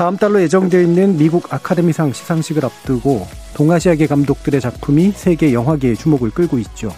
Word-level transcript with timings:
다음 0.00 0.16
달로 0.16 0.40
예정되어 0.40 0.80
있는 0.80 1.18
미국 1.18 1.52
아카데미상 1.52 2.14
시상식을 2.14 2.64
앞두고 2.64 3.26
동아시아계 3.52 4.06
감독들의 4.06 4.58
작품이 4.58 5.12
세계 5.14 5.52
영화계의 5.52 5.94
주목을 5.94 6.30
끌고 6.30 6.58
있죠. 6.60 6.90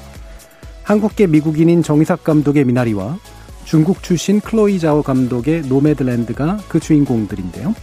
한국계 0.84 1.26
미국인인 1.26 1.82
정희삭 1.82 2.22
감독의 2.22 2.64
미나리와 2.64 3.18
중국 3.64 4.04
출신 4.04 4.38
클로이 4.38 4.78
자오 4.78 5.02
감독의 5.02 5.62
노매드랜드가 5.62 6.58
그 6.68 6.78
주인공들인데요. 6.78 7.74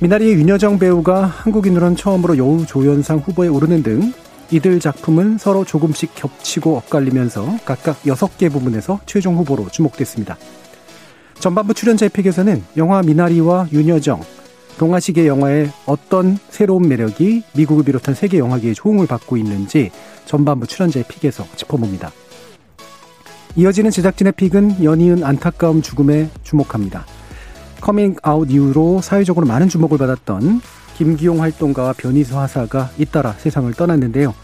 미나리의 0.00 0.34
윤여정 0.34 0.80
배우가 0.80 1.24
한국인으론 1.26 1.94
처음으로 1.94 2.36
여우 2.36 2.66
조연상 2.66 3.18
후보에 3.18 3.46
오르는 3.46 3.84
등 3.84 4.12
이들 4.50 4.80
작품은 4.80 5.38
서로 5.38 5.64
조금씩 5.64 6.16
겹치고 6.16 6.76
엇갈리면서 6.78 7.58
각각 7.64 8.02
6개 8.02 8.50
부분에서 8.50 8.98
최종 9.06 9.36
후보로 9.36 9.68
주목됐습니다. 9.68 10.36
전반부 11.38 11.74
출연자의 11.74 12.10
pick에서는 12.10 12.64
영화 12.76 13.02
미나리와 13.02 13.68
윤여정, 13.72 14.20
동아시아계 14.78 15.26
영화의 15.26 15.70
어떤 15.86 16.38
새로운 16.50 16.88
매력이 16.88 17.44
미국을 17.54 17.84
비롯한 17.84 18.14
세계 18.14 18.38
영화계의 18.38 18.74
호응을 18.82 19.06
받고 19.06 19.36
있는지 19.36 19.90
전반부 20.24 20.66
출연자의 20.66 21.04
pick에서 21.08 21.46
짚어봅니다. 21.56 22.10
이어지는 23.56 23.90
제작진의 23.90 24.34
pick은 24.34 24.84
연이은 24.84 25.24
안타까운 25.24 25.80
죽음에 25.82 26.28
주목합니다. 26.42 27.06
커밍아웃 27.80 28.50
이후로 28.50 29.00
사회적으로 29.02 29.46
많은 29.46 29.68
주목을 29.68 29.98
받았던 29.98 30.60
김기홍 30.96 31.42
활동가와 31.42 31.92
변희수 31.92 32.38
하사가 32.38 32.90
잇따라 32.98 33.32
세상을 33.32 33.72
떠났는데요. 33.74 34.34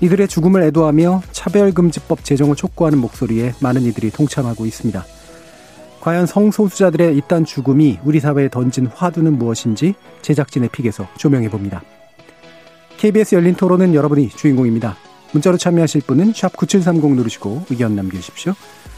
이들의 0.00 0.28
죽음을 0.28 0.62
애도하며 0.64 1.22
차별금지법 1.32 2.24
제정을 2.24 2.56
촉구하는 2.56 2.98
목소리에 2.98 3.54
많은 3.60 3.82
이들이 3.82 4.10
동참하고 4.10 4.66
있습니다. 4.66 5.04
과연 6.04 6.26
성소수자들의 6.26 7.16
이딴 7.16 7.46
죽음이 7.46 7.98
우리 8.04 8.20
사회에 8.20 8.50
던진 8.50 8.86
화두는 8.88 9.38
무엇인지 9.38 9.94
제작진의 10.20 10.68
픽에서 10.68 11.08
조명해 11.16 11.48
봅니다. 11.48 11.82
KBS 12.98 13.36
열린 13.36 13.54
토론은 13.54 13.94
여러분이 13.94 14.28
주인공입니다. 14.28 14.98
문자로 15.32 15.56
참여하실 15.56 16.02
분은 16.02 16.34
9730 16.34 17.12
누르시고 17.12 17.64
의견 17.70 17.96
남겨주십시오. 17.96 18.52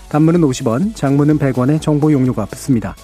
단문은 0.08 0.40
50원, 0.40 0.96
장문은 0.96 1.38
100원의 1.38 1.80
정보 1.80 2.10
용료가 2.10 2.44
붙습니다. 2.46 2.96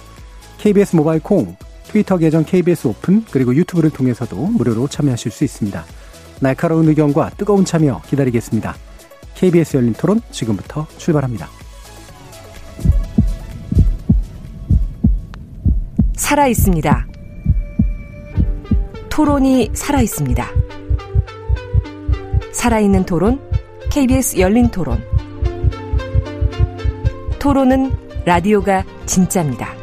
KBS 0.57 0.97
모바일 0.97 1.21
콩, 1.21 1.55
트위터 1.85 2.17
계정 2.17 2.43
KBS 2.43 2.87
오픈, 2.87 3.23
그리고 3.31 3.55
유튜브를 3.55 3.89
통해서도 3.89 4.35
무료로 4.35 4.89
참여하실 4.89 5.31
수 5.31 5.45
있습니다. 5.45 5.81
날카로운 6.41 6.89
의견과 6.89 7.29
뜨거운 7.37 7.63
참여 7.63 8.01
기다리겠습니다. 8.09 8.75
KBS 9.35 9.77
열린 9.77 9.93
토론 9.93 10.19
지금부터 10.29 10.87
출발합니다. 10.97 11.62
살아 16.23 16.47
있습니다. 16.47 17.05
토론이 19.09 19.71
살아 19.73 19.99
있습니다. 20.01 20.47
살아있는 22.53 23.05
토론, 23.05 23.41
KBS 23.91 24.39
열린 24.39 24.71
토론. 24.71 25.03
토론은 27.39 27.91
라디오가 28.25 28.85
진짜입니다. 29.05 29.73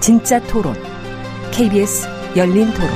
진짜 0.00 0.38
토론, 0.42 0.74
KBS 1.50 2.08
열린 2.36 2.70
토론. 2.74 2.90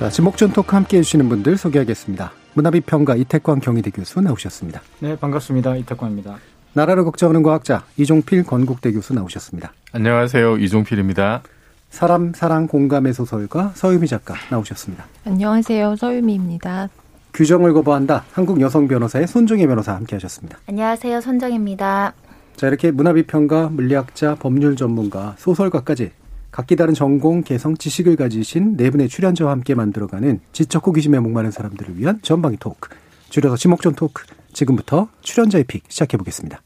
자, 0.00 0.10
지목전 0.10 0.52
토크 0.52 0.74
함께 0.74 0.98
해주시는 0.98 1.28
분들 1.28 1.56
소개하겠습니다. 1.56 2.43
문화비 2.54 2.80
평가 2.82 3.16
이태광 3.16 3.60
경희대 3.60 3.90
교수 3.90 4.20
나오셨습니다. 4.20 4.80
네, 5.00 5.16
반갑습니다. 5.16 5.76
이태광입니다. 5.76 6.36
나라를 6.72 7.04
걱정하는 7.04 7.42
과학자 7.42 7.84
이종필 7.96 8.44
건국대 8.44 8.92
교수 8.92 9.12
나오셨습니다. 9.12 9.72
안녕하세요. 9.92 10.58
이종필입니다. 10.58 11.42
사람 11.90 12.32
사랑 12.32 12.66
공감의 12.66 13.14
소설가 13.14 13.72
서유미 13.74 14.08
작가 14.08 14.34
나오셨습니다. 14.50 15.04
안녕하세요. 15.24 15.96
서유미입니다. 15.96 16.88
규정을 17.32 17.72
거부한다. 17.72 18.24
한국 18.32 18.60
여성 18.60 18.86
변호사의 18.88 19.26
손종혜 19.26 19.66
변호사 19.66 19.94
함께 19.94 20.16
하셨습니다. 20.16 20.58
안녕하세요. 20.68 21.20
손정입니다. 21.20 22.12
자, 22.56 22.68
이렇게 22.68 22.92
문화비평가, 22.92 23.68
물리학자, 23.70 24.36
법률 24.36 24.76
전문가, 24.76 25.34
소설가까지 25.38 26.12
각기 26.54 26.76
다른 26.76 26.94
전공, 26.94 27.42
개성, 27.42 27.76
지식을 27.76 28.14
가지신 28.14 28.76
네 28.76 28.88
분의 28.88 29.08
출연자와 29.08 29.50
함께 29.50 29.74
만들어가는 29.74 30.38
지적 30.52 30.86
호기심에 30.86 31.18
목마른 31.18 31.50
사람들을 31.50 31.98
위한 31.98 32.20
전방위 32.22 32.58
talk. 32.58 32.90
줄여서 33.28 33.56
지목전 33.56 33.96
talk. 33.96 34.22
지금부터 34.52 35.08
출연자의 35.22 35.64
pick 35.64 35.82
시작해 35.88 36.16
보겠습니다. 36.16 36.62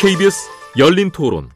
KBS 0.00 0.48
열린 0.78 1.10
토론. 1.10 1.50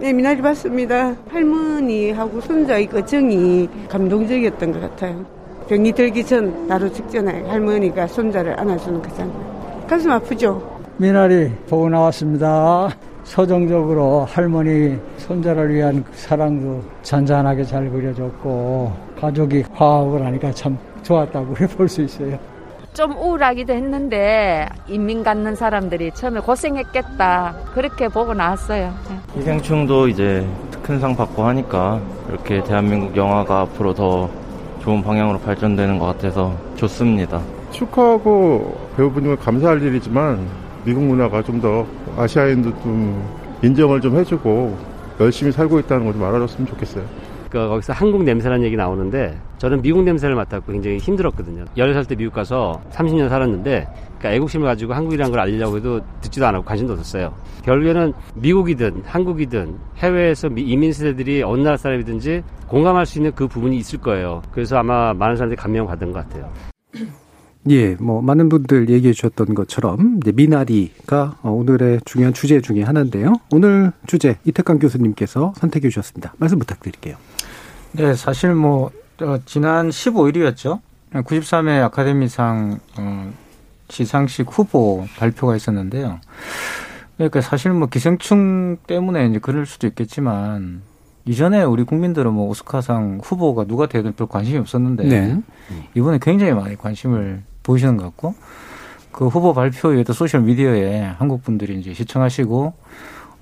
네, 0.00 0.12
미나리 0.12 0.42
봤습니다. 0.42 1.14
할머니하고 1.28 2.40
손자의 2.40 2.88
그 2.88 3.06
정이 3.06 3.68
감동적이었던 3.88 4.72
것 4.72 4.80
같아요. 4.80 5.24
병이 5.68 5.92
들기 5.92 6.26
전 6.26 6.66
바로 6.66 6.92
직전에 6.92 7.42
할머니가 7.42 8.08
손자를 8.08 8.58
안아주는 8.58 9.02
거잖아요. 9.02 9.86
가슴 9.88 10.10
아프죠? 10.10 10.80
미나리 10.96 11.52
보고 11.68 11.88
나왔습니다. 11.88 12.90
서정적으로 13.30 14.24
할머니 14.28 14.98
손자를 15.18 15.72
위한 15.72 16.04
사랑도 16.10 16.82
잔잔하게 17.02 17.62
잘 17.62 17.88
그려졌고 17.88 18.92
가족이 19.20 19.66
화합을 19.72 20.26
하니까 20.26 20.50
참 20.50 20.76
좋았다고 21.04 21.54
볼수 21.78 22.02
있어요. 22.02 22.36
좀 22.92 23.12
우울하기도 23.12 23.72
했는데 23.72 24.68
인민 24.88 25.22
갖는 25.22 25.54
사람들이 25.54 26.10
처음에 26.10 26.40
고생했겠다 26.40 27.54
그렇게 27.72 28.08
보고 28.08 28.34
나왔어요. 28.34 28.92
기생충도 29.34 30.08
이제 30.08 30.44
특훈상 30.72 31.14
받고 31.14 31.44
하니까 31.44 32.00
이렇게 32.28 32.64
대한민국 32.64 33.16
영화가 33.16 33.60
앞으로 33.60 33.94
더 33.94 34.28
좋은 34.80 35.04
방향으로 35.04 35.38
발전되는 35.38 36.00
것 36.00 36.06
같아서 36.06 36.52
좋습니다. 36.74 37.40
축하하고 37.70 38.76
배우분님을 38.96 39.36
감사할 39.36 39.80
일이지만 39.80 40.48
미국 40.84 41.04
문화가 41.04 41.42
좀더 41.42 41.86
아시아인도 42.16 42.70
좀 42.82 43.22
인정을 43.62 44.00
좀 44.00 44.16
해주고 44.16 44.76
열심히 45.20 45.52
살고 45.52 45.78
있다는 45.80 46.04
걸 46.06 46.14
좀 46.14 46.24
알아줬으면 46.24 46.66
좋겠어요. 46.68 47.04
그 47.50 47.58
거기서 47.68 47.92
한국 47.92 48.22
냄새라는 48.22 48.64
얘기 48.64 48.76
나오는데 48.76 49.36
저는 49.58 49.82
미국 49.82 50.04
냄새를 50.04 50.36
맡았고 50.36 50.70
굉장히 50.70 50.98
힘들었거든요. 50.98 51.64
10살 51.76 52.06
때 52.06 52.14
미국 52.14 52.32
가서 52.32 52.80
30년 52.92 53.28
살았는데 53.28 53.88
그러니까 54.18 54.32
애국심을 54.34 54.66
가지고 54.66 54.94
한국이라는 54.94 55.32
걸 55.32 55.40
알리려고 55.40 55.76
해도 55.78 56.00
듣지도 56.20 56.46
않았고 56.46 56.64
관심도 56.64 56.92
없었어요. 56.92 57.34
결국에는 57.64 58.12
미국이든 58.36 59.02
한국이든 59.04 59.74
해외에서 59.98 60.48
이민 60.56 60.92
세대들이 60.92 61.42
어느 61.42 61.62
나라 61.62 61.76
사람이든지 61.76 62.42
공감할 62.68 63.04
수 63.04 63.18
있는 63.18 63.32
그 63.34 63.48
부분이 63.48 63.76
있을 63.78 63.98
거예요. 64.00 64.42
그래서 64.52 64.76
아마 64.78 65.12
많은 65.12 65.34
사람들이 65.34 65.56
감명받은 65.56 66.12
것 66.12 66.20
같아요. 66.28 66.48
예, 67.68 67.94
뭐 67.96 68.22
많은 68.22 68.48
분들 68.48 68.88
얘기해 68.88 69.12
주셨던 69.12 69.54
것처럼 69.54 70.18
이제 70.22 70.32
미나리가 70.32 71.36
오늘의 71.42 72.00
중요한 72.06 72.32
주제 72.32 72.60
중에 72.60 72.82
하나인데요. 72.82 73.34
오늘 73.52 73.92
주제 74.06 74.38
이태강 74.44 74.78
교수님께서 74.78 75.52
선택해 75.56 75.88
주셨습니다. 75.90 76.32
말씀 76.38 76.58
부탁드릴게요. 76.58 77.16
네, 77.92 78.14
사실 78.14 78.54
뭐 78.54 78.90
어, 79.20 79.38
지난 79.44 79.90
15일이었죠. 79.90 80.80
93회 81.12 81.82
아카데미상 81.82 82.78
어, 82.98 83.32
시상식 83.90 84.46
후보 84.50 85.06
발표가 85.18 85.54
있었는데요. 85.54 86.20
그러니까 87.16 87.42
사실 87.42 87.72
뭐 87.72 87.88
기생충 87.88 88.78
때문에 88.86 89.26
이제 89.26 89.38
그럴 89.38 89.66
수도 89.66 89.86
있겠지만 89.86 90.80
이전에 91.26 91.62
우리 91.64 91.84
국민들은 91.84 92.32
뭐 92.32 92.48
오스카상 92.48 93.20
후보가 93.22 93.64
누가 93.64 93.86
되든 93.86 94.14
별 94.14 94.26
관심이 94.26 94.56
없었는데 94.56 95.04
네. 95.04 95.42
이번에 95.94 96.18
굉장히 96.22 96.52
많이 96.52 96.76
관심을 96.76 97.42
보이시는 97.70 97.96
것 97.96 98.04
같고 98.04 98.34
그 99.12 99.28
후보 99.28 99.54
발표 99.54 99.92
에도 99.94 100.12
소셜 100.12 100.42
미디어에 100.42 101.02
한국 101.18 101.42
분들이 101.42 101.78
이제 101.78 101.94
시청하시고 101.94 102.74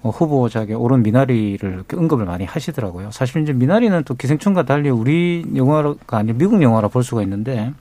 어, 0.02 0.10
후보작에 0.10 0.74
오른 0.74 1.02
미나리를 1.02 1.84
언급을 1.92 2.24
많이 2.24 2.44
하시더라고요. 2.44 3.10
사실 3.10 3.42
이제 3.42 3.52
미나리는 3.52 4.04
또 4.04 4.14
기생충과 4.14 4.64
달리 4.64 4.90
우리 4.90 5.44
영화가 5.56 6.18
아니라 6.18 6.38
미국 6.38 6.62
영화라 6.62 6.88
볼 6.88 7.02
수가 7.02 7.22
있는데 7.22 7.72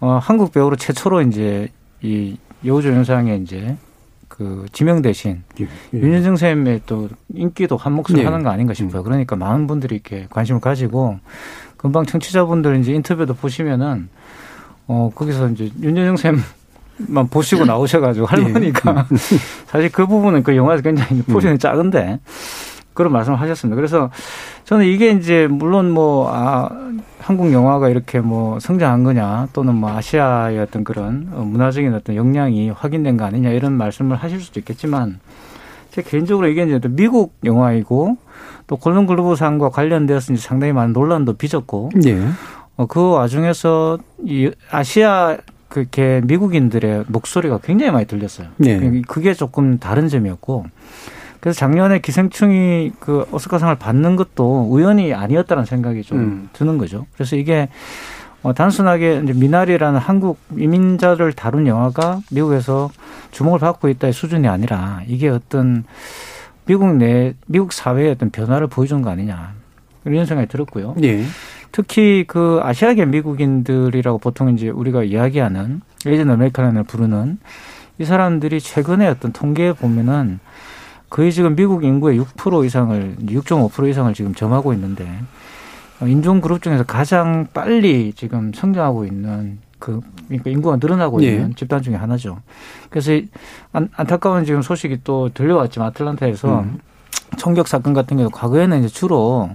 어, 0.00 0.18
한국 0.20 0.52
배우로 0.52 0.76
최초로 0.76 1.22
이제 1.22 1.68
이 2.02 2.36
여우조 2.64 2.90
연상에 2.90 3.36
이제 3.36 3.76
그 4.28 4.66
지명 4.72 5.02
대신 5.02 5.42
예, 5.60 5.66
예. 5.94 5.98
윤여정 5.98 6.36
쌤의 6.36 6.82
또 6.86 7.08
인기도 7.34 7.76
한 7.76 7.92
몫을 7.92 8.18
예. 8.18 8.24
하는 8.24 8.42
거 8.42 8.50
아닌가 8.50 8.74
싶어요. 8.74 9.02
그러니까 9.02 9.36
많은 9.36 9.66
분들이 9.66 9.94
이렇게 9.94 10.26
관심을 10.30 10.60
가지고 10.60 11.18
금방 11.76 12.06
청취자분들 12.06 12.80
이제 12.80 12.92
인터뷰도 12.92 13.34
보시면은 13.34 14.08
어 14.86 15.10
거기서 15.14 15.48
이제 15.50 15.70
윤여정 15.80 16.16
쌤만 16.16 17.28
보시고 17.30 17.64
나오셔가지고 17.64 18.26
할머니가 18.26 19.06
예. 19.10 19.16
사실 19.66 19.90
그 19.90 20.06
부분은 20.06 20.42
그 20.42 20.56
영화에서 20.56 20.82
굉장히 20.82 21.22
포션이 21.22 21.58
작은데 21.58 22.20
그런 22.94 23.12
말씀을 23.12 23.40
하셨습니다. 23.40 23.76
그래서 23.76 24.10
저는 24.64 24.86
이게 24.86 25.10
이제 25.10 25.46
물론 25.50 25.90
뭐 25.90 26.30
아, 26.32 26.68
한국 27.18 27.52
영화가 27.52 27.88
이렇게 27.88 28.20
뭐 28.20 28.58
성장한 28.60 29.04
거냐 29.04 29.48
또는 29.52 29.74
뭐 29.74 29.90
아시아의 29.90 30.58
어떤 30.58 30.84
그런 30.84 31.28
문화적인 31.32 31.94
어떤 31.94 32.16
역량이 32.16 32.70
확인된 32.70 33.16
거 33.16 33.24
아니냐 33.24 33.50
이런 33.50 33.72
말씀을 33.72 34.16
하실 34.16 34.40
수도 34.40 34.60
있겠지만 34.60 35.20
제 35.90 36.02
개인적으로 36.02 36.48
이게 36.48 36.64
이제 36.64 36.80
미국 36.88 37.34
영화이고 37.44 38.16
또 38.66 38.76
골든글로브상과 38.76 39.70
관련되어서 39.70 40.36
상당히 40.36 40.72
많은 40.72 40.92
논란도 40.92 41.34
빚었고 41.34 41.90
예. 42.06 42.18
어, 42.76 42.86
그 42.86 43.10
와중에서 43.10 43.98
이 44.24 44.50
아시아 44.70 45.36
그렇게 45.68 46.20
미국인들의 46.24 47.04
목소리가 47.08 47.58
굉장히 47.58 47.92
많이 47.92 48.06
들렸어요. 48.06 48.48
예. 48.64 49.02
그게 49.08 49.34
조금 49.34 49.78
다른 49.78 50.08
점이었고 50.08 50.66
그래서 51.40 51.58
작년에 51.58 52.00
기생충이 52.00 52.92
그 53.00 53.26
오스카상을 53.32 53.74
받는 53.76 54.16
것도 54.16 54.68
우연이 54.70 55.12
아니었다는 55.12 55.64
생각이 55.64 56.02
좀 56.02 56.18
음. 56.18 56.48
드는 56.52 56.78
거죠. 56.78 57.06
그래서 57.14 57.36
이게 57.36 57.68
어, 58.42 58.52
단순하게 58.52 59.22
이제 59.24 59.32
미나리라는 59.32 59.98
한국 59.98 60.38
이민자를 60.56 61.32
다룬 61.32 61.66
영화가 61.66 62.20
미국에서 62.30 62.90
주목을 63.30 63.60
받고 63.60 63.88
있다의 63.88 64.12
수준이 64.12 64.46
아니라 64.48 65.02
이게 65.06 65.28
어떤 65.28 65.84
미국 66.66 66.96
내 66.96 67.34
미국 67.46 67.72
사회의 67.72 68.10
어떤 68.10 68.30
변화를 68.30 68.66
보여준 68.66 69.02
거 69.02 69.10
아니냐 69.10 69.54
이런 70.04 70.26
생각이 70.26 70.48
들었고요. 70.48 70.96
예. 71.02 71.24
특히 71.72 72.24
그 72.26 72.60
아시아계 72.62 73.06
미국인들이라고 73.06 74.18
보통 74.18 74.54
이제 74.54 74.68
우리가 74.68 75.02
이야기하는 75.02 75.80
에이전 76.06 76.30
아메리칸을 76.30 76.84
부르는 76.84 77.38
이 77.98 78.04
사람들이 78.04 78.60
최근에 78.60 79.08
어떤 79.08 79.32
통계에 79.32 79.72
보면은 79.72 80.38
거의 81.08 81.32
지금 81.32 81.56
미국 81.56 81.84
인구의 81.84 82.20
6% 82.20 82.64
이상을 82.64 83.16
6.5% 83.20 83.88
이상을 83.88 84.14
지금 84.14 84.34
점하고 84.34 84.72
있는데 84.74 85.06
인종 86.02 86.40
그룹 86.40 86.62
중에서 86.62 86.84
가장 86.84 87.46
빨리 87.52 88.12
지금 88.14 88.52
성장하고 88.52 89.04
있는 89.04 89.58
그 89.78 90.00
그러니까 90.26 90.50
인구가 90.50 90.76
늘어나고 90.76 91.22
예. 91.22 91.28
있는 91.28 91.54
집단 91.54 91.82
중에 91.82 91.96
하나죠. 91.96 92.38
그래서 92.88 93.12
안, 93.72 93.88
안타까운 93.96 94.44
지금 94.44 94.62
소식이 94.62 95.00
또 95.04 95.28
들려왔지만 95.32 95.88
아틀란타에서 95.88 96.60
음. 96.60 96.78
총격 97.36 97.68
사건 97.68 97.92
같은 97.92 98.16
경우 98.16 98.30
과거에는 98.30 98.80
이제 98.80 98.88
주로 98.88 99.50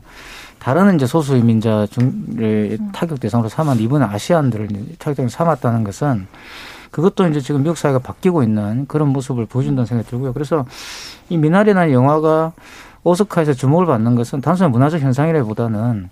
다른 0.68 0.96
이제 0.96 1.06
소수 1.06 1.38
이민자 1.38 1.88
중을 1.92 2.78
타격 2.92 3.22
대상으로 3.22 3.48
삼았는데 3.48 3.86
이번에 3.86 4.04
아시안들을 4.04 4.68
타격 5.00 5.16
대상으로 5.16 5.30
삼았다는 5.30 5.86
것은 5.86 6.28
그것도 6.92 7.25
이제 7.30 7.40
지금 7.40 7.64
미국 7.64 7.78
사회가 7.78 8.00
바뀌고 8.00 8.44
있는 8.44 8.86
그런 8.86 9.08
모습을 9.14 9.46
보여준다는 9.46 9.86
생각이 9.86 10.10
들고요. 10.10 10.34
그래서 10.34 10.66
이 11.30 11.38
미나리라는 11.38 11.94
영화가 11.94 12.52
오스카에서 13.06 13.54
주목을 13.54 13.86
받는 13.86 14.16
것은 14.16 14.42
단순한 14.42 14.74
문화적 14.74 15.00
현상이라기보다는 15.00 16.10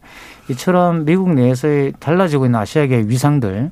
이처럼 0.52 1.04
미국 1.04 1.34
내에서의 1.34 1.92
달라지고 2.00 2.46
있는 2.46 2.58
아시아계의 2.62 3.10
위상들 3.10 3.72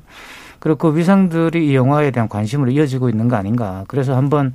그리고 0.58 0.76
그 0.76 0.98
위상들이 0.98 1.66
이 1.66 1.74
영화에 1.74 2.10
대한 2.10 2.28
관심으로 2.28 2.70
이어지고 2.72 3.08
있는 3.08 3.28
거 3.28 3.36
아닌가. 3.36 3.84
그래서 3.88 4.14
한번 4.14 4.52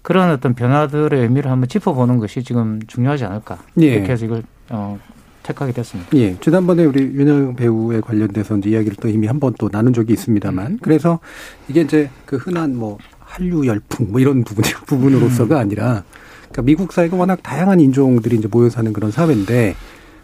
그런 0.00 0.30
어떤 0.30 0.54
변화들의 0.54 1.20
의미를 1.20 1.50
한번 1.50 1.68
짚어보는 1.68 2.16
것이 2.16 2.42
지금 2.42 2.80
중요하지 2.86 3.26
않을까. 3.26 3.58
예. 3.82 3.88
이렇게 3.88 4.12
해서 4.12 4.24
이걸 4.24 4.42
어, 4.70 4.98
택하게 5.46 5.72
됐습니다. 5.72 6.10
예. 6.16 6.36
지난번에 6.40 6.84
우리 6.84 7.00
윤영 7.02 7.54
배우에 7.56 8.00
관련돼서 8.00 8.56
이제 8.58 8.70
이야기를 8.70 8.96
또 9.00 9.08
이미 9.08 9.26
한 9.28 9.38
번 9.38 9.54
또 9.58 9.68
나눈 9.68 9.92
적이 9.92 10.14
있습니다만 10.14 10.66
음. 10.72 10.78
그래서 10.82 11.20
이게 11.68 11.82
이제 11.82 12.10
그 12.24 12.36
흔한 12.36 12.76
뭐 12.76 12.98
한류 13.20 13.66
열풍 13.66 14.08
뭐 14.10 14.20
이런 14.20 14.42
부분 14.44 14.64
부분으로서가 14.86 15.56
음. 15.56 15.60
아니라 15.60 16.02
그러니까 16.50 16.62
미국 16.62 16.92
사회가 16.92 17.16
워낙 17.16 17.42
다양한 17.42 17.80
인종들이 17.80 18.36
이제 18.36 18.48
모여 18.50 18.68
사는 18.70 18.92
그런 18.92 19.10
사회인데 19.10 19.74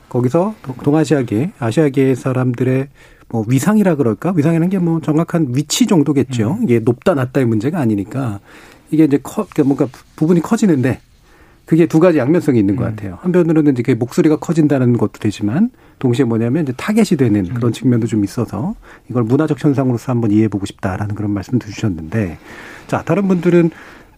거기서 0.08 0.54
동아시아계, 0.82 1.52
아시아계 1.58 2.14
사람들의 2.14 2.88
뭐 3.28 3.44
위상이라 3.48 3.94
그럴까? 3.94 4.32
위상이라는 4.36 4.68
게 4.68 4.78
뭐 4.78 5.00
정확한 5.00 5.52
위치 5.54 5.86
정도겠죠. 5.86 6.58
음. 6.60 6.64
이게 6.64 6.80
높다 6.80 7.14
낮다의 7.14 7.46
문제가 7.46 7.78
아니니까 7.80 8.40
이게 8.90 9.04
이제 9.04 9.18
커, 9.22 9.46
그러니까 9.48 9.62
뭔가 9.64 9.98
부분이 10.16 10.40
커지는데 10.42 11.00
그게 11.72 11.86
두 11.86 12.00
가지 12.00 12.18
양면성이 12.18 12.58
있는 12.58 12.76
것 12.76 12.84
음. 12.84 12.90
같아요. 12.90 13.18
한편으로는 13.22 13.72
이제 13.72 13.82
그 13.82 13.92
목소리가 13.92 14.36
커진다는 14.36 14.98
것도 14.98 15.12
되지만 15.12 15.70
동시에 16.00 16.26
뭐냐면 16.26 16.64
이제 16.64 16.74
타겟이 16.76 17.16
되는 17.16 17.44
그런 17.44 17.70
음. 17.70 17.72
측면도 17.72 18.06
좀 18.06 18.24
있어서 18.24 18.74
이걸 19.08 19.22
문화적 19.22 19.64
현상으로서 19.64 20.12
한번 20.12 20.32
이해해 20.32 20.48
보고 20.48 20.66
싶다라는 20.66 21.14
그런 21.14 21.30
말씀도 21.30 21.66
주셨는데 21.68 22.36
자 22.88 23.00
다른 23.06 23.26
분들은 23.26 23.70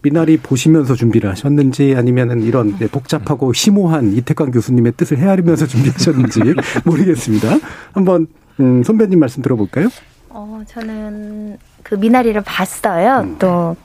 미나리 0.03 0.37
보시면서 0.37 0.97
준비를 0.97 1.31
하셨는지 1.31 1.95
아니면은 1.97 2.43
이런 2.43 2.77
복잡하고 2.89 3.53
심오한 3.53 4.15
이태광 4.15 4.51
교수님의 4.51 4.95
뜻을 4.97 5.19
헤아리면서 5.19 5.69
준비하셨는지 5.69 6.41
모르겠습니다. 6.85 7.57
한번 7.93 8.27
음, 8.59 8.83
선배님 8.83 9.21
말씀 9.21 9.45
들어볼까요? 9.45 9.91
어, 10.29 10.61
저는 10.67 11.59
그 11.85 11.95
미나리를 11.95 12.41
봤어요. 12.45 13.21
음. 13.21 13.37
또 13.39 13.77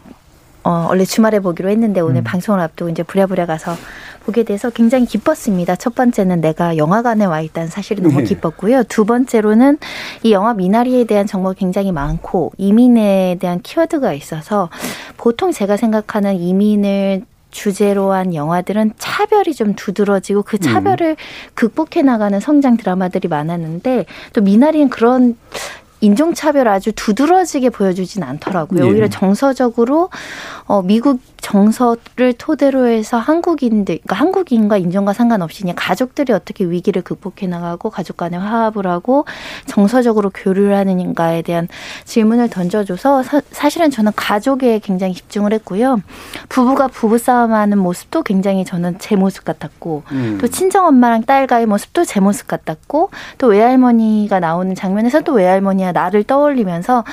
어, 0.63 0.87
원래 0.89 1.05
주말에 1.05 1.39
보기로 1.39 1.69
했는데 1.69 2.01
오늘 2.01 2.21
음. 2.21 2.23
방송을 2.23 2.59
앞두고 2.59 2.89
이제 2.89 3.03
부랴부랴 3.03 3.45
가서 3.45 3.75
보게 4.25 4.43
돼서 4.43 4.69
굉장히 4.69 5.05
기뻤습니다. 5.05 5.75
첫 5.75 5.95
번째는 5.95 6.41
내가 6.41 6.77
영화관에 6.77 7.25
와 7.25 7.41
있다는 7.41 7.69
사실이 7.69 8.01
너무 8.01 8.19
네. 8.19 8.23
기뻤고요. 8.25 8.83
두 8.83 9.05
번째로는 9.05 9.77
이 10.23 10.31
영화 10.31 10.53
미나리에 10.53 11.05
대한 11.05 11.25
정보가 11.25 11.55
굉장히 11.55 11.91
많고 11.91 12.51
이민에 12.57 13.37
대한 13.39 13.61
키워드가 13.61 14.13
있어서 14.13 14.69
보통 15.17 15.51
제가 15.51 15.77
생각하는 15.77 16.35
이민을 16.35 17.23
주제로 17.51 18.13
한 18.13 18.35
영화들은 18.35 18.93
차별이 18.97 19.55
좀 19.55 19.73
두드러지고 19.73 20.43
그 20.43 20.59
차별을 20.59 21.11
음. 21.11 21.15
극복해 21.55 22.03
나가는 22.03 22.39
성장 22.39 22.77
드라마들이 22.77 23.27
많았는데 23.27 24.05
또 24.33 24.41
미나리는 24.41 24.89
그런 24.89 25.35
인종차별 26.01 26.67
아주 26.67 26.91
두드러지게 26.93 27.69
보여주진 27.69 28.23
않더라고요. 28.23 28.85
예. 28.85 28.89
오히려 28.89 29.09
정서적으로 29.09 30.09
어, 30.65 30.81
미국 30.81 31.19
정서를 31.41 32.33
토대로 32.37 32.87
해서 32.87 33.17
한국인들, 33.17 33.99
그러니까 34.03 34.15
한국인과 34.15 34.77
인종과 34.77 35.13
상관없이 35.13 35.61
그냥 35.61 35.75
가족들이 35.77 36.33
어떻게 36.33 36.65
위기를 36.65 37.01
극복해 37.01 37.47
나가고 37.47 37.89
가족 37.89 38.17
간의 38.17 38.39
화합을 38.39 38.87
하고 38.87 39.25
정서적으로 39.65 40.29
교류를 40.29 40.75
하는가에 40.75 41.41
대한 41.41 41.67
질문을 42.05 42.49
던져줘서 42.49 43.23
사, 43.23 43.69
실은 43.69 43.89
저는 43.89 44.11
가족에 44.15 44.79
굉장히 44.79 45.13
집중을 45.13 45.53
했고요. 45.53 46.01
부부가 46.49 46.87
부부 46.87 47.17
싸움하는 47.17 47.77
모습도 47.77 48.23
굉장히 48.23 48.65
저는 48.65 48.99
제 48.99 49.15
모습 49.15 49.45
같았고 49.45 50.03
음. 50.11 50.37
또 50.41 50.47
친정 50.47 50.85
엄마랑 50.85 51.23
딸과의 51.23 51.65
모습도 51.65 52.05
제 52.05 52.19
모습 52.19 52.47
같았고 52.47 53.09
또 53.37 53.47
외할머니가 53.47 54.39
나오는 54.39 54.75
장면에서 54.75 55.21
또 55.21 55.33
외할머니 55.33 55.83
와 55.89 55.91
나를 55.91 56.23
떠올리면서 56.23 57.03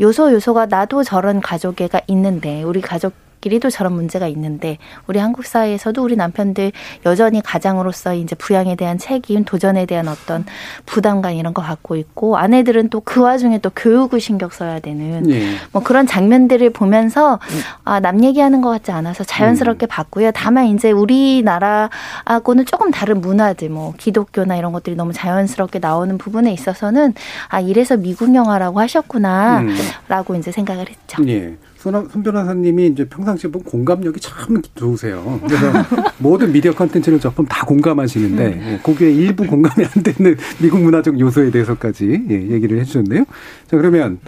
요소 0.00 0.32
요소가 0.32 0.66
나도 0.66 1.04
저런 1.04 1.40
가족애가 1.40 2.02
있는데 2.08 2.62
우리 2.62 2.80
가족 2.80 3.12
가족끼리도 3.44 3.70
저런 3.70 3.92
문제가 3.92 4.26
있는데 4.28 4.78
우리 5.06 5.18
한국 5.18 5.44
사회에서도 5.44 6.02
우리 6.02 6.16
남편들 6.16 6.72
여전히 7.06 7.40
가장으로서 7.42 8.14
이제 8.14 8.34
부양에 8.34 8.74
대한 8.74 8.98
책임, 8.98 9.44
도전에 9.44 9.86
대한 9.86 10.08
어떤 10.08 10.44
부담감 10.86 11.34
이런 11.34 11.54
거 11.54 11.62
갖고 11.62 11.96
있고 11.96 12.36
아내들은 12.36 12.88
또 12.90 13.04
그 13.04 13.20
와중에 13.20 13.58
또 13.58 13.70
교육을 13.70 14.18
신경 14.18 14.48
써야 14.48 14.80
되는 14.80 15.24
네. 15.24 15.54
뭐 15.72 15.82
그런 15.82 16.06
장면들을 16.06 16.70
보면서 16.70 17.38
아, 17.84 18.00
남 18.00 18.24
얘기하는 18.24 18.62
것 18.62 18.70
같지 18.70 18.92
않아서 18.92 19.24
자연스럽게 19.24 19.86
음. 19.86 19.88
봤고요. 19.88 20.32
다만 20.32 20.66
이제 20.66 20.90
우리나라하고는 20.90 22.64
조금 22.64 22.90
다른 22.90 23.20
문화들 23.20 23.68
뭐 23.68 23.92
기독교나 23.98 24.56
이런 24.56 24.72
것들이 24.72 24.96
너무 24.96 25.12
자연스럽게 25.12 25.80
나오는 25.80 26.16
부분에 26.16 26.50
있어서는 26.52 27.12
아 27.48 27.60
이래서 27.60 27.96
미국 27.98 28.34
영화라고 28.34 28.80
하셨구나라고 28.80 30.32
음. 30.34 30.38
이제 30.38 30.50
생각을 30.50 30.88
했죠. 30.88 31.22
네. 31.22 31.54
손, 31.84 32.08
손 32.08 32.22
변호사님이 32.22 32.86
이제 32.86 33.04
평상시에 33.04 33.50
보면 33.50 33.66
공감력이 33.66 34.18
참 34.18 34.62
좋으세요. 34.74 35.38
그래서 35.46 35.70
모든 36.16 36.50
미디어 36.50 36.72
컨텐츠를 36.72 37.20
접하면 37.20 37.46
다 37.46 37.66
공감하시는데 37.66 38.46
음. 38.46 38.62
예, 38.64 38.78
거기에 38.82 39.12
일부 39.12 39.46
공감이 39.46 39.84
안 39.84 40.02
되는 40.02 40.34
미국 40.62 40.80
문화적 40.80 41.20
요소에 41.20 41.50
대해서까지 41.50 42.24
예, 42.30 42.34
얘기를 42.34 42.80
해주셨네요. 42.80 43.24
자 43.66 43.76
그러면 43.76 44.18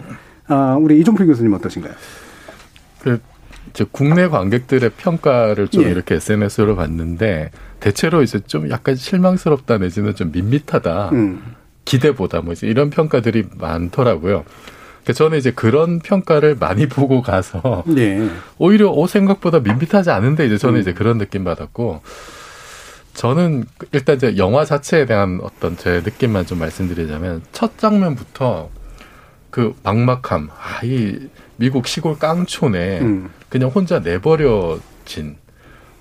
아, 0.45 0.77
우리 0.79 0.99
이종필 0.99 1.25
교수님 1.25 1.51
어떠신가요? 1.53 1.93
그 2.99 3.19
이제 3.71 3.85
국내 3.91 4.27
관객들의 4.27 4.91
평가를 4.95 5.69
좀 5.69 5.83
예. 5.83 5.89
이렇게 5.89 6.15
SNS로 6.15 6.75
봤는데 6.75 7.49
대체로 7.79 8.21
이제 8.21 8.39
좀 8.41 8.69
약간 8.69 8.95
실망스럽다 8.95 9.79
내지는 9.79 10.13
좀 10.13 10.31
밋밋하다. 10.31 11.09
음. 11.13 11.41
기대보다 11.85 12.41
뭐 12.41 12.53
이제 12.53 12.67
이런 12.67 12.91
평가들이 12.91 13.45
많더라고요. 13.57 14.43
그러니까 15.07 15.13
저는 15.13 15.37
이제 15.37 15.51
그런 15.51 15.99
평가를 15.99 16.55
많이 16.59 16.85
보고 16.89 17.21
가서 17.21 17.83
네. 17.87 18.29
오히려 18.57 18.89
오 18.89 19.07
생각보다 19.07 19.59
밋밋하지 19.59 20.11
않은데 20.11 20.45
이제 20.45 20.57
저는 20.57 20.75
음. 20.75 20.81
이제 20.81 20.93
그런 20.93 21.17
느낌 21.17 21.45
받았고 21.45 22.01
저는 23.13 23.63
일단 23.93 24.17
이제 24.17 24.35
영화 24.37 24.65
자체에 24.65 25.05
대한 25.05 25.39
어떤 25.41 25.77
제 25.77 26.01
느낌만 26.03 26.45
좀 26.45 26.59
말씀드리자면 26.59 27.41
첫 27.53 27.77
장면부터 27.77 28.69
그 29.49 29.73
막막함, 29.81 30.49
아, 30.51 30.81
이 30.83 31.29
미국 31.55 31.87
시골 31.87 32.19
깡촌에 32.19 32.99
음. 32.99 33.29
그냥 33.49 33.69
혼자 33.69 33.99
내버려진 33.99 35.37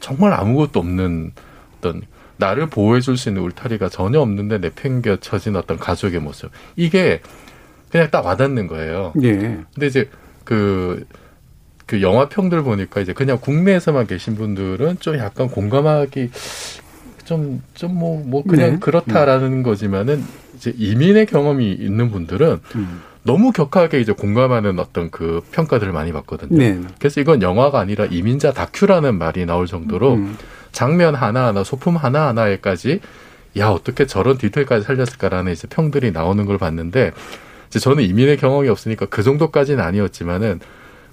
정말 0.00 0.34
아무것도 0.34 0.80
없는 0.80 1.32
어떤 1.78 2.02
나를 2.38 2.66
보호해 2.66 3.00
줄 3.00 3.16
수 3.16 3.30
있는 3.30 3.42
울타리가 3.42 3.88
전혀 3.88 4.20
없는데 4.20 4.58
내팽겨쳐진 4.58 5.56
어떤 5.56 5.78
가족의 5.78 6.20
모습. 6.20 6.50
이게 6.74 7.20
그냥 7.96 8.10
딱 8.10 8.26
와닿는 8.26 8.66
거예요. 8.66 9.14
예. 9.22 9.32
근데 9.74 9.86
이제 9.86 10.10
그, 10.44 11.06
그 11.86 12.02
영화 12.02 12.28
평들 12.28 12.62
보니까 12.62 13.00
이제 13.00 13.14
그냥 13.14 13.38
국내에서만 13.40 14.06
계신 14.06 14.34
분들은 14.34 14.98
좀 15.00 15.16
약간 15.16 15.48
공감하기 15.48 16.30
좀, 17.24 17.62
좀 17.74 17.94
뭐, 17.98 18.22
뭐 18.24 18.42
그냥 18.42 18.72
네. 18.72 18.78
그렇다라는 18.78 19.62
거지만은 19.62 20.22
이제 20.56 20.74
이민의 20.76 21.26
경험이 21.26 21.72
있는 21.72 22.10
분들은 22.10 22.60
음. 22.74 23.00
너무 23.22 23.50
격하게 23.50 24.00
이제 24.00 24.12
공감하는 24.12 24.78
어떤 24.78 25.10
그 25.10 25.40
평가들을 25.50 25.92
많이 25.92 26.12
받거든요. 26.12 26.56
네. 26.56 26.80
그래서 26.98 27.20
이건 27.20 27.40
영화가 27.40 27.80
아니라 27.80 28.04
이민자 28.04 28.52
다큐라는 28.52 29.16
말이 29.16 29.46
나올 29.46 29.66
정도로 29.66 30.14
음. 30.14 30.36
장면 30.70 31.14
하나하나, 31.14 31.64
소품 31.64 31.96
하나하나에까지 31.96 33.00
야, 33.58 33.68
어떻게 33.68 34.06
저런 34.06 34.36
디테일까지 34.36 34.84
살렸을까라는 34.84 35.52
이제 35.52 35.66
평들이 35.66 36.12
나오는 36.12 36.44
걸 36.44 36.58
봤는데 36.58 37.12
저는 37.70 38.04
이민의 38.04 38.36
경험이 38.36 38.68
없으니까 38.68 39.06
그 39.06 39.22
정도까지는 39.22 39.82
아니었지만은 39.82 40.60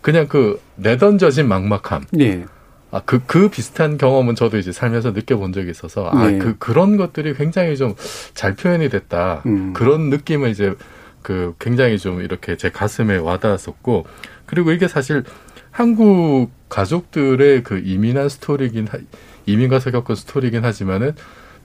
그냥 0.01 0.27
그 0.27 0.59
내던져진 0.75 1.47
막막함. 1.47 2.05
예. 2.19 2.45
아, 2.91 3.01
그, 3.05 3.21
그 3.25 3.49
비슷한 3.49 3.97
경험은 3.97 4.35
저도 4.35 4.57
이제 4.59 4.71
살면서 4.71 5.11
느껴본 5.11 5.51
적이 5.53 5.71
있어서, 5.71 6.09
아, 6.09 6.27
네. 6.29 6.37
그, 6.37 6.55
그런 6.59 6.95
것들이 6.97 7.33
굉장히 7.33 7.75
좀 7.75 7.95
잘 8.35 8.55
표현이 8.55 8.89
됐다. 8.89 9.41
음. 9.47 9.73
그런 9.73 10.09
느낌을 10.11 10.49
이제 10.49 10.75
그 11.23 11.55
굉장히 11.59 11.97
좀 11.97 12.21
이렇게 12.21 12.55
제 12.57 12.69
가슴에 12.69 13.17
와닿았었고, 13.17 14.05
그리고 14.45 14.71
이게 14.71 14.87
사실 14.87 15.23
한국 15.71 16.51
가족들의 16.69 17.63
그 17.63 17.81
이민한 17.83 18.29
스토리긴, 18.29 18.87
하- 18.87 18.99
이민 19.47 19.69
가서 19.69 19.89
겪은 19.89 20.13
스토리긴 20.15 20.63
하지만은 20.63 21.13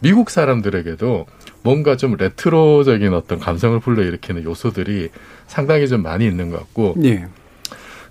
미국 0.00 0.30
사람들에게도 0.30 1.26
뭔가 1.62 1.96
좀 1.96 2.14
레트로적인 2.16 3.12
어떤 3.14 3.38
감성을 3.38 3.78
불러일으키는 3.80 4.44
요소들이 4.44 5.10
상당히 5.46 5.88
좀 5.88 6.02
많이 6.02 6.26
있는 6.26 6.50
것 6.50 6.58
같고, 6.58 6.96
예. 7.04 7.26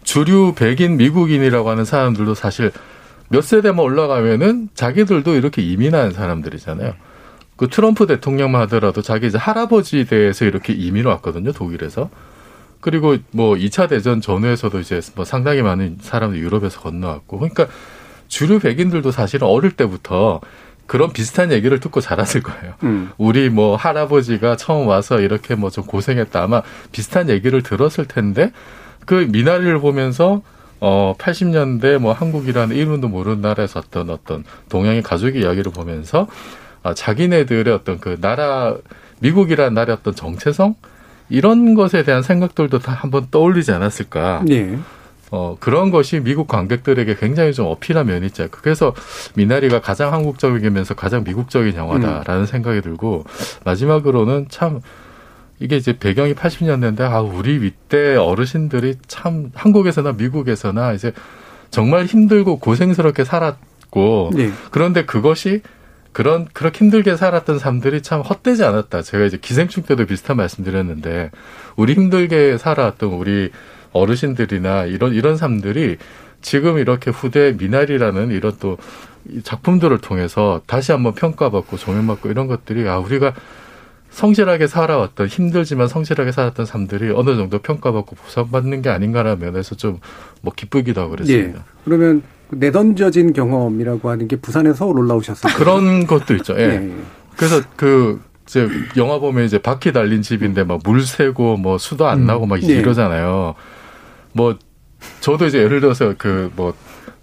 주류 0.04 0.54
백인 0.56 0.98
미국인이라고 0.98 1.70
하는 1.70 1.86
사람들도 1.86 2.34
사실 2.36 2.72
몇 3.30 3.44
세대만 3.44 3.80
올라가면은 3.80 4.70
자기들도 4.74 5.36
이렇게 5.36 5.62
이민한 5.62 6.12
사람들이잖아요. 6.12 6.94
그 7.58 7.68
트럼프 7.68 8.06
대통령만 8.06 8.62
하더라도 8.63 9.01
자기 9.01 9.27
이제 9.27 9.38
할아버지 9.38 10.06
대에서 10.06 10.46
이렇게 10.46 10.74
이민 10.74 11.06
왔거든요, 11.06 11.51
독일에서. 11.51 12.10
그리고 12.80 13.18
뭐 13.32 13.56
2차 13.56 13.89
대전 13.89 14.22
전후에서도 14.22 14.80
이제 14.80 15.01
뭐 15.16 15.25
상당히 15.25 15.62
많은 15.62 15.98
사람들이 16.00 16.42
유럽에서 16.42 16.80
건너왔고. 16.80 17.39
그러니까 17.39 17.68
주류 18.27 18.60
백인들도 18.60 19.12
사실은 19.12 19.48
어릴 19.48 19.72
때부터 19.72 20.39
그런 20.88 21.12
비슷한 21.13 21.51
얘기를 21.51 21.79
듣고 21.79 22.01
자랐을 22.01 22.41
거예요. 22.41 22.74
음. 22.84 23.12
우리 23.17 23.50
뭐 23.50 23.75
할아버지가 23.75 24.56
처음 24.56 24.88
와서 24.88 25.20
이렇게 25.20 25.53
뭐 25.56 25.70
좀 25.70 25.86
고생했다. 25.86 26.41
아마 26.41 26.62
비슷한 26.91 27.29
얘기를 27.29 27.62
들었을 27.62 28.06
텐데 28.06 28.51
그 29.06 29.27
미나리를 29.29 29.77
보면서 29.79 30.41
어 30.79 31.13
80년대 31.17 31.98
뭐 31.98 32.13
한국이라는 32.13 32.75
이름도 32.75 33.08
모르는 33.10 33.41
나라에서 33.41 33.79
어떤 33.79 34.10
어떤 34.10 34.44
동양의 34.70 35.01
가족의 35.03 35.41
이야기를 35.41 35.72
보면서 35.72 36.27
아, 36.84 36.94
자기네들의 36.94 37.74
어떤 37.74 38.00
그 38.00 38.17
나라 38.22 38.75
미국이라는 39.20 39.74
나라의 39.74 39.98
어떤 40.00 40.15
정체성 40.15 40.75
이런 41.29 41.74
것에 41.74 42.03
대한 42.03 42.22
생각들도 42.22 42.79
다 42.79 42.94
한번 42.94 43.27
떠올리지 43.29 43.72
않았을까. 43.74 44.44
예. 44.50 44.77
어, 45.31 45.57
그런 45.60 45.91
것이 45.91 46.19
미국 46.19 46.48
관객들에게 46.48 47.15
굉장히 47.15 47.53
좀 47.53 47.67
어필한 47.67 48.07
면이 48.07 48.27
있죠. 48.27 48.48
그래서 48.50 48.93
미나리가 49.36 49.81
가장 49.81 50.13
한국적이면서 50.13 50.93
가장 50.93 51.24
미국적인 51.24 51.75
영화다라는 51.75 52.46
생각이 52.46 52.81
들고 52.81 53.25
마지막으로는 53.65 54.48
참 54.50 54.81
이게 55.60 55.75
이제 55.75 55.98
배경이 55.98 56.34
80년대인데 56.34 57.01
아 57.01 57.19
우리 57.22 57.62
윗대 57.62 58.15
어르신들이 58.15 58.96
참 59.07 59.51
한국에서나 59.55 60.13
미국에서나 60.13 60.93
이제 60.93 61.12
정말 61.72 62.05
힘들고 62.05 62.60
고생스럽게 62.60 63.24
살았고 63.24 64.31
네. 64.34 64.51
그런데 64.72 65.05
그것이 65.05 65.62
그런 66.13 66.48
그렇게 66.53 66.79
힘들게 66.79 67.15
살았던 67.15 67.60
삶들이 67.60 68.01
참 68.01 68.22
헛되지 68.22 68.63
않았다. 68.63 69.01
제가 69.01 69.25
이제 69.25 69.38
기생충 69.39 69.84
때도 69.84 70.05
비슷한 70.05 70.38
말씀드렸는데 70.38 71.31
우리 71.75 71.93
힘들게 71.93 72.57
살아왔던 72.57 73.10
우리 73.13 73.51
어르신들이나 73.94 74.86
이런 74.86 75.13
이런 75.13 75.38
삶들이 75.38 75.98
지금 76.41 76.77
이렇게 76.77 77.12
후대 77.12 77.53
미나리라는 77.58 78.32
이런 78.32 78.53
또 78.60 78.77
작품들을 79.44 79.98
통해서 80.00 80.62
다시 80.67 80.91
한번 80.91 81.13
평가받고 81.13 81.77
조명받고 81.77 82.29
이런 82.29 82.48
것들이 82.48 82.88
아 82.88 82.98
우리가 83.00 83.34
성실하게 84.10 84.67
살아왔던 84.67 85.27
힘들지만 85.27 85.88
성실하게 85.88 86.32
살았던 86.32 86.65
삶들이 86.65 87.12
어느 87.12 87.36
정도 87.36 87.60
평가받고 87.60 88.15
보상받는 88.15 88.82
게 88.82 88.89
아닌가라는 88.89 89.39
면에서 89.39 89.75
좀 89.75 90.00
뭐 90.41 90.53
기쁘기도 90.56 91.01
하고 91.01 91.13
예. 91.13 91.15
그랬습니다. 91.17 91.65
그러면 91.84 92.22
내던져진 92.51 93.34
경험이라고 93.34 94.10
하는 94.10 94.27
게 94.27 94.36
부산에서 94.38 94.75
서울 94.75 95.00
올라오셨어요. 95.00 95.53
그런 95.56 96.08
것도 96.08 96.36
있죠. 96.36 96.53
예. 96.58 96.62
예. 96.62 96.91
그래서 97.36 97.62
그 97.75 98.22
이제 98.48 98.67
영화 98.96 99.20
보면 99.20 99.44
이제 99.46 99.58
바퀴 99.58 99.91
달린 99.91 100.22
집인데 100.22 100.63
막 100.63 100.79
물 100.86 101.01
새고 101.01 101.58
뭐 101.58 101.77
수도 101.77 102.08
안 102.08 102.20
음. 102.22 102.25
나고 102.27 102.46
막 102.46 102.62
예. 102.63 102.67
이러잖아요. 102.67 103.56
뭐 104.34 104.57
저도 105.22 105.46
이제 105.46 105.60
예를 105.60 105.79
들어서 105.81 106.13
그 106.17 106.51
뭐 106.55 106.74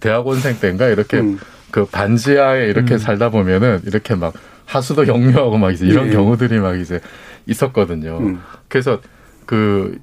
대학원생 0.05 0.59
때인가 0.61 0.89
이렇게 0.89 1.19
음. 1.19 1.39
그 1.71 1.87
반지하에 1.87 2.67
이렇게 2.67 2.99
살다 2.99 3.31
보면은 3.31 3.81
이렇게 3.87 4.15
막 4.15 4.35
하수도 4.67 5.07
역류하고 5.07 5.57
막 5.57 5.71
이제 5.73 5.87
이런 5.87 6.09
예. 6.09 6.13
경우들이 6.13 6.61
막 6.61 6.79
이제 6.79 7.01
있었거든요. 7.47 8.19
음. 8.19 8.43
그래서 8.69 9.01
그 9.47 9.99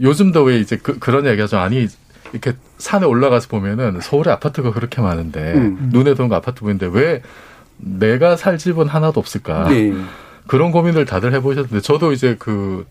요즘도 0.00 0.42
왜 0.44 0.58
이제 0.58 0.76
그, 0.76 0.98
그런 0.98 1.24
얘기가 1.26 1.46
좀 1.46 1.60
아니 1.60 1.88
이렇게 2.32 2.52
산에 2.76 3.06
올라가서 3.06 3.48
보면은 3.48 4.00
서울에 4.02 4.30
아파트가 4.30 4.72
그렇게 4.72 5.00
많은데 5.00 5.54
음. 5.54 5.88
눈에 5.92 6.12
들어온 6.12 6.28
거 6.28 6.36
아파트 6.36 6.60
보이는데 6.60 6.86
왜 6.92 7.22
내가 7.78 8.36
살 8.36 8.58
집은 8.58 8.86
하나도 8.86 9.18
없을까? 9.18 9.70
네. 9.70 9.94
그런 10.46 10.72
고민을 10.72 11.06
다들 11.06 11.32
해보셨는데 11.32 11.80
저도 11.80 12.12
이제 12.12 12.36
그 12.38 12.84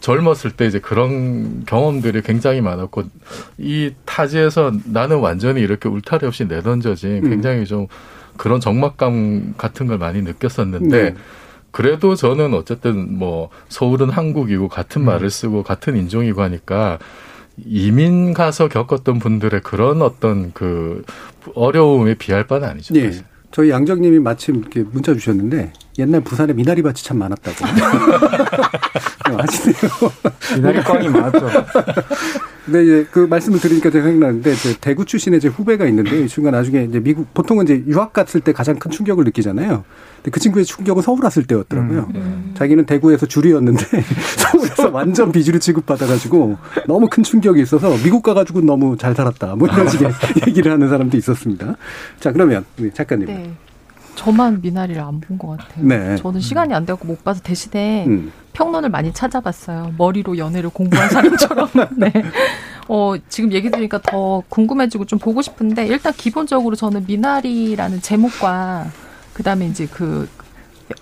젊었을 0.00 0.52
때 0.52 0.66
이제 0.66 0.78
그런 0.78 1.64
경험들이 1.64 2.22
굉장히 2.22 2.60
많았고 2.60 3.04
이 3.58 3.92
타지에서 4.04 4.72
나는 4.84 5.18
완전히 5.18 5.60
이렇게 5.60 5.88
울타리 5.88 6.26
없이 6.26 6.44
내던져진 6.44 7.24
음. 7.24 7.30
굉장히 7.30 7.66
좀 7.66 7.86
그런 8.36 8.60
적막감 8.60 9.54
같은 9.56 9.86
걸 9.86 9.98
많이 9.98 10.22
느꼈었는데 10.22 11.02
네. 11.02 11.14
그래도 11.70 12.14
저는 12.14 12.54
어쨌든 12.54 13.18
뭐 13.18 13.50
서울은 13.68 14.10
한국이고 14.10 14.68
같은 14.68 15.02
음. 15.02 15.06
말을 15.06 15.30
쓰고 15.30 15.62
같은 15.62 15.96
인종이고 15.96 16.42
하니까 16.42 16.98
이민 17.64 18.34
가서 18.34 18.68
겪었던 18.68 19.18
분들의 19.18 19.60
그런 19.62 20.02
어떤 20.02 20.52
그 20.52 21.04
어려움에 21.54 22.14
비할 22.14 22.46
바는 22.46 22.68
아니죠. 22.68 22.94
예. 22.96 23.12
저희 23.50 23.70
양정님이 23.70 24.18
마침 24.18 24.56
이렇게 24.56 24.82
문자 24.82 25.14
주셨는데 25.14 25.72
옛날 25.98 26.20
부산에 26.20 26.52
미나리 26.52 26.82
밭이 26.82 26.96
참 26.96 27.18
많았다고. 27.18 27.64
아시네요. 29.38 30.12
미나리 30.56 30.82
꽝이 30.82 31.08
많았죠. 31.08 31.48
근데 32.64 32.82
이제 32.82 33.06
그 33.12 33.20
말씀을 33.20 33.60
들으니까 33.60 33.90
제가 33.90 34.04
생각나는데 34.04 34.54
제 34.54 34.74
대구 34.80 35.04
출신의 35.04 35.40
제 35.40 35.48
후배가 35.48 35.86
있는데 35.86 36.24
이 36.24 36.28
친구가 36.28 36.56
나중에 36.56 36.84
이제 36.84 37.00
미국 37.00 37.32
보통은 37.32 37.64
이제 37.64 37.82
유학 37.86 38.12
갔을 38.12 38.40
때 38.40 38.52
가장 38.52 38.78
큰 38.78 38.90
충격을 38.90 39.24
느끼잖아요. 39.24 39.84
근데 40.16 40.30
그 40.30 40.40
친구의 40.40 40.64
충격은 40.64 41.02
서울 41.02 41.22
왔을 41.22 41.44
때였더라고요. 41.44 42.08
자기는 42.54 42.86
대구에서 42.86 43.26
줄이었는데 43.26 43.84
서울에서 44.38 44.90
완전 44.90 45.30
비주류 45.32 45.60
취급받아가지고 45.60 46.56
너무 46.86 47.08
큰 47.08 47.22
충격이 47.22 47.62
있어서 47.62 47.90
미국 48.02 48.22
가가지고 48.22 48.60
너무 48.62 48.96
잘 48.96 49.14
살았다. 49.14 49.54
뭐 49.56 49.68
이런 49.68 49.88
식의 49.88 50.10
얘기를 50.48 50.72
하는 50.72 50.88
사람도 50.88 51.16
있었습니다. 51.16 51.76
자 52.20 52.32
그러면 52.32 52.64
우리 52.78 52.90
작가님. 52.92 53.26
네. 53.26 53.52
저만 54.16 54.60
미나리를 54.62 55.00
안 55.02 55.20
본 55.20 55.36
것 55.38 55.48
같아요. 55.58 55.84
네. 55.86 56.16
저는 56.16 56.40
시간이 56.40 56.72
안 56.72 56.86
돼갖고 56.86 57.06
못 57.06 57.22
봐서 57.22 57.40
대신에 57.42 58.06
음. 58.06 58.32
평론을 58.54 58.88
많이 58.88 59.12
찾아봤어요. 59.12 59.92
머리로 59.98 60.38
연애를 60.38 60.70
공부한 60.70 61.10
사람처럼. 61.10 61.68
네. 61.98 62.10
어, 62.88 63.14
지금 63.28 63.52
얘기 63.52 63.70
들으니까 63.70 64.00
더 64.02 64.42
궁금해지고 64.48 65.04
좀 65.04 65.18
보고 65.18 65.42
싶은데 65.42 65.86
일단 65.86 66.14
기본적으로 66.16 66.74
저는 66.76 67.04
미나리라는 67.06 68.00
제목과 68.00 68.86
그다음에 69.36 69.66
이제 69.66 69.86
그 69.86 70.28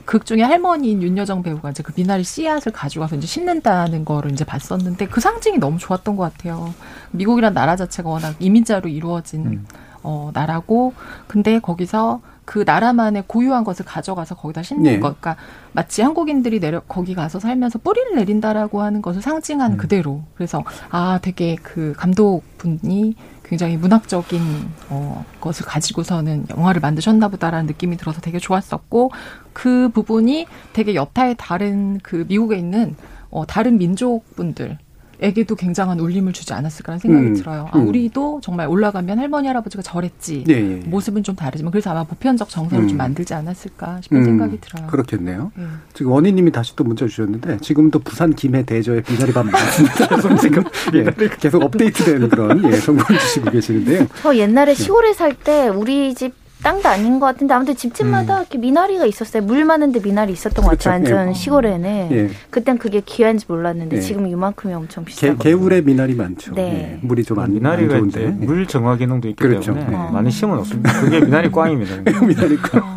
극 0.07 0.25
중에 0.25 0.43
할머니인 0.43 1.03
윤여정 1.03 1.43
배우가 1.43 1.71
이제 1.71 1.83
그 1.83 1.93
미나리 1.95 2.25
씨앗을 2.25 2.73
가져가서 2.73 3.17
이제 3.17 3.27
심는다는 3.27 4.05
거를 4.05 4.33
이제 4.33 4.45
봤었는데 4.45 5.09
그 5.09 5.21
상징이 5.21 5.59
너무 5.59 5.79
좋았던 5.79 6.17
것 6.17 6.33
같아요. 6.33 6.75
미국이란 7.11 7.53
나라 7.53 7.77
자체가 7.77 8.09
워낙 8.09 8.35
이민자로 8.39 8.89
이루어진 8.89 9.47
음. 9.47 9.67
어, 10.03 10.31
나라고 10.33 10.95
근데 11.27 11.59
거기서 11.59 12.21
그 12.45 12.63
나라만의 12.67 13.25
고유한 13.27 13.65
것을 13.65 13.87
가져가서 13.87 14.35
거기다 14.37 14.63
심는 14.63 14.85
네. 14.85 15.01
것. 15.01 15.21
그러니까 15.21 15.37
마치 15.73 16.03
한국인들이 16.03 16.61
내려 16.61 16.81
거기 16.81 17.15
가서 17.15 17.41
살면서 17.41 17.79
뿌리를 17.79 18.17
내린다라고 18.17 18.83
하는 18.83 19.01
것을 19.01 19.23
상징한 19.23 19.73
음. 19.73 19.77
그대로. 19.77 20.23
그래서 20.35 20.63
아 20.91 21.19
되게 21.23 21.57
그 21.57 21.95
감독분이 21.97 23.17
굉장히 23.45 23.77
문학적인 23.77 24.41
어, 24.89 25.25
것을 25.41 25.67
가지고서는 25.67 26.47
영화를 26.51 26.81
만드셨나 26.81 27.29
보다라는 27.29 27.67
느낌이 27.67 27.97
들어서 27.97 28.21
되게 28.21 28.39
좋았었고 28.39 29.13
그 29.53 29.91
부분이 29.91 30.47
되게 30.73 30.95
여타의 30.95 31.37
다른 31.39 31.99
그 32.03 32.25
미국에 32.29 32.57
있는 32.57 32.97
어, 33.31 33.47
다른 33.47 33.79
민족분들 33.79 34.79
에게도 35.25 35.55
굉장한 35.57 35.99
울림을 36.01 36.33
주지 36.33 36.53
않았을까라는 36.53 36.99
생각이 37.01 37.27
음, 37.29 37.35
들어요. 37.35 37.69
아, 37.73 37.79
음. 37.79 37.89
우리도 37.89 38.41
정말 38.43 38.69
올라가면 38.69 39.19
할머니 39.19 39.49
할아버지가 39.49 39.83
저랬지. 39.83 40.45
예, 40.49 40.53
예, 40.55 40.71
예. 40.73 40.75
모습은 40.87 41.23
좀 41.23 41.35
다르지만 41.35 41.71
그래서 41.73 41.91
아마 41.91 42.05
보편적 42.05 42.49
정서를 42.49 42.85
음. 42.85 42.89
좀 42.89 42.99
만들지 42.99 43.33
않았을까 43.35 44.01
싶은 44.03 44.19
음, 44.19 44.25
생각이 44.25 44.61
들어요. 44.61 44.87
그렇겠네요. 44.89 45.53
예. 45.59 45.63
지금 45.95 46.13
원희님이 46.13 46.53
다시 46.53 46.77
또 46.77 46.85
문자 46.85 47.07
주셨는데 47.07 47.59
지금도 47.59 48.01
부산 48.01 48.35
김해 48.35 48.65
대저의 48.65 49.03
미나리밥 49.09 49.47
많습니다. 49.47 50.37
지금 50.41 50.63
예, 50.95 51.05
계속 51.41 51.63
업데이트되는 51.63 52.29
그런 52.29 52.63
예, 52.73 52.79
정보를 52.79 53.19
주시고 53.19 53.51
계시는데요. 53.51 54.07
저 54.23 54.37
옛날에 54.37 54.75
시골에 54.75 55.13
살 55.13 55.35
때 55.35 55.69
우리 55.69 56.15
집 56.15 56.33
땅도 56.65 56.89
아닌 56.89 57.21
것 57.21 57.27
같은데 57.27 57.53
아무튼 57.53 57.77
집집마다 57.77 58.39
이렇게 58.41 58.57
미나리가 58.57 59.05
있었어요. 59.05 59.43
물 59.43 59.67
많은데 59.67 60.01
미나리 60.01 60.33
있었던 60.33 60.65
것 60.65 60.73
음. 60.73 60.77
그렇죠. 60.79 60.91
같아요. 60.91 61.17
완전 61.17 61.29
예. 61.29 61.35
시골에는. 61.35 62.09
예. 62.13 62.31
그땐 62.49 62.79
그게 62.79 63.03
귀한지 63.05 63.45
몰랐는데 63.47 63.97
예. 63.97 64.01
지금 64.01 64.27
이만큼이 64.27 64.73
엄청 64.73 65.05
개, 65.05 65.11
비싸고. 65.11 65.39
개울에 65.39 65.83
미나리 65.83 66.15
많죠. 66.15 66.55
네. 66.55 66.99
예, 67.03 67.07
물이 67.07 67.23
좀안 67.25 67.53
미나리가 67.53 67.97
안 67.97 68.11
좋은데. 68.11 68.21
이제 68.39 68.47
물 68.47 68.67
정화 68.67 68.97
기능도 68.97 69.29
있기 69.29 69.43
그렇죠. 69.43 69.75
때문에 69.75 69.91
네. 69.91 70.11
많이 70.11 70.31
심은 70.31 70.59
없습니다. 70.59 71.01
그게 71.01 71.21
미나리 71.21 71.51
꽝입니다. 71.51 71.97
미나리과. 72.25 72.95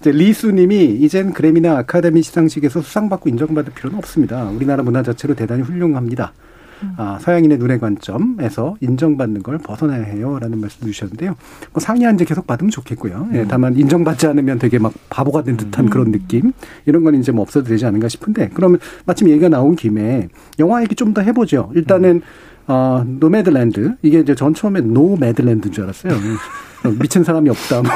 이제 0.00 0.10
리수님이 0.10 0.96
이젠 1.00 1.34
그래미나 1.34 1.76
아카데미 1.78 2.22
시상식에서 2.22 2.80
수상받고 2.80 3.28
인정받을 3.28 3.74
필요는 3.74 3.98
없습니다. 3.98 4.44
우리나라 4.44 4.82
문화 4.82 5.02
자체로 5.02 5.34
대단히 5.34 5.62
훌륭합니다. 5.62 6.32
아, 6.96 7.18
서양인의 7.20 7.58
눈의 7.58 7.78
관점에서 7.80 8.76
인정받는 8.80 9.42
걸 9.42 9.58
벗어나야 9.58 10.02
해요라는 10.04 10.60
말씀 10.60 10.86
주셨는데요. 10.86 11.34
뭐 11.72 11.80
상이야 11.80 12.04
이제 12.04 12.24
계속 12.24 12.46
받으면 12.46 12.70
좋겠고요. 12.70 13.28
예, 13.34 13.46
다만 13.48 13.76
인정받지 13.76 14.26
않으면 14.26 14.58
되게 14.58 14.78
막 14.78 14.92
바보가 15.08 15.42
된 15.44 15.56
듯한 15.56 15.88
그런 15.88 16.12
느낌 16.12 16.52
이런 16.84 17.02
건 17.04 17.14
이제 17.14 17.32
뭐 17.32 17.42
없어도 17.42 17.68
되지 17.68 17.86
않은가 17.86 18.08
싶은데 18.08 18.50
그러면 18.54 18.78
마침 19.06 19.28
얘기가 19.30 19.48
나온 19.48 19.76
김에 19.76 20.28
영화 20.58 20.82
얘기 20.82 20.94
좀 20.94 21.12
더 21.14 21.20
해보죠. 21.22 21.70
일단은 21.74 22.22
어, 22.72 23.04
노매드랜드 23.06 23.96
이게 24.02 24.20
이제 24.20 24.34
전 24.34 24.54
처음에 24.54 24.80
no 24.80 24.97
mad 24.97 25.22
land인 25.22 25.72
줄 25.72 25.84
알았어요. 25.84 26.12
어, 26.84 26.88
미친 26.98 27.22
사람이 27.22 27.48
없다 27.50 27.82
뭐 27.82 27.92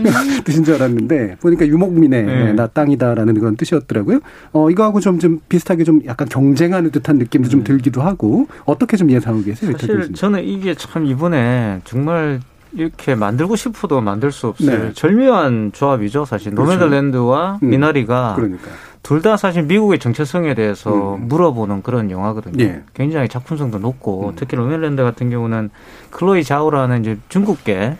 이런 0.00 0.42
뜻인 0.44 0.64
줄 0.64 0.74
알았는데 0.76 1.36
보니까 1.40 1.66
유목민의 1.66 2.24
네. 2.24 2.52
나 2.52 2.66
땅이다라는 2.66 3.34
그런 3.34 3.56
뜻이었더라고요. 3.56 4.20
어 4.52 4.70
이거하고 4.70 5.00
좀 5.00 5.16
좀 5.18 5.40
비슷하게 5.48 5.84
좀 5.84 6.00
약간 6.06 6.28
경쟁하는 6.28 6.90
듯한 6.90 7.16
느낌도 7.18 7.48
좀 7.48 7.64
들기도 7.64 8.02
하고 8.02 8.46
어떻게 8.64 8.96
좀 8.96 9.10
예상하고 9.10 9.44
계세요? 9.44 9.72
사실? 9.72 10.12
저는 10.12 10.44
이게 10.44 10.74
참 10.74 11.06
이번에 11.06 11.80
정말 11.84 12.40
이렇게 12.74 13.14
만들고 13.14 13.56
싶어도 13.56 14.00
만들 14.02 14.30
수 14.30 14.48
없을 14.48 14.78
네. 14.78 14.92
절묘한 14.92 15.72
조합이죠. 15.72 16.26
사실 16.26 16.54
그렇죠. 16.54 16.70
노매드랜드와 16.74 17.60
음, 17.62 17.70
미나리가 17.70 18.34
그러니까 18.36 18.68
둘 19.06 19.22
다 19.22 19.36
사실 19.36 19.62
미국의 19.62 20.00
정체성에 20.00 20.54
대해서 20.54 21.16
물어보는 21.20 21.82
그런 21.82 22.10
영화거든요. 22.10 22.60
예. 22.64 22.82
굉장히 22.92 23.28
작품성도 23.28 23.78
높고 23.78 24.32
특히 24.34 24.56
노매드랜드 24.56 25.00
같은 25.04 25.30
경우는 25.30 25.70
클로이 26.10 26.42
자오라는 26.42 27.02
이제 27.02 27.16
중국계 27.28 27.96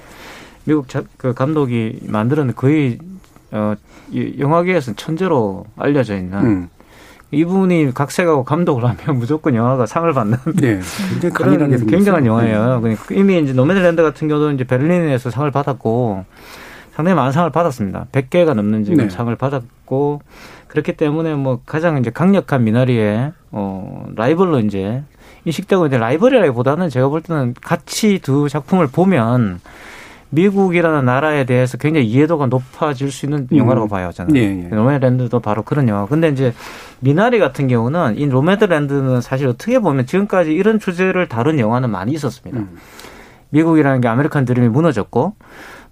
미국 0.64 0.88
자, 0.88 1.04
그 1.16 1.32
감독이 1.32 2.00
만드는 2.08 2.56
거의 2.56 2.98
어, 3.52 3.74
이 4.10 4.34
영화계에서는 4.40 4.96
천재로 4.96 5.66
알려져 5.76 6.16
있는 6.16 6.38
음. 6.40 6.68
이분이 7.30 7.94
각색하고 7.94 8.42
감독을 8.42 8.84
하면 8.84 8.98
무조건 9.20 9.54
영화가 9.54 9.86
상을 9.86 10.12
받는 10.12 10.38
네, 10.56 10.80
그런. 11.32 11.86
굉장한 11.86 12.26
영화예요. 12.26 12.80
네. 12.80 12.80
그러니까 12.80 13.04
이미 13.14 13.38
이제 13.38 13.52
노매드랜드 13.52 14.02
같은 14.02 14.26
경우도 14.26 14.50
이제 14.50 14.64
베를린에서 14.64 15.30
상을 15.30 15.48
받았고 15.52 16.24
상당히 16.96 17.14
많은 17.14 17.30
상을 17.30 17.50
받았습니다. 17.50 18.06
100개가 18.10 18.54
넘는 18.54 18.84
지금 18.84 19.04
네. 19.04 19.10
상을 19.10 19.34
받았고 19.36 20.22
그렇기 20.68 20.96
때문에 20.96 21.34
뭐 21.34 21.60
가장 21.66 21.98
이제 21.98 22.08
강력한 22.08 22.64
미나리의 22.64 23.32
어 23.50 24.06
라이벌로 24.16 24.60
이제 24.60 25.02
인식되고 25.44 25.88
이제 25.88 25.98
라이벌이라기보다는 25.98 26.88
제가 26.88 27.08
볼 27.08 27.20
때는 27.20 27.54
같이 27.60 28.18
두 28.22 28.48
작품을 28.48 28.86
보면 28.86 29.60
미국이라는 30.30 31.04
나라에 31.04 31.44
대해서 31.44 31.76
굉장히 31.76 32.06
이해도가 32.06 32.46
높아질 32.46 33.12
수 33.12 33.26
있는 33.26 33.46
음. 33.52 33.58
영화라고 33.58 33.88
봐요, 33.88 34.10
저는. 34.14 34.34
예, 34.34 34.40
예. 34.40 34.74
노매드랜드도 34.74 35.40
바로 35.40 35.62
그런 35.64 35.88
영화. 35.88 36.06
근데 36.06 36.30
이제 36.30 36.54
미나리 37.00 37.38
같은 37.38 37.68
경우는 37.68 38.18
이 38.18 38.26
노매드랜드는 38.26 39.20
사실 39.20 39.48
어떻게 39.48 39.80
보면 39.80 40.06
지금까지 40.06 40.54
이런 40.54 40.78
주제를 40.78 41.28
다룬 41.28 41.58
영화는 41.58 41.90
많이 41.90 42.12
있었습니다. 42.12 42.58
음. 42.58 42.78
미국이라는 43.50 44.00
게 44.00 44.08
아메리칸 44.08 44.46
드림이 44.46 44.68
무너졌고 44.68 45.34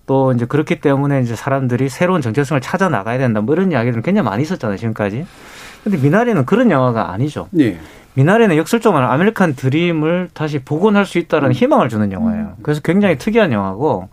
또 0.07 0.33
이제 0.33 0.45
그렇기 0.45 0.81
때문에 0.81 1.23
이제 1.23 1.35
사람들이 1.35 1.88
새로운 1.88 2.21
정체성을 2.21 2.61
찾아 2.61 2.88
나가야 2.88 3.19
된다. 3.19 3.40
뭐 3.40 3.55
이런 3.55 3.73
이야기들은 3.73 4.03
굉장히 4.03 4.29
많이 4.29 4.43
있었잖아요, 4.43 4.77
지금까지. 4.77 5.27
근데 5.83 5.99
미나리는 5.99 6.45
그런 6.47 6.71
영화가 6.71 7.12
아니죠. 7.12 7.49
예. 7.59 7.79
미나리는 8.14 8.57
역설적으로 8.57 9.05
아메리칸 9.05 9.57
드림을 9.57 10.31
다시 10.33 10.61
복원할 10.61 11.05
수 11.05 11.19
있다는 11.19 11.51
음. 11.51 11.53
희망을 11.53 11.88
주는 11.88 12.12
영화예요. 12.12 12.55
그래서 12.62 12.81
굉장히 12.81 13.19
특이한 13.19 13.53
영화고 13.53 14.09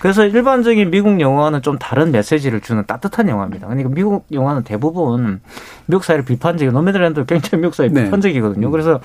그래서 0.00 0.24
일반적인 0.24 0.90
미국 0.90 1.20
영화와는 1.20 1.60
좀 1.60 1.78
다른 1.78 2.10
메시지를 2.10 2.60
주는 2.62 2.84
따뜻한 2.86 3.28
영화입니다. 3.28 3.66
그러니까 3.66 3.90
미국 3.90 4.26
영화는 4.32 4.64
대부분 4.64 5.40
미국 5.84 6.04
사회를 6.04 6.24
비판적이고 6.24 6.72
노매드랜드 6.72 7.26
굉장히 7.26 7.60
미국 7.60 7.74
사회 7.74 7.88
네. 7.88 8.04
비판적이거든요. 8.04 8.70
그래서 8.70 9.00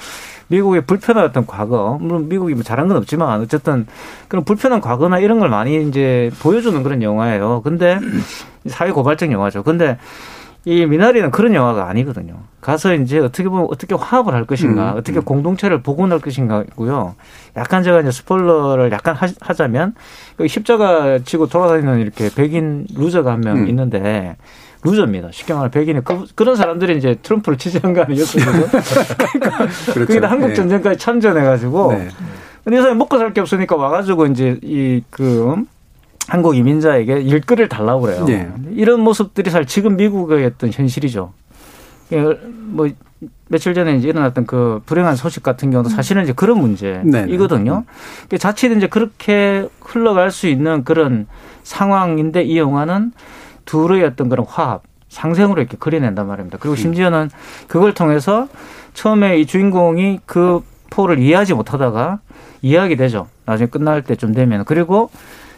미국의 0.48 0.86
불편한 0.86 1.26
어떤 1.26 1.46
과거, 1.46 1.98
물론 2.00 2.30
미국이 2.30 2.54
뭐 2.54 2.64
잘한 2.64 2.88
건 2.88 2.96
없지만 2.96 3.42
어쨌든 3.42 3.88
그런 4.30 4.46
불편한 4.46 4.80
과거나 4.80 5.20
이런 5.20 5.40
걸 5.40 5.50
많이 5.50 5.86
이제 5.86 6.32
보여주는 6.40 6.82
그런 6.82 7.02
영화예요. 7.02 7.62
근데 7.62 8.00
사회 8.68 8.92
고발적 8.92 9.34
영화죠. 9.34 9.64
근데 9.64 9.98
이 10.68 10.84
미나리는 10.88 11.30
그런 11.30 11.54
영화가 11.54 11.88
아니거든요. 11.88 12.34
가서 12.60 12.96
이제 12.96 13.20
어떻게 13.20 13.48
보면 13.48 13.68
어떻게 13.70 13.94
화합을 13.94 14.34
할 14.34 14.46
것인가, 14.46 14.94
음, 14.94 14.98
어떻게 14.98 15.20
공동체를 15.20 15.84
복원할 15.84 16.20
것인가고요. 16.20 17.16
약간 17.56 17.84
제가 17.84 18.02
이제 18.02 18.10
스포일러를 18.10 18.92
약간 18.92 19.14
하- 19.16 19.28
하자면 19.42 19.94
그 20.38 20.48
십자가 20.48 21.20
지고 21.20 21.48
돌아다니는 21.50 22.00
이렇게 22.00 22.30
백인 22.36 22.88
loser가 22.96 23.32
한명 23.34 23.58
음. 23.58 23.68
있는데 23.68 24.38
loser입니다. 24.84 25.30
쉽게 25.32 25.54
말하면 25.54 25.70
백인이 25.72 26.04
그, 26.04 26.26
그런 26.34 26.56
사람들이 26.56 26.98
이제 26.98 27.16
트럼프를 27.22 27.60
지지한 27.60 27.94
거 27.94 28.02
아니겠어요? 28.02 28.46
그렇죠. 29.94 30.06
그게 30.08 30.26
한국 30.26 30.50
예. 30.50 30.54
전쟁까지 30.56 30.98
참전해가지고 30.98 31.94
네. 31.94 32.08
근데 32.64 32.78
이 32.78 32.82
사람이 32.82 32.98
먹고 32.98 33.18
살 33.20 33.32
게 33.34 33.42
없으니까 33.42 33.76
와가지고 33.76 34.26
이제 34.28 34.58
이그 34.64 35.64
한국 36.28 36.56
이민자에게 36.56 37.22
일거리를 37.22 37.70
달라고 37.70 38.02
그래요. 38.02 38.26
예. 38.30 38.50
이런 38.72 39.02
모습들이 39.02 39.50
사실 39.50 39.68
지금 39.68 39.96
미국의 39.96 40.46
어떤 40.46 40.72
현실이죠. 40.72 41.34
예, 42.14 42.22
뭐 42.22 42.90
며칠 43.48 43.74
전에 43.74 43.96
이제 43.96 44.10
일어났던 44.10 44.46
그 44.46 44.82
불행한 44.86 45.16
소식 45.16 45.44
같은 45.44 45.72
경우도 45.72 45.90
사실은 45.90 46.24
이제 46.24 46.34
그런. 46.34 46.60
문제이거든요. 46.60 47.84
그러니까 47.86 48.38
자칫 48.38 48.76
이제 48.76 48.88
그렇게 48.88 49.68
흘러갈 49.82 50.32
수 50.32 50.48
있는 50.48 50.84
그런 50.84 51.28
상황인데 51.64 52.44
이 52.44 52.58
영화는 52.58 53.12
둘의 53.66 54.04
어떤 54.04 54.30
그런 54.30 54.46
화합, 54.48 54.84
상생으로 55.10 55.62
이렇게 55.62 55.78
그려낸단 55.78 56.28
말입니다. 56.28 56.58
그리고 56.60 56.76
심지어는 56.76 57.30
그걸 57.68 57.94
통해서 57.94 58.48
처음에 58.94 59.40
이 59.40 59.46
주인공이 59.46 60.22
그 60.26 60.64
포를 60.90 61.20
이해하지 61.20 61.54
못하다가 61.54 62.20
이해하게 62.62 62.96
되죠. 62.96 63.28
나중에 63.46 63.70
끝날 63.70 64.02
때쯤 64.02 64.34
되면. 64.34 64.66
그리고 64.66 65.10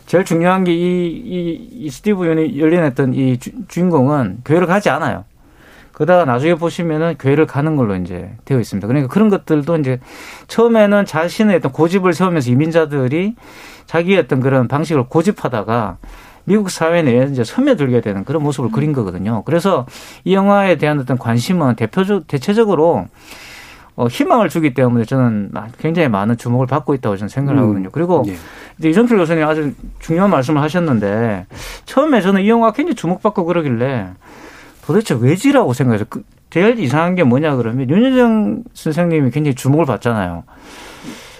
제일 0.08 0.24
중요한 0.24 0.64
게 0.64 0.74
이, 0.74 1.08
이, 1.08 1.70
이 1.72 1.90
스티브 1.90 2.28
연이 2.28 2.60
열린했던 2.60 3.14
이 3.14 3.38
주, 3.38 3.52
주인공은 3.68 4.40
교회를 4.46 4.66
가지 4.66 4.90
않아요. 4.90 5.26
그러다가 5.92 6.26
나중에 6.26 6.56
보시면은 6.56 7.16
교회를 7.20 7.46
가는 7.46 7.76
걸로 7.76 7.96
이제 7.96 8.32
되어 8.46 8.60
있습니다. 8.60 8.88
그러니까 8.88 9.12
그런 9.12 9.30
것들도 9.30 9.78
이제 9.78 10.00
처음에는 10.48 11.06
자신의 11.06 11.58
어떤 11.58 11.72
고집을 11.72 12.14
세우면서 12.14 12.52
이민자들이 12.52 13.36
자기의 13.86 14.20
어떤 14.20 14.40
그런 14.40 14.68
방식을 14.68 15.08
고집하다가 15.10 15.98
미국 16.46 16.70
사회 16.70 17.02
내에 17.02 17.26
이제 17.26 17.44
스며들게 17.44 18.00
되는 18.00 18.24
그런 18.24 18.44
모습을 18.44 18.72
그린 18.72 18.94
거거든요. 18.94 19.44
그래서 19.44 19.86
이 20.24 20.34
영화에 20.34 20.78
대한 20.78 21.00
어떤 21.00 21.18
관심은 21.18 21.76
대표적, 21.76 22.28
대체적으로 22.28 23.08
어, 23.98 24.06
희망을 24.08 24.48
주기 24.48 24.76
때문에 24.76 25.06
저는 25.06 25.52
굉장히 25.80 26.08
많은 26.08 26.38
주목을 26.38 26.68
받고 26.68 26.94
있다고 26.94 27.18
저는 27.18 27.30
생각을 27.30 27.60
음. 27.60 27.64
하거든요. 27.64 27.90
그리고 27.92 28.24
예. 28.28 28.36
이제 28.78 28.90
이정필 28.90 29.18
교수님 29.18 29.44
아주 29.44 29.74
중요한 30.00 30.30
말씀을 30.30 30.62
하셨는데 30.62 31.48
처음에 31.86 32.22
저는 32.22 32.44
이 32.44 32.50
영화 32.50 32.72
굉장히 32.72 32.94
주목받고 32.96 33.46
그러길래 33.46 34.10
도대체 34.86 35.18
왜지라고 35.20 35.74
생각해서 35.74 36.06
그 36.08 36.24
제일 36.52 36.80
이상한 36.80 37.16
게 37.16 37.24
뭐냐 37.24 37.56
그러면 37.56 37.90
윤여정 37.90 38.66
선생님이 38.74 39.32
굉장히 39.32 39.56
주목을 39.56 39.86
받잖아요. 39.86 40.44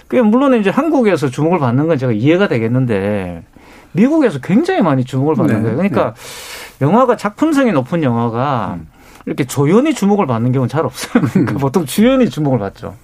그게 0.08 0.20
물론 0.22 0.54
이제 0.54 0.68
한국에서 0.68 1.28
주목을 1.28 1.60
받는 1.60 1.86
건 1.86 1.96
제가 1.96 2.10
이해가 2.10 2.48
되겠는데 2.48 3.44
미국에서 3.92 4.40
굉장히 4.40 4.82
많이 4.82 5.04
주목을 5.04 5.36
받는 5.36 5.54
네. 5.54 5.62
거예요. 5.62 5.76
그러니까 5.76 6.14
영화가 6.80 7.16
작품성이 7.16 7.70
높은 7.70 8.02
영화가 8.02 8.78
이렇게 9.28 9.44
조연이 9.44 9.92
주목을 9.92 10.26
받는 10.26 10.52
경우는 10.52 10.68
잘 10.68 10.86
없어요. 10.86 11.22
그러니까 11.32 11.58
보통 11.58 11.84
주연이 11.84 12.30
주목을 12.30 12.58
받죠. 12.58 12.94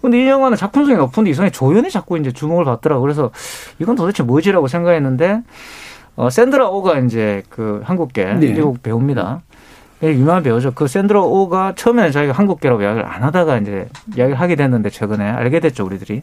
근데 0.00 0.24
이 0.24 0.26
영화는 0.26 0.56
작품성이 0.56 0.96
높은데 0.96 1.30
이상하게 1.30 1.52
조연이 1.52 1.90
자꾸 1.90 2.18
이제 2.18 2.32
주목을 2.32 2.64
받더라고. 2.64 3.02
그래서 3.02 3.30
이건 3.78 3.94
도대체 3.94 4.22
뭐지라고 4.22 4.66
생각했는데 4.66 5.42
어 6.16 6.30
샌드라 6.30 6.68
오가 6.68 6.98
이제 6.98 7.42
그 7.50 7.82
한국계 7.84 8.24
네. 8.24 8.52
미국 8.52 8.82
배우입니다. 8.82 9.42
되게 10.00 10.18
유명한 10.18 10.42
배우죠. 10.42 10.72
그 10.72 10.88
샌드라 10.88 11.20
오가 11.20 11.74
처음에는 11.76 12.10
자기가 12.10 12.32
한국계라고 12.32 12.82
이야기를 12.82 13.06
안 13.06 13.22
하다가 13.22 13.58
이제 13.58 13.88
이야기를 14.16 14.40
하게 14.40 14.56
됐는데 14.56 14.88
최근에 14.90 15.22
알게 15.22 15.60
됐죠 15.60 15.84
우리들이. 15.84 16.22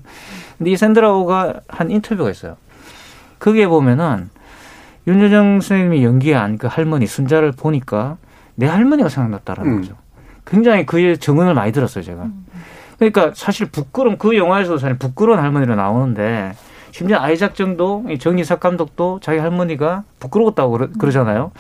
근데 0.58 0.72
이 0.72 0.76
샌드라 0.76 1.14
오가 1.14 1.54
한 1.68 1.92
인터뷰가 1.92 2.32
있어요. 2.32 2.58
거기에 3.38 3.68
보면은 3.68 4.30
윤여정 5.08 5.62
선생님이 5.62 6.04
연기한 6.04 6.58
그 6.58 6.68
할머니 6.68 7.08
순자를 7.08 7.52
보니까 7.54 8.18
내 8.60 8.68
할머니가 8.68 9.08
생각났다라는 9.08 9.72
음. 9.72 9.82
거죠. 9.82 9.96
굉장히 10.46 10.86
그의 10.86 11.18
정은을 11.18 11.54
많이 11.54 11.72
들었어요 11.72 12.04
제가. 12.04 12.28
그러니까 12.98 13.32
사실 13.34 13.68
부끄러운 13.68 14.18
그 14.18 14.36
영화에서도 14.36 14.78
사실 14.78 14.98
부끄러운 14.98 15.40
할머니로 15.40 15.76
나오는데 15.76 16.52
심지어 16.92 17.20
아이작 17.20 17.56
정도 17.56 18.04
이 18.10 18.20
정이삭 18.20 18.60
감독도 18.60 19.22
자기 19.24 19.40
할머니가 19.40 20.04
부끄러웠다고 20.20 20.72
그러, 20.74 20.88
그러잖아요. 21.00 21.52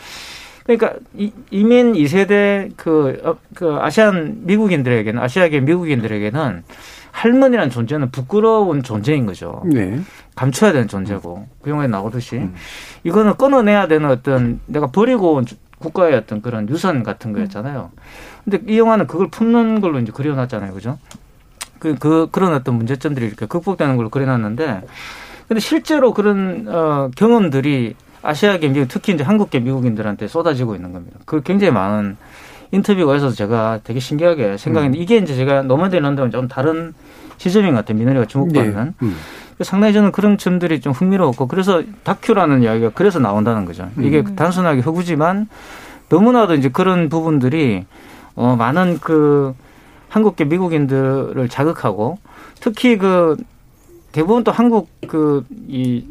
그러니까 0.65 0.93
이, 1.15 1.31
이민 1.51 1.93
2세대 1.93 2.71
그, 2.75 3.21
어, 3.23 3.35
그 3.55 3.77
아시안 3.79 4.41
미국인들에게는 4.41 5.21
아시아계 5.21 5.61
미국인들에게는 5.61 6.63
할머니라는 7.11 7.69
존재는 7.71 8.11
부끄러운 8.11 8.83
존재인 8.83 9.25
거죠. 9.25 9.61
네. 9.65 9.99
감춰야 10.35 10.73
되는 10.73 10.87
존재고 10.89 11.47
그 11.61 11.69
영화에 11.69 11.87
나오듯이 11.87 12.49
이거는 13.03 13.35
끊어내야 13.37 13.87
되는 13.87 14.09
어떤 14.09 14.59
내가 14.65 14.87
버리고 14.87 15.35
온 15.35 15.45
주- 15.45 15.55
국가의 15.79 16.15
어떤 16.15 16.41
그런 16.41 16.69
유산 16.69 17.03
같은 17.03 17.33
거였잖아요. 17.33 17.91
근데 18.43 18.61
이 18.67 18.77
영화는 18.77 19.07
그걸 19.07 19.29
품는 19.29 19.81
걸로 19.81 19.99
이제 19.99 20.11
그려놨잖아요, 20.11 20.73
그죠? 20.73 20.97
그, 21.79 21.95
그 21.95 22.27
그런 22.31 22.53
어떤 22.53 22.75
문제점들이 22.75 23.25
이렇게 23.25 23.45
극복되는 23.45 23.97
걸로 23.97 24.09
그려놨는데, 24.09 24.81
근데 25.47 25.59
실제로 25.59 26.13
그런 26.13 26.67
어, 26.67 27.09
경험들이 27.15 27.95
아시아계 28.21 28.67
미국 28.69 28.87
특히 28.89 29.13
이제 29.13 29.23
한국계 29.23 29.61
미국인들한테 29.61 30.27
쏟아지고 30.27 30.75
있는 30.75 30.93
겁니다. 30.93 31.17
그 31.25 31.41
굉장히 31.41 31.73
많은 31.73 32.17
인터뷰가 32.71 33.15
있어서 33.15 33.35
제가 33.35 33.79
되게 33.83 33.99
신기하게 33.99 34.57
생각했는데 34.57 35.01
이게 35.01 35.17
이제 35.17 35.35
제가 35.35 35.63
노마드인 35.63 36.03
런던은 36.03 36.31
좀 36.31 36.47
다른 36.47 36.93
시점인 37.37 37.71
것 37.71 37.77
같아요. 37.77 37.97
미너리가 37.97 38.25
주목받는. 38.25 38.93
음. 39.01 39.15
상당히 39.63 39.93
저는 39.93 40.11
그런 40.11 40.37
점들이 40.37 40.79
좀 40.81 40.93
흥미로웠고 40.93 41.47
그래서 41.47 41.83
다큐라는 42.03 42.63
이야기가 42.63 42.91
그래서 42.95 43.19
나온다는 43.19 43.65
거죠. 43.65 43.89
이게 43.99 44.19
음. 44.19 44.35
단순하게 44.35 44.81
허구지만 44.81 45.47
너무나도 46.09 46.55
이제 46.55 46.69
그런 46.69 47.09
부분들이 47.09 47.85
어 48.35 48.55
많은 48.57 48.99
그 48.99 49.53
한국계 50.09 50.45
미국인들을 50.45 51.49
자극하고 51.49 52.17
특히 52.61 52.97
그 52.97 53.37
대부분 54.11 54.43
또 54.43 54.51
한국 54.51 54.89
그 55.07 55.43
이 55.67 56.05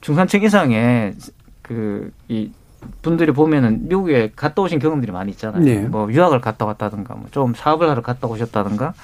중산층 0.00 0.42
이상의 0.42 1.14
그이 1.62 2.50
분들이 3.02 3.30
보면은 3.32 3.88
미국에 3.88 4.32
갔다 4.34 4.62
오신 4.62 4.78
경험들이 4.80 5.12
많이 5.12 5.30
있잖아요. 5.30 5.62
네. 5.62 5.80
뭐 5.82 6.10
유학을 6.12 6.40
갔다 6.40 6.64
왔다든가 6.66 7.14
뭐 7.14 7.26
좀 7.30 7.54
사업을 7.54 7.88
하러 7.88 8.02
갔다 8.02 8.26
오셨다든가. 8.26 8.94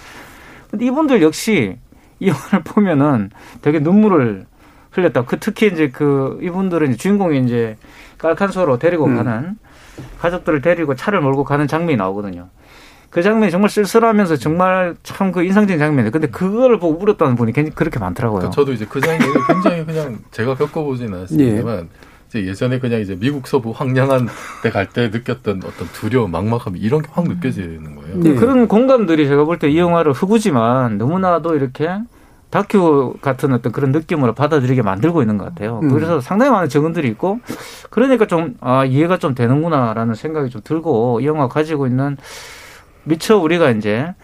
근데 0.70 0.84
이분들 0.86 1.22
역시 1.22 1.76
이 2.20 2.28
영화를 2.28 2.62
보면은 2.64 3.30
되게 3.62 3.78
눈물을 3.78 4.46
흘렸다. 4.90 5.24
그 5.24 5.38
특히 5.38 5.68
이제 5.68 5.90
그 5.90 6.38
이분들은 6.42 6.88
이제 6.88 6.96
주인공이 6.96 7.40
이제 7.40 7.76
깔칸소로 8.18 8.78
데리고 8.78 9.06
음. 9.06 9.16
가는 9.16 9.56
가족들을 10.20 10.60
데리고 10.60 10.94
차를 10.94 11.20
몰고 11.20 11.44
가는 11.44 11.66
장면이 11.66 11.96
나오거든요. 11.96 12.48
그 13.10 13.22
장면이 13.22 13.50
정말 13.50 13.70
쓸쓸하면서 13.70 14.36
정말 14.36 14.96
참 15.02 15.32
그 15.32 15.42
인상적인 15.42 15.78
장면이에요. 15.78 16.10
근데 16.10 16.28
그걸 16.28 16.78
보고 16.78 17.02
울었다는 17.02 17.36
분이 17.36 17.52
굉장히 17.52 17.74
그렇게 17.74 17.98
많더라고요. 17.98 18.40
그러니까 18.40 18.54
저도 18.54 18.72
이제 18.72 18.86
그 18.88 19.00
장면이 19.00 19.32
굉장히 19.46 19.84
그냥 19.86 20.18
제가 20.30 20.54
겪어보진 20.56 21.12
않았습니다만 21.14 21.78
예. 21.78 21.84
이제 22.28 22.46
예전에 22.46 22.78
그냥 22.78 23.00
이제 23.00 23.16
미국 23.18 23.46
서부 23.46 23.70
황량한 23.70 24.28
때갈때 24.62 25.08
느꼈던 25.08 25.62
어떤 25.64 25.88
두려움, 25.92 26.30
막막함 26.30 26.76
이런 26.76 27.02
게 27.02 27.08
확 27.12 27.26
느껴지는 27.26 27.94
거예요. 27.96 28.16
네, 28.20 28.34
그런 28.34 28.68
공감들이 28.68 29.26
제가 29.26 29.44
볼 29.44 29.58
때 29.58 29.68
이 29.70 29.78
영화를 29.78 30.12
흑우지만 30.12 30.98
너무나도 30.98 31.56
이렇게 31.56 31.88
다큐 32.50 33.14
같은 33.20 33.52
어떤 33.52 33.72
그런 33.72 33.92
느낌으로 33.92 34.34
받아들이게 34.34 34.82
만들고 34.82 35.22
있는 35.22 35.36
것 35.38 35.44
같아요. 35.46 35.80
음. 35.82 35.90
그래서 35.90 36.20
상당히 36.20 36.50
많은 36.52 36.68
적응들이 36.68 37.08
있고 37.08 37.40
그러니까 37.90 38.26
좀 38.26 38.56
아, 38.60 38.84
이해가 38.84 39.18
좀 39.18 39.34
되는구나라는 39.34 40.14
생각이 40.14 40.48
좀 40.50 40.60
들고 40.64 41.20
이 41.20 41.26
영화 41.26 41.48
가지고 41.48 41.86
있는 41.86 42.16
미처 43.04 43.36
우리가 43.38 43.70
이제 43.70 44.14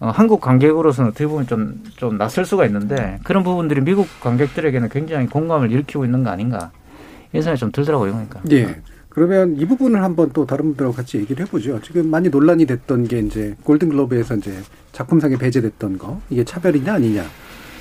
어, 0.00 0.10
한국 0.12 0.40
관객으로서는 0.40 1.10
어떻게 1.10 1.26
보면 1.26 1.46
좀, 1.46 1.82
좀 1.96 2.18
낯설 2.18 2.44
수가 2.44 2.64
있는데 2.66 3.18
그런 3.24 3.42
부분들이 3.44 3.80
미국 3.80 4.08
관객들에게는 4.20 4.88
굉장히 4.88 5.26
공감을 5.28 5.70
일으키고 5.72 6.04
있는 6.04 6.22
거 6.24 6.30
아닌가 6.30 6.70
생각이 7.42 7.58
좀 7.60 7.72
들더라고요. 7.72 8.12
그러니까. 8.12 8.40
예. 8.52 8.80
그러면 9.08 9.56
이 9.56 9.64
부분을 9.64 10.02
한번 10.02 10.30
또 10.32 10.44
다른 10.44 10.66
분들하고 10.66 10.94
같이 10.94 11.18
얘기를 11.18 11.46
해보죠. 11.46 11.80
지금 11.82 12.08
많이 12.10 12.28
논란이 12.28 12.66
됐던 12.66 13.06
게 13.06 13.20
이제 13.20 13.54
골든글로브에서 13.62 14.36
이제 14.36 14.52
작품상에 14.92 15.36
배제됐던 15.36 15.98
거 15.98 16.20
이게 16.30 16.42
차별이냐 16.44 16.94
아니냐 16.94 17.24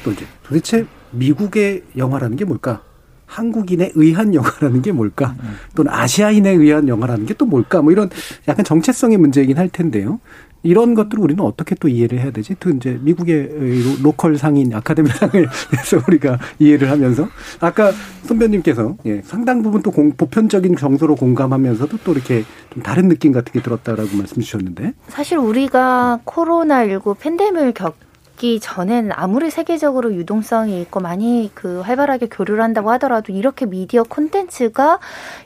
또 0.03 0.11
이제 0.11 0.25
도대체 0.43 0.85
미국의 1.11 1.83
영화라는 1.97 2.37
게 2.37 2.45
뭘까? 2.45 2.83
한국인에 3.25 3.93
의한 3.95 4.35
영화라는 4.35 4.83
게 4.83 4.91
뭘까? 4.91 5.35
또는 5.75 5.91
아시아인에 5.91 6.51
의한 6.51 6.87
영화라는 6.87 7.25
게 7.25 7.33
또 7.33 7.47
뭘까? 7.47 7.81
뭐 7.81 7.91
이런 7.91 8.11
약간 8.47 8.63
정체성의 8.63 9.17
문제이긴 9.17 9.57
할 9.57 9.69
텐데요. 9.69 10.19
이런 10.63 10.93
것들을 10.95 11.21
우리는 11.21 11.43
어떻게 11.43 11.75
또 11.75 11.87
이해를 11.89 12.19
해야 12.19 12.31
되지? 12.31 12.55
또 12.59 12.69
이제 12.69 12.97
미국의 13.01 13.49
로- 13.83 14.03
로컬 14.03 14.37
상인 14.37 14.73
아카데미상을 14.73 15.33
해서 15.77 15.97
우리가 16.07 16.39
이해를 16.59 16.89
하면서 16.89 17.27
아까 17.59 17.91
선배님께서 18.23 18.95
예, 19.05 19.21
상당 19.23 19.61
부분 19.61 19.81
또 19.81 19.91
공- 19.91 20.13
보편적인 20.13 20.77
정서로 20.77 21.15
공감하면서도 21.15 21.97
또 22.05 22.13
이렇게 22.13 22.43
좀 22.73 22.81
다른 22.81 23.09
느낌 23.09 23.31
같은 23.33 23.51
게 23.51 23.61
들었다라고 23.61 24.15
말씀 24.15 24.41
주셨는데 24.41 24.93
사실 25.09 25.37
우리가 25.37 26.19
코로나 26.23 26.87
19 26.87 27.15
팬데믹을 27.15 27.73
겪기 27.73 28.59
전엔 28.61 29.11
아무리 29.13 29.51
세계적으로 29.51 30.13
유동성이 30.15 30.81
있고 30.81 30.99
많이 31.01 31.51
그 31.53 31.81
활발하게 31.81 32.27
교류를 32.29 32.63
한다고 32.63 32.89
하더라도 32.91 33.33
이렇게 33.33 33.65
미디어 33.65 34.03
콘텐츠가 34.03 34.99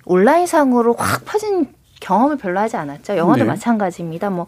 온라인상으로 0.06 0.96
확 0.98 1.26
퍼진 1.26 1.68
경험을 2.00 2.38
별로 2.38 2.60
하지 2.60 2.78
않았죠. 2.78 3.18
영화도 3.18 3.44
네. 3.44 3.50
마찬가지입니다. 3.50 4.30
뭐, 4.30 4.48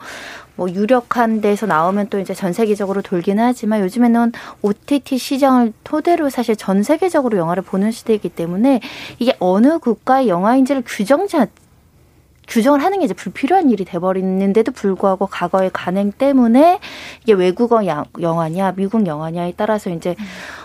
뭐 0.55 0.69
유력한 0.69 1.41
데서 1.41 1.65
나오면 1.65 2.07
또 2.09 2.19
이제 2.19 2.33
전 2.33 2.53
세계적으로 2.53 3.01
돌기는 3.01 3.43
하지만 3.43 3.81
요즘에는 3.81 4.31
OTT 4.61 5.17
시장을 5.17 5.73
토대로 5.83 6.29
사실 6.29 6.55
전 6.55 6.83
세계적으로 6.83 7.37
영화를 7.37 7.63
보는 7.63 7.91
시대이기 7.91 8.29
때문에 8.29 8.81
이게 9.19 9.35
어느 9.39 9.79
국가의 9.79 10.27
영화인지를 10.29 10.83
규정 10.85 11.27
자 11.27 11.47
규정을 12.47 12.83
하는 12.83 12.97
게 12.99 13.05
이제 13.05 13.13
불필요한 13.13 13.69
일이 13.69 13.85
돼버리는데도 13.85 14.71
불구하고 14.71 15.27
과거의 15.27 15.69
관행 15.71 16.11
때문에 16.11 16.79
이게 17.21 17.33
외국어 17.33 17.85
야- 17.85 18.05
영화냐 18.19 18.73
미국 18.75 19.05
영화냐에 19.05 19.53
따라서 19.55 19.91
이제 19.91 20.15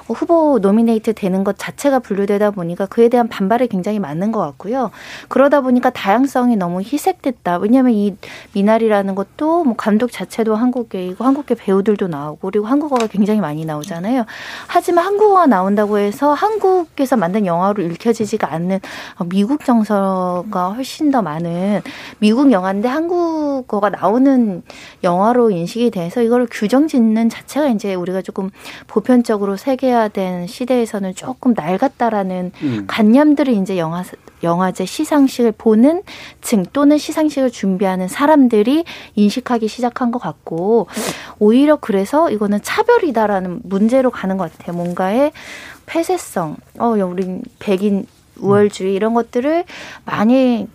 후보 0.07 0.59
노미네이트 0.61 1.14
되는 1.14 1.45
것 1.45 1.57
자체가 1.59 2.01
분류되다 2.01 2.51
보니까 2.51 2.87
그에 2.87 3.09
대한 3.09 3.29
반발이 3.29 3.69
굉장히 3.69 3.99
많은 3.99 4.33
것 4.33 4.40
같고요. 4.40 4.90
그러다 5.29 5.62
보니까 5.62 5.90
다양성이 5.90 6.57
너무 6.57 6.83
희색됐다. 6.83 7.59
왜냐하면 7.59 7.95
이 7.95 8.17
미나리라는 8.53 9.14
것도 9.14 9.64
뭐 9.64 9.75
감독 9.77 10.12
자체도 10.12 10.55
한국계이고 10.55 11.25
한국계 11.25 11.55
배우들도 11.55 12.09
나오고 12.09 12.51
그리고 12.51 12.67
한국어가 12.67 13.07
굉장히 13.07 13.40
많이 13.40 13.64
나오잖아요. 13.64 14.25
하지만 14.67 15.07
한국어가 15.07 15.47
나온다고 15.47 15.99
해서 15.99 16.35
한국에서 16.35 17.17
만든 17.17 17.47
영화로 17.47 17.83
읽혀지지가 17.83 18.53
않는 18.53 18.81
어, 19.19 19.25
미국 19.25 19.64
정서가 19.64 20.71
훨씬 20.71 21.11
더 21.11 21.23
많은 21.23 21.81
미국 22.19 22.53
영화인데 22.53 22.88
한국어가 22.88 23.88
나오는 23.88 24.62
영화로 25.03 25.51
인식이 25.51 25.90
돼서 25.90 26.21
이걸 26.21 26.47
규정 26.51 26.88
짓는 26.88 27.29
자체가 27.29 27.69
이제 27.69 27.95
우리가 27.95 28.21
조금 28.21 28.51
보편적으로 28.87 29.57
세계 29.57 29.93
화된 29.94 30.46
시대에서는 30.46 31.14
조금 31.14 31.54
낡았다라는 31.54 32.52
음. 32.62 32.85
관념들을 32.87 33.52
이제 33.54 33.78
영화 33.78 34.04
영화제 34.42 34.85
시상식을 34.85 35.52
보는 35.57 36.02
층 36.42 36.64
또는 36.72 36.98
시상식을 36.98 37.50
준비하는 37.50 38.09
사람들이 38.09 38.85
인식하기 39.14 39.68
시작한 39.68 40.11
것 40.11 40.18
같고 40.18 40.88
오히려 41.38 41.76
그래서 41.76 42.30
이거는 42.30 42.61
차별이다라는 42.62 43.61
문제로 43.64 44.11
가는 44.11 44.37
것 44.37 44.52
같아요. 44.52 44.76
뭔가의 44.76 45.33
폐쇄성, 45.87 46.57
어, 46.78 46.88
우린 46.88 47.42
백인 47.59 48.07
우월주의 48.38 48.94
이런 48.94 49.14
것들을 49.14 49.64
많이 50.04 50.68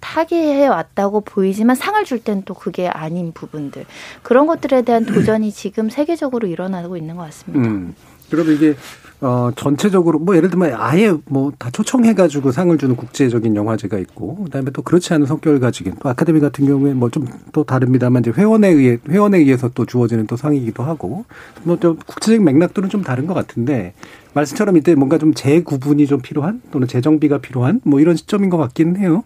파괴해 0.00 0.68
왔다고 0.68 1.22
보이지만 1.22 1.74
상을 1.74 2.02
줄 2.04 2.20
땐 2.20 2.42
또 2.44 2.54
그게 2.54 2.88
아닌 2.88 3.32
부분들 3.32 3.84
그런 4.22 4.46
것들에 4.46 4.82
대한 4.82 5.04
도전이 5.04 5.50
지금 5.52 5.90
세계적으로 5.90 6.46
일어나고 6.46 6.96
있는 6.96 7.16
것 7.16 7.22
같습니다. 7.24 7.68
음. 7.68 7.94
그러면 8.30 8.54
이게 8.54 8.74
어 9.20 9.50
전체적으로 9.56 10.20
뭐 10.20 10.36
예를 10.36 10.48
들면 10.48 10.74
아예 10.76 11.12
뭐 11.26 11.50
다 11.58 11.70
초청해가지고 11.70 12.52
상을 12.52 12.76
주는 12.78 12.94
국제적인 12.94 13.56
영화제가 13.56 13.98
있고 13.98 14.44
그다음에 14.44 14.70
또 14.70 14.82
그렇지 14.82 15.12
않은 15.14 15.26
성격을 15.26 15.58
가지긴 15.58 15.94
또 16.00 16.08
아카데미 16.08 16.38
같은 16.38 16.66
경우에 16.66 16.94
뭐 16.94 17.10
좀 17.10 17.26
또 17.52 17.64
다릅니다만 17.64 18.22
이제 18.22 18.30
회원에 18.30 18.68
의해 18.68 18.98
회원에 19.08 19.38
의해서 19.38 19.68
또 19.74 19.84
주어지는 19.86 20.26
또 20.28 20.36
상이기도 20.36 20.84
하고 20.84 21.24
뭐 21.64 21.76
좀 21.80 21.96
국제적인 22.06 22.44
맥락들은 22.44 22.88
좀 22.90 23.02
다른 23.02 23.26
것 23.26 23.34
같은데 23.34 23.92
말씀처럼 24.34 24.76
이때 24.76 24.94
뭔가 24.94 25.18
좀 25.18 25.34
재구분이 25.34 26.06
좀 26.06 26.20
필요한 26.20 26.60
또는 26.70 26.86
재정비가 26.86 27.38
필요한 27.38 27.80
뭐 27.84 27.98
이런 28.00 28.14
시점인 28.14 28.50
것 28.50 28.56
같기는 28.58 28.96
해요. 28.98 29.24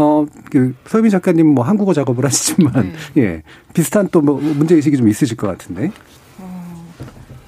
어, 0.00 0.26
그, 0.52 0.74
서유민 0.86 1.10
작가님 1.10 1.44
뭐 1.46 1.64
한국어 1.64 1.92
작업을 1.92 2.24
하시지만, 2.24 2.92
네. 3.14 3.22
예. 3.22 3.42
비슷한 3.74 4.08
또 4.12 4.20
뭐 4.20 4.40
문제의식이 4.40 4.96
좀 4.96 5.08
있으실 5.08 5.36
것 5.36 5.48
같은데. 5.48 5.90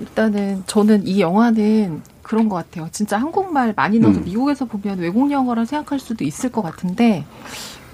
일단은 0.00 0.62
저는 0.66 1.06
이 1.06 1.20
영화는 1.20 2.02
그런 2.22 2.48
것 2.48 2.56
같아요. 2.56 2.88
진짜 2.92 3.18
한국말 3.18 3.74
많이 3.76 3.98
넣어서 3.98 4.20
음. 4.20 4.24
미국에서 4.24 4.64
보면 4.64 4.98
외국 4.98 5.30
영어라 5.30 5.64
생각할 5.64 5.98
수도 5.98 6.24
있을 6.24 6.50
것 6.50 6.62
같은데 6.62 7.24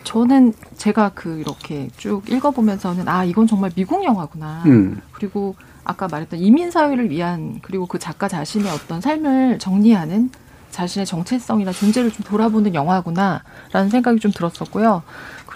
저는 0.05 0.53
제가 0.77 1.13
그 1.15 1.39
이렇게 1.39 1.89
쭉 1.97 2.23
읽어보면서는 2.29 3.09
아 3.09 3.25
이건 3.25 3.47
정말 3.47 3.71
미국 3.75 4.05
영화구나. 4.05 4.63
음. 4.67 5.01
그리고 5.13 5.57
아까 5.85 6.07
말했던 6.09 6.39
이민 6.39 6.71
사회를 6.71 7.11
위한 7.11 7.61
그리고 7.63 7.87
그 7.87 7.99
작가 7.99 8.29
자신의 8.29 8.71
어떤 8.71 9.01
삶을 9.01 9.59
정리하는 9.59 10.31
자신의 10.71 11.07
정체성이나 11.07 11.73
존재를 11.73 12.11
좀 12.11 12.25
돌아보는 12.25 12.75
영화구나라는 12.75 13.89
생각이 13.91 14.21
좀 14.21 14.31
들었었고요. 14.31 15.03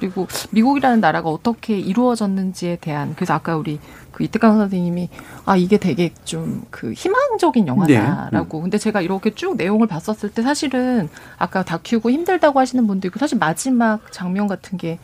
그리고 0.01 0.27
미국이라는 0.51 1.01
나라가 1.01 1.29
어떻게 1.29 1.79
이루어졌는지에 1.79 2.77
대한 2.81 3.15
그래서 3.15 3.35
아까 3.35 3.57
우리 3.57 3.79
그 4.11 4.25
이태강 4.25 4.57
선생님이 4.57 5.09
아 5.45 5.57
이게 5.57 5.77
되게 5.77 6.13
좀 6.25 6.61
그 6.71 6.93
희망적인 6.93 7.67
영화다라고. 7.67 8.59
네. 8.59 8.63
근데 8.63 8.79
제가 8.79 9.01
이렇게 9.01 9.35
쭉 9.35 9.57
내용을 9.57 9.87
봤었을 9.87 10.31
때 10.31 10.43
사실은 10.43 11.09
아까 11.39 11.63
다큐고 11.63 12.11
힘들다고 12.11 12.59
하시는 12.59 12.87
분도 12.87 13.09
있고 13.09 13.19
사실 13.19 13.39
마지막 13.39 14.11
장면 14.13 14.47
같은 14.47 14.79
게 14.79 14.99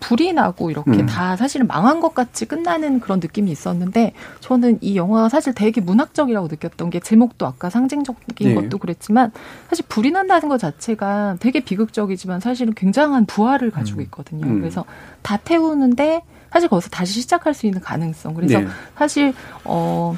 불이 0.00 0.32
나고 0.32 0.70
이렇게 0.70 0.92
음. 0.92 1.06
다 1.06 1.36
사실은 1.36 1.66
망한 1.66 2.00
것 2.00 2.14
같이 2.14 2.46
끝나는 2.46 3.00
그런 3.00 3.20
느낌이 3.20 3.50
있었는데 3.50 4.12
저는 4.40 4.78
이 4.80 4.96
영화가 4.96 5.28
사실 5.28 5.52
되게 5.54 5.80
문학적이라고 5.80 6.48
느꼈던 6.48 6.90
게 6.90 7.00
제목도 7.00 7.46
아까 7.46 7.70
상징적인 7.70 8.24
네. 8.40 8.54
것도 8.54 8.78
그랬지만 8.78 9.32
사실 9.68 9.84
불이 9.88 10.10
난다는 10.10 10.48
것 10.48 10.58
자체가 10.58 11.36
되게 11.40 11.60
비극적이지만 11.60 12.40
사실은 12.40 12.74
굉장한 12.74 13.26
부활을 13.26 13.70
가지고 13.70 14.00
있거든요. 14.02 14.46
음. 14.46 14.60
그래서 14.60 14.84
다 15.22 15.36
태우는데 15.36 16.22
사실 16.50 16.68
거기서 16.68 16.88
다시 16.90 17.20
시작할 17.20 17.54
수 17.54 17.66
있는 17.66 17.80
가능성. 17.80 18.34
그래서 18.34 18.60
네. 18.60 18.66
사실 18.96 19.34
어. 19.64 20.16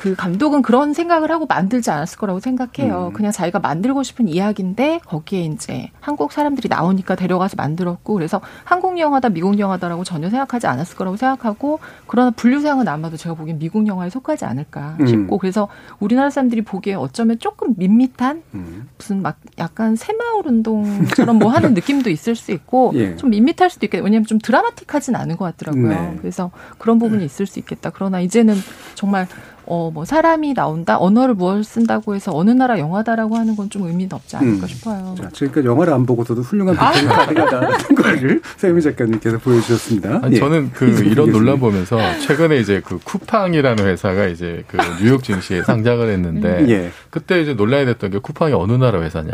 그 0.00 0.14
감독은 0.16 0.62
그런 0.62 0.94
생각을 0.94 1.30
하고 1.30 1.44
만들지 1.44 1.90
않았을 1.90 2.16
거라고 2.16 2.40
생각해요. 2.40 3.08
음. 3.08 3.12
그냥 3.12 3.32
자기가 3.32 3.58
만들고 3.58 4.02
싶은 4.02 4.28
이야기인데 4.28 5.00
거기에 5.04 5.42
이제 5.42 5.90
한국 6.00 6.32
사람들이 6.32 6.70
나오니까 6.70 7.16
데려가서 7.16 7.56
만들었고 7.58 8.14
그래서 8.14 8.40
한국 8.64 8.98
영화다 8.98 9.28
미국 9.28 9.58
영화다라고 9.58 10.02
전혀 10.04 10.30
생각하지 10.30 10.66
않았을 10.68 10.96
거라고 10.96 11.18
생각하고 11.18 11.80
그러나 12.06 12.30
분류상은 12.30 12.88
아마도 12.88 13.18
제가 13.18 13.34
보기엔 13.34 13.58
미국 13.58 13.86
영화에 13.86 14.08
속하지 14.08 14.46
않을까 14.46 14.96
음. 15.00 15.06
싶고 15.06 15.36
그래서 15.36 15.68
우리나라 15.98 16.30
사람들이 16.30 16.62
보기에 16.62 16.94
어쩌면 16.94 17.38
조금 17.38 17.74
밋밋한 17.76 18.42
음. 18.54 18.88
무슨 18.96 19.20
막 19.20 19.36
약간 19.58 19.96
새마을 19.96 20.46
운동처럼 20.46 21.38
뭐 21.38 21.50
하는 21.50 21.74
느낌도 21.74 22.08
있을 22.08 22.36
수 22.36 22.52
있고 22.52 22.92
예. 22.96 23.16
좀 23.16 23.28
밋밋할 23.28 23.68
수도 23.68 23.84
있겠다. 23.84 24.02
왜냐하면 24.02 24.24
좀 24.24 24.38
드라마틱하진 24.38 25.14
않은 25.14 25.36
것 25.36 25.44
같더라고요. 25.44 25.88
네. 25.88 26.16
그래서 26.22 26.50
그런 26.78 26.98
부분이 26.98 27.22
있을 27.22 27.44
수 27.44 27.58
있겠다. 27.58 27.90
그러나 27.90 28.20
이제는 28.20 28.54
정말 28.94 29.28
어 29.66 29.90
뭐 29.92 30.04
사람이 30.04 30.54
나온다 30.54 30.98
언어를 30.98 31.34
무엇을 31.34 31.64
쓴다고 31.64 32.14
해서 32.14 32.32
어느 32.34 32.50
나라 32.50 32.78
영화다라고 32.78 33.36
하는 33.36 33.56
건 33.56 33.68
좀 33.70 33.82
의미는 33.86 34.12
없지 34.14 34.36
않을까 34.36 34.64
음. 34.64 34.68
싶어요. 34.68 35.14
자, 35.20 35.28
지금까지 35.30 35.66
영화를 35.66 35.92
안 35.92 36.04
보고서도 36.06 36.42
훌륭한 36.42 36.76
아. 36.78 36.90
비평이 36.90 37.06
가능하다는 37.08 37.94
거를 37.94 38.42
서유민 38.58 38.80
작가님께서 38.82 39.38
보여주셨습니다. 39.38 40.20
아니, 40.22 40.34
예. 40.36 40.40
저는 40.40 40.70
그 40.72 40.86
이런. 41.04 41.30
논란 41.30 41.60
보면서 41.60 41.96
최근에 42.20 42.56
이제 42.58 42.80
그 42.84 42.98
쿠팡이라는 43.04 43.86
회사가 43.86 44.26
이제 44.26 44.64
그 44.66 44.76
뉴욕 45.00 45.22
증시에 45.22 45.62
상장을 45.62 46.08
했는데 46.08 46.66
예. 46.68 46.90
그때 47.10 47.40
이제 47.40 47.54
논란이 47.54 47.86
됐던 47.86 48.10
게 48.10 48.18
쿠팡이 48.18 48.52
어느 48.54 48.72
나라 48.72 49.00
회사냐. 49.00 49.30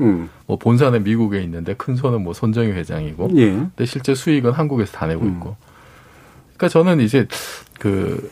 음. 0.00 0.28
뭐 0.46 0.58
본사는 0.58 1.02
미국에 1.02 1.40
있는데 1.42 1.74
큰 1.74 1.96
손은 1.96 2.22
뭐 2.22 2.34
손정희 2.34 2.72
회장이고 2.72 3.30
예. 3.36 3.50
근데 3.52 3.86
실제 3.86 4.14
수익은 4.14 4.52
한국에서 4.52 4.92
다 4.92 5.06
내고 5.06 5.24
있고. 5.26 5.56
그러니까 6.56 6.68
저는 6.68 7.00
이제 7.00 7.26
그 7.78 8.30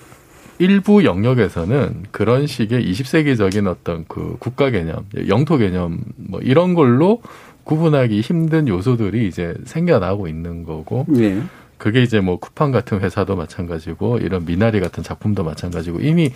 일부 0.59 1.05
영역에서는 1.05 2.05
그런 2.11 2.47
식의 2.47 2.90
20세기적인 2.90 3.66
어떤 3.66 4.05
그 4.09 4.37
국가 4.38 4.71
개념, 4.71 5.07
영토 5.29 5.59
개념 5.59 6.01
뭐 6.16 6.40
이런 6.40 6.75
걸로 6.75 7.21
구분하기 7.64 8.21
힘든 8.21 8.69
요소들이 8.69 9.27
이제 9.27 9.55
생겨나고 9.64 10.29
있는 10.29 10.64
거고 10.64 11.05
예. 11.16 11.42
그게 11.79 12.03
이제 12.03 12.21
뭐 12.21 12.38
쿠팡 12.38 12.71
같은 12.71 13.01
회사도 13.01 13.37
마찬가지고 13.37 14.19
이런 14.19 14.47
미나리 14.47 14.81
같은 14.81 15.03
작품도 15.03 15.45
마찬가지고 15.45 16.01
이미 16.01 16.31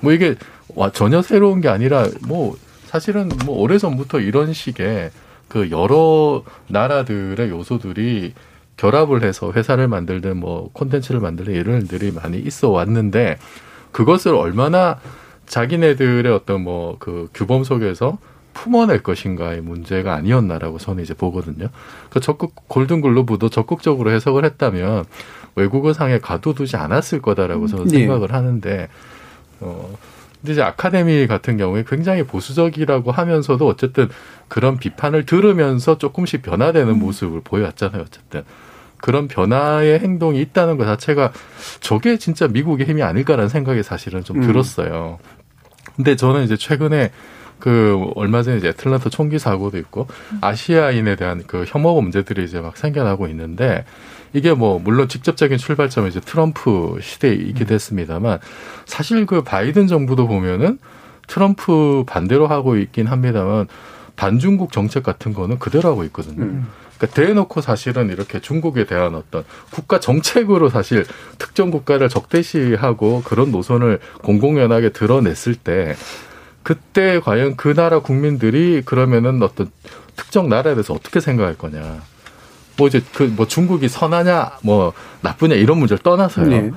뭐 0.00 0.12
이게 0.12 0.36
와 0.74 0.90
전혀 0.92 1.22
새로운 1.22 1.60
게 1.60 1.68
아니라 1.68 2.06
뭐 2.26 2.56
사실은 2.84 3.30
뭐 3.44 3.58
오래전부터 3.60 4.20
이런 4.20 4.52
식의 4.52 5.10
그 5.48 5.70
여러 5.70 6.44
나라들의 6.68 7.50
요소들이 7.50 8.34
결합을 8.76 9.22
해서 9.22 9.52
회사를 9.52 9.88
만들든 9.88 10.36
뭐 10.36 10.70
콘텐츠를 10.72 11.20
만들든 11.20 11.54
이런 11.54 11.80
일들이 11.80 12.12
많이 12.12 12.38
있어 12.38 12.70
왔는데 12.70 13.38
그것을 13.92 14.34
얼마나 14.34 15.00
자기네들의 15.46 16.30
어떤 16.32 16.62
뭐 16.62 16.96
그 16.98 17.28
규범 17.34 17.64
속에서 17.64 18.18
품어낼 18.52 19.02
것인가의 19.02 19.60
문제가 19.60 20.14
아니었나라고 20.14 20.78
저는 20.78 21.02
이제 21.02 21.14
보거든요. 21.14 21.68
그 22.10 22.20
적극 22.20 22.52
골든글로브도 22.68 23.50
적극적으로 23.50 24.10
해석을 24.10 24.44
했다면 24.44 25.04
외국어 25.56 25.92
상에 25.92 26.18
가둬두지 26.18 26.76
않았을 26.76 27.20
거다라고 27.22 27.66
저는 27.66 27.86
네. 27.88 27.98
생각을 27.98 28.32
하는데 28.32 28.88
어 29.60 29.96
근데 30.40 30.52
이제 30.52 30.62
아카데미 30.62 31.26
같은 31.26 31.56
경우에 31.56 31.84
굉장히 31.86 32.22
보수적이라고 32.22 33.10
하면서도 33.10 33.66
어쨌든 33.66 34.08
그런 34.48 34.78
비판을 34.78 35.26
들으면서 35.26 35.98
조금씩 35.98 36.42
변화되는 36.42 36.98
모습을 36.98 37.40
보여왔잖아요. 37.42 38.02
어쨌든 38.02 38.42
그런 39.06 39.28
변화의 39.28 40.00
행동이 40.00 40.40
있다는 40.40 40.76
것 40.78 40.84
자체가 40.84 41.32
저게 41.78 42.16
진짜 42.16 42.48
미국의 42.48 42.88
힘이 42.88 43.04
아닐까라는 43.04 43.48
생각이 43.48 43.84
사실은 43.84 44.24
좀 44.24 44.38
음. 44.38 44.42
들었어요. 44.48 45.20
근데 45.94 46.16
저는 46.16 46.42
이제 46.42 46.56
최근에 46.56 47.12
그 47.60 48.10
얼마 48.16 48.42
전에 48.42 48.56
이제 48.56 48.70
애틀란타 48.70 49.10
총기 49.10 49.38
사고도 49.38 49.78
있고 49.78 50.08
아시아인에 50.40 51.14
대한 51.14 51.44
그 51.46 51.64
혐오 51.68 51.94
범죄들이 51.94 52.42
이제 52.42 52.60
막 52.60 52.76
생겨나고 52.76 53.28
있는데 53.28 53.84
이게 54.32 54.52
뭐 54.54 54.80
물론 54.80 55.06
직접적인 55.06 55.56
출발점은 55.56 56.08
이제 56.08 56.18
트럼프 56.18 56.98
시대이기도 57.00 57.74
했습니다만 57.74 58.40
사실 58.86 59.24
그 59.24 59.44
바이든 59.44 59.86
정부도 59.86 60.26
보면은 60.26 60.80
트럼프 61.28 62.02
반대로 62.08 62.48
하고 62.48 62.76
있긴 62.76 63.06
합니다만 63.06 63.68
반중국 64.16 64.72
정책 64.72 65.04
같은 65.04 65.32
거는 65.32 65.60
그대로 65.60 65.90
하고 65.90 66.02
있거든요. 66.04 66.64
그러니까 66.98 67.14
대놓고 67.14 67.60
사실은 67.60 68.10
이렇게 68.10 68.40
중국에 68.40 68.84
대한 68.84 69.14
어떤 69.14 69.44
국가 69.70 70.00
정책으로 70.00 70.68
사실 70.68 71.04
특정 71.38 71.70
국가를 71.70 72.08
적대시하고 72.08 73.22
그런 73.24 73.52
노선을 73.52 74.00
공공연하게 74.22 74.90
드러냈을 74.90 75.54
때 75.54 75.94
그때 76.62 77.20
과연 77.20 77.56
그 77.56 77.74
나라 77.74 78.00
국민들이 78.00 78.82
그러면은 78.84 79.42
어떤 79.42 79.70
특정 80.16 80.48
나라에 80.48 80.74
대해서 80.74 80.94
어떻게 80.94 81.20
생각할 81.20 81.56
거냐. 81.56 82.02
뭐 82.76 82.88
이제 82.88 83.00
그 83.14 83.24
뭐 83.36 83.46
중국이 83.46 83.88
선하냐 83.88 84.58
뭐 84.62 84.92
나쁘냐 85.20 85.54
이런 85.54 85.78
문제를 85.78 86.02
떠나서요. 86.02 86.46
네. 86.46 86.70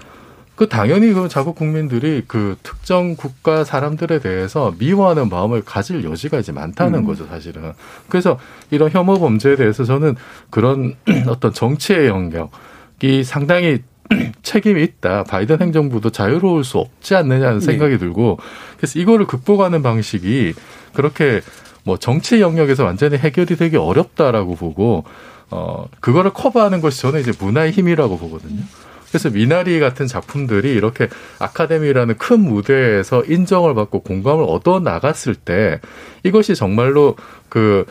그 0.60 0.68
당연히 0.68 1.14
그 1.14 1.30
자국 1.30 1.56
국민들이 1.56 2.22
그 2.28 2.58
특정 2.64 3.16
국가 3.16 3.64
사람들에 3.64 4.20
대해서 4.20 4.74
미워하는 4.78 5.30
마음을 5.30 5.64
가질 5.64 6.04
여지가 6.04 6.38
이제 6.38 6.52
많다는 6.52 7.00
음. 7.00 7.06
거죠, 7.06 7.26
사실은. 7.28 7.72
그래서 8.10 8.38
이런 8.70 8.92
혐오 8.92 9.18
범죄에 9.20 9.56
대해서 9.56 9.86
저는 9.86 10.18
그런 10.50 10.96
어떤 11.30 11.54
정치의 11.54 12.08
영역이 12.08 13.24
상당히 13.24 13.84
책임이 14.44 14.84
있다. 14.84 15.24
바이든 15.24 15.62
행정부도 15.62 16.10
자유로울 16.10 16.66
수 16.66 16.80
없지 16.80 17.16
않느냐는 17.16 17.60
네. 17.60 17.66
생각이 17.66 17.98
들고 17.98 18.38
그래서 18.76 19.00
이거를 19.00 19.28
극복하는 19.28 19.82
방식이 19.82 20.56
그렇게 20.92 21.40
뭐 21.86 21.96
정치 21.96 22.42
영역에서 22.42 22.84
완전히 22.84 23.16
해결이 23.16 23.56
되기 23.56 23.78
어렵다라고 23.78 24.56
보고 24.56 25.06
어 25.52 25.86
그거를 26.02 26.34
커버하는 26.34 26.82
것이 26.82 27.00
저는 27.00 27.22
이제 27.22 27.32
문화의 27.40 27.72
힘이라고 27.72 28.18
보거든요. 28.18 28.62
그래서 29.10 29.30
미나리 29.30 29.80
같은 29.80 30.08
작품들이 30.08 30.72
이렇게 30.72 31.10
아카데미라는 31.40 32.18
큰 32.18 32.40
무대에서 32.42 33.24
인정을 33.26 33.74
받고 33.76 34.02
공감을 34.02 34.46
얻어 34.48 34.80
나갔을 34.80 35.36
때 35.36 35.80
이것이 36.24 36.56
정말로 36.56 37.16
그 37.50 37.86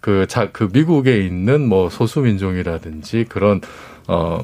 그, 0.00 0.26
자, 0.26 0.48
그 0.50 0.68
미국에 0.72 1.18
있는 1.18 1.68
뭐 1.68 1.90
소수민족이라든지 1.90 3.26
그런, 3.28 3.60
어, 4.08 4.40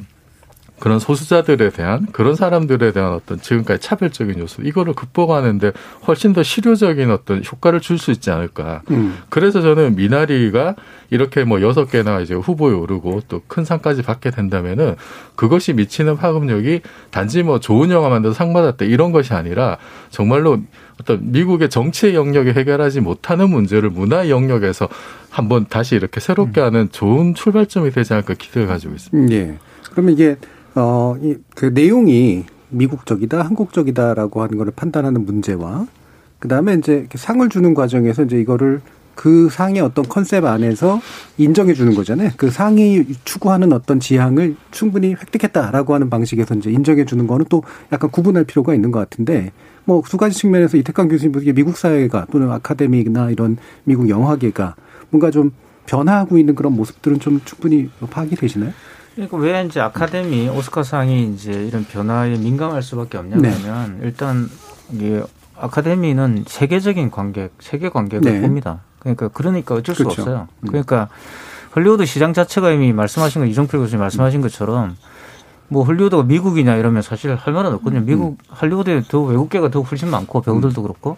그런 0.79 0.99
소수자들에 0.99 1.71
대한 1.71 2.07
그런 2.13 2.35
사람들에 2.35 2.93
대한 2.93 3.13
어떤 3.13 3.41
지금까지 3.41 3.81
차별적인 3.81 4.39
요소 4.39 4.63
이거를 4.63 4.93
극복하는데 4.93 5.73
훨씬 6.07 6.33
더 6.33 6.43
실효적인 6.43 7.11
어떤 7.11 7.43
효과를 7.45 7.81
줄 7.81 7.97
수 7.99 8.11
있지 8.11 8.31
않을까. 8.31 8.83
음. 8.91 9.17
그래서 9.31 9.63
저는 9.63 9.97
미나리가 9.97 10.75
이렇게 11.11 11.45
뭐 11.45 11.63
여섯 11.63 11.87
개나 11.87 12.21
이제 12.21 12.35
후보에 12.35 12.75
오르고 12.75 13.23
또 13.29 13.41
큰 13.49 13.65
상까지 13.65 14.03
받게 14.03 14.31
된다면은 14.31 14.97
그것이 15.35 15.73
미치는 15.73 16.17
파급력이 16.17 16.83
단지 17.11 17.43
뭐 17.43 17.59
좋은 17.61 17.91
영화 17.91 18.09
만들어서 18.11 18.37
상 18.37 18.53
받았다 18.53 18.85
이런 18.85 19.13
것이 19.13 19.33
아니라 19.33 19.79
정말로 20.11 20.59
어떤 21.01 21.33
미국의 21.33 21.71
정치의 21.71 22.15
영역에 22.15 22.53
해결하지 22.53 23.01
못하는 23.01 23.49
문제를 23.51 23.91
문화 23.91 24.29
영역에서 24.29 24.89
한번 25.31 25.67
다시 25.69 25.95
이렇게 25.95 26.21
새롭게 26.21 26.61
하는 26.61 26.89
좋은 26.91 27.35
출발점이 27.35 27.91
되지 27.93 28.13
않을까 28.15 28.35
기대를 28.35 28.67
가지고 28.69 28.95
있습니다. 28.95 29.35
예. 29.35 29.55
그러면 29.93 30.15
이게 30.15 30.37
어, 30.77 31.17
이, 31.23 31.37
그 31.55 31.67
내용이 31.67 32.45
미국적이다, 32.69 33.43
한국적이다라고 33.43 34.43
하는 34.43 34.59
거를 34.59 34.73
판단하는 34.77 35.25
문제와 35.25 35.87
그 36.39 36.49
다음에 36.49 36.75
이제 36.75 37.09
상을 37.15 37.49
주는 37.49 37.73
과정에서 37.75 38.25
이제 38.25 38.39
이거를 38.39 38.83
그 39.15 39.49
상의 39.51 39.81
어떤 39.81 40.07
컨셉 40.07 40.45
안에서 40.45 41.01
인정해 41.39 41.73
주는 41.73 41.95
거잖아요. 41.95 42.33
그 42.37 42.51
상이 42.51 43.07
추구하는 43.25 43.73
어떤 43.73 43.99
지향을 43.99 44.57
충분히 44.71 45.15
획득했다라고 45.15 45.95
하는 45.95 46.11
방식에서 46.11 46.55
이제 46.57 46.71
인정해 46.71 47.07
주는 47.07 47.27
거는 47.27 47.47
또 47.49 47.63
약간 47.93 48.11
구분할 48.11 48.45
필요가 48.45 48.75
있는 48.75 48.91
것 48.91 48.99
같은데 48.99 49.53
뭐 49.87 50.03
두 50.07 50.19
가지 50.19 50.37
측면에서 50.37 50.77
이태강 50.77 51.09
교수님 51.09 51.33
보기에 51.33 51.55
미국 51.55 51.79
사회가 51.79 52.27
또는 52.31 52.51
아카데미나 52.51 53.31
이런 53.31 53.57
미국 53.85 54.11
영화계가 54.11 54.75
뭔가 55.09 55.31
좀 55.31 55.53
변화하고 55.87 56.37
있는 56.37 56.55
그런 56.55 56.75
모습들은 56.75 57.21
좀 57.21 57.41
충분히 57.47 57.89
파악이 58.11 58.37
되시나요? 58.37 58.73
그러니까 59.17 59.37
왜 59.39 59.65
이제 59.65 59.81
아카데미 59.81 60.49
오스카상이 60.51 61.33
이제 61.35 61.51
이런 61.51 61.85
변화에 61.85 62.37
민감할 62.37 62.83
수밖에 62.83 63.17
없냐면 63.17 63.99
네. 63.99 64.07
일단 64.07 64.49
이게 64.93 65.23
아카데미는 65.59 66.45
세계적인 66.47 67.11
관객, 67.11 67.51
세계 67.59 67.89
관객을 67.89 68.31
네. 68.31 68.41
봅니다. 68.43 68.81
그러니까 68.99 69.29
그러니까 69.29 69.75
어쩔 69.75 69.95
그렇죠. 69.95 70.15
수 70.15 70.21
없어요. 70.21 70.49
음. 70.61 70.69
그러니까 70.69 71.09
헐리우드 71.75 72.05
시장 72.05 72.35
자체가 72.35 72.71
이미 72.71 72.93
말씀하신 72.93 73.41
거 73.41 73.47
이종필 73.47 73.81
교수님 73.81 74.01
말씀하신 74.01 74.43
것처럼 74.43 74.97
뭐 75.69 75.85
헐리우드가 75.85 76.25
미국이냐 76.25 76.77
이러면 76.77 77.01
사실 77.01 77.35
할 77.35 77.55
말은 77.55 77.73
없거든요. 77.75 78.03
미국 78.03 78.33
음. 78.33 78.37
할리우드에 78.51 79.03
더 79.09 79.23
외국계가 79.23 79.71
더 79.71 79.81
훨씬 79.81 80.11
많고 80.11 80.43
배우들도 80.43 80.83
그렇고 80.83 81.17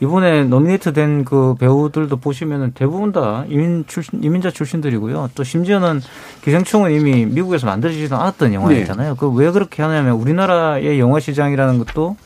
이번에 0.00 0.44
노미네이트 0.44 0.92
된 0.92 1.24
그 1.24 1.54
배우들도 1.58 2.16
보시면은 2.16 2.72
대부분 2.72 3.12
다 3.12 3.44
이민 3.48 3.84
출신, 3.86 4.22
이민자 4.24 4.50
출신들이고요. 4.50 5.30
또 5.34 5.44
심지어는 5.44 6.00
기생충은 6.42 6.92
이미 6.92 7.26
미국에서 7.26 7.66
만들어지지도 7.66 8.16
않았던 8.16 8.54
영화였잖아요. 8.54 9.10
네. 9.12 9.16
그왜 9.18 9.50
그렇게 9.50 9.82
하냐면 9.82 10.14
우리나라의 10.14 10.98
영화 10.98 11.20
시장이라는 11.20 11.78
것도 11.78 12.16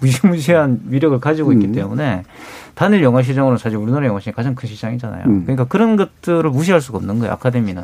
무시무시한 0.00 0.80
위력을 0.88 1.18
가지고 1.18 1.52
있기 1.52 1.66
음. 1.66 1.72
때문에 1.72 2.22
단일 2.74 3.02
영화 3.02 3.22
시장으로는 3.22 3.58
사실 3.58 3.78
우리나라 3.78 4.06
영화 4.06 4.20
시장이 4.20 4.34
가장 4.34 4.54
큰 4.54 4.68
시장이잖아요. 4.68 5.24
음. 5.26 5.42
그러니까 5.42 5.64
그런 5.64 5.96
것들을 5.96 6.48
무시할 6.50 6.80
수가 6.80 6.98
없는 6.98 7.18
거예요. 7.18 7.32
아카데미는. 7.32 7.82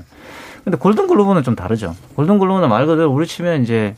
근데 0.62 0.78
골든글로브는 0.78 1.42
좀 1.42 1.56
다르죠. 1.56 1.94
골든글로브는 2.14 2.68
말 2.68 2.86
그대로 2.86 3.10
우리 3.10 3.26
치면 3.26 3.62
이제 3.64 3.96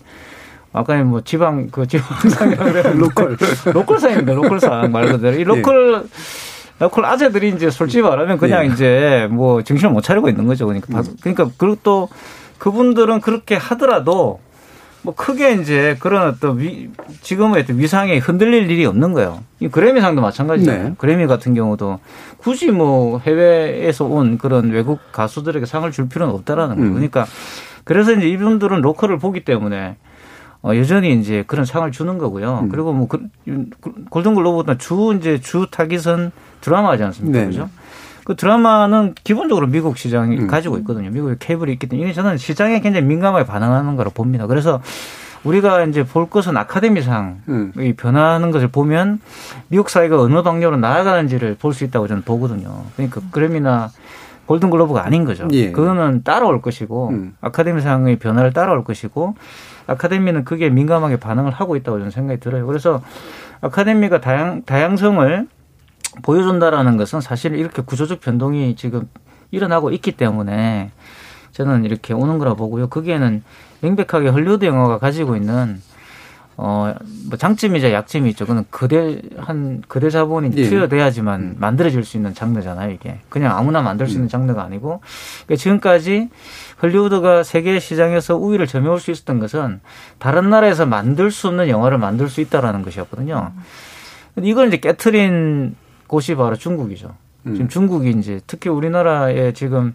아까 0.77 1.03
뭐 1.05 1.23
지방 1.23 1.69
그 1.71 1.87
지방상이라 1.87 2.65
그래 2.65 2.83
local 2.95 3.39
local상입니다. 3.73 4.35
local상 4.35 4.93
말 4.93 5.07
그대로 5.07 5.35
이 5.35 5.43
local 5.43 6.05
예. 6.05 6.09
local 6.79 7.07
아재들이 7.07 7.49
이제 7.49 7.71
솔직히 7.71 8.03
말하면 8.03 8.37
그냥 8.37 8.65
예. 8.65 8.69
이제 8.69 9.29
뭐 9.31 9.63
정신을 9.63 9.91
못 9.95 10.03
차리고 10.03 10.29
있는 10.29 10.47
거죠. 10.47 10.67
그러니까 10.67 11.01
음. 11.01 11.05
그러니까 11.23 11.49
그리고 11.57 11.79
또 11.83 12.09
그분들은 12.59 13.23
그렇게 13.23 13.57
하더라도 13.57 14.41
뭐 15.01 15.15
크게 15.15 15.55
이제 15.55 15.97
그런 15.99 16.29
어떤 16.29 16.59
위, 16.61 16.91
지금의 17.23 17.63
어떤 17.63 17.79
위상에 17.79 18.19
흔들릴 18.19 18.71
일이 18.71 18.85
없는 18.85 19.15
거예요. 19.15 19.43
이 19.61 19.69
그래미상도 19.69 20.21
마찬가지예요. 20.21 20.83
네. 20.83 20.95
그래미 20.99 21.27
같은 21.27 21.55
경우도 21.55 22.01
굳이 22.37 22.71
뭐 22.71 23.19
해외에서 23.21 24.05
온 24.05 24.37
그런 24.37 24.71
외국 24.73 24.99
가수들에게 25.13 25.65
상을 25.65 25.91
줄 25.91 26.11
필요는 26.11 26.35
없다라는 26.35 26.77
거예요. 26.77 26.91
음. 26.91 26.95
그러니까 26.95 27.25
그래서 27.85 28.13
이제 28.13 28.29
이분들은 28.29 28.83
로컬을 28.83 29.19
보기 29.19 29.41
때문에 29.41 29.97
어, 30.63 30.75
여전히 30.77 31.15
이제 31.19 31.45
그런 31.47 31.65
상을 31.65 31.91
주는 31.93 32.19
거고요. 32.19 32.61
음. 32.65 32.69
그리고 32.69 32.93
뭐 32.93 33.07
그, 33.09 33.21
골든글로브보다 34.11 34.79
주 34.79 35.15
이제 35.19 35.39
주 35.41 35.67
타깃은 35.71 36.33
드라마지 36.61 37.03
않습니까? 37.05 37.39
네. 37.39 37.47
그죠? 37.47 37.69
그 38.25 38.35
드라마는 38.35 39.15
기본적으로 39.23 39.69
미국 39.69 39.97
시장이 39.99 40.37
음. 40.37 40.47
가지고 40.49 40.79
있거든요. 40.79 41.11
미국에 41.11 41.37
케이블이 41.39 41.73
있기 41.75 41.87
때문에 41.87 42.13
저는 42.13 42.39
시장에 42.39 42.81
굉장히 42.81 43.07
민감하게 43.07 43.47
반응하는 43.47 43.95
거로 43.97 44.11
봅니다. 44.11 44.47
그래서 44.49 44.81
우리가 45.45 45.85
이제 45.85 46.03
볼 46.05 46.29
것은 46.29 46.57
아카데미상이 46.57 47.35
음. 47.49 47.73
변화하는 47.97 48.51
것을 48.51 48.67
보면 48.67 49.21
미국 49.69 49.91
사회가 49.91 50.21
어느 50.21 50.43
방향으로 50.43 50.77
나아가는지를 50.79 51.57
볼 51.61 51.73
수 51.73 51.85
있다고 51.85 52.09
저는 52.09 52.23
보거든요. 52.23 52.83
그러니까 52.97 53.21
그래미나 53.31 53.91
골든글로브가 54.47 55.05
아닌 55.05 55.25
거죠. 55.25 55.47
예. 55.53 55.71
그거는 55.71 56.23
따라올 56.25 56.63
것이고 56.63 57.11
음. 57.11 57.37
아카데미상의 57.41 58.17
변화를 58.19 58.53
따라올 58.53 58.83
것이고 58.83 59.37
아카데미는 59.87 60.45
그게 60.45 60.69
민감하게 60.71 61.17
반응을 61.17 61.53
하고 61.53 61.77
있다고 61.77 61.99
저는 61.99 62.11
생각이 62.11 62.41
들어요. 62.41 62.67
그래서 62.67 63.03
아카데미가 63.61 64.21
다양 64.21 64.63
다양성을 64.63 65.49
보여준다라는 66.23 66.97
것은 66.97 67.21
사실 67.21 67.55
이렇게 67.55 67.83
구조적 67.83 68.21
변동이 68.21 68.75
지금 68.77 69.09
일어나고 69.51 69.91
있기 69.93 70.13
때문에 70.13 70.91
저는 71.53 71.85
이렇게 71.85 72.15
오는 72.15 72.39
거라 72.39 72.55
보고요. 72.55 72.89
거기에는 72.89 73.43
명백하게 73.81 74.29
헐리우드 74.29 74.65
영화가 74.65 74.99
가지고 74.99 75.37
있는 75.37 75.81
어, 76.59 76.95
뭐 77.29 77.37
장점이자 77.37 77.93
약점이 77.93 78.31
있죠. 78.31 78.47
그는 78.47 78.65
그대, 78.71 79.21
한, 79.37 79.83
그대 79.89 80.09
자본이 80.09 80.53
예. 80.57 80.69
투여돼야지만 80.69 81.41
음. 81.41 81.57
만들어질 81.59 82.03
수 82.03 82.17
있는 82.17 82.33
장르잖아요, 82.33 82.93
이게. 82.93 83.21
그냥 83.29 83.57
아무나 83.57 83.83
만들 83.83 84.07
수 84.07 84.15
있는 84.15 84.27
음. 84.27 84.29
장르가 84.29 84.63
아니고. 84.63 85.01
그러니까 85.45 85.63
지금까지 85.63 86.31
헐리우드가 86.83 87.43
세계 87.43 87.79
시장에서 87.79 88.37
우위를 88.37 88.67
점해올 88.67 89.01
수 89.01 89.11
있었던 89.11 89.39
것은 89.39 89.81
다른 90.19 90.51
나라에서 90.51 90.85
만들 90.85 91.31
수 91.31 91.49
없는 91.49 91.69
영화를 91.69 91.99
만들 91.99 92.29
수 92.29 92.41
있다라는 92.41 92.83
것이었거든요. 92.83 93.53
이걸 94.43 94.69
이제 94.69 94.77
깨트린 94.77 95.75
곳이 96.07 96.35
바로 96.35 96.57
중국이죠. 96.57 97.15
음. 97.47 97.55
지금 97.55 97.69
중국이 97.69 98.11
이제 98.11 98.41
특히 98.47 98.69
우리나라에 98.69 99.53
지금 99.53 99.95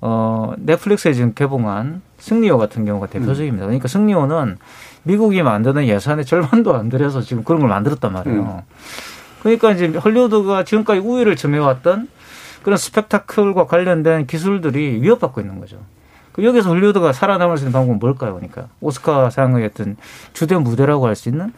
어 0.00 0.54
넷플릭스에 0.58 1.12
지금 1.12 1.34
개봉한 1.34 2.02
승리호 2.18 2.58
같은 2.58 2.84
경우가 2.84 3.08
대표적입니다. 3.08 3.64
음. 3.64 3.68
그러니까 3.68 3.88
승리호는 3.88 4.58
미국이 5.02 5.42
만드는 5.42 5.86
예산의 5.86 6.24
절반도 6.24 6.74
안 6.74 6.88
들여서 6.88 7.22
지금 7.22 7.42
그런 7.42 7.60
걸 7.60 7.68
만들었단 7.68 8.12
말이에요. 8.12 8.40
음. 8.40 8.74
그러니까 9.42 9.72
이제 9.72 9.86
헐리우드가 9.88 10.64
지금까지 10.64 11.00
우위를 11.00 11.36
점해왔던 11.36 12.08
그런 12.62 12.76
스펙타클과 12.76 13.66
관련된 13.66 14.26
기술들이 14.26 15.00
위협받고 15.00 15.40
있는 15.40 15.60
거죠. 15.60 15.78
그 16.36 16.44
여기서 16.44 16.68
헐리우드가 16.68 17.14
살아남을 17.14 17.56
수 17.56 17.64
있는 17.64 17.72
방법은 17.72 17.98
뭘까요? 17.98 18.34
그러니까 18.34 18.68
오스카상의 18.80 19.64
어떤 19.64 19.96
주된 20.34 20.62
무대라고 20.62 21.06
할 21.06 21.16
수 21.16 21.30
있는 21.30 21.52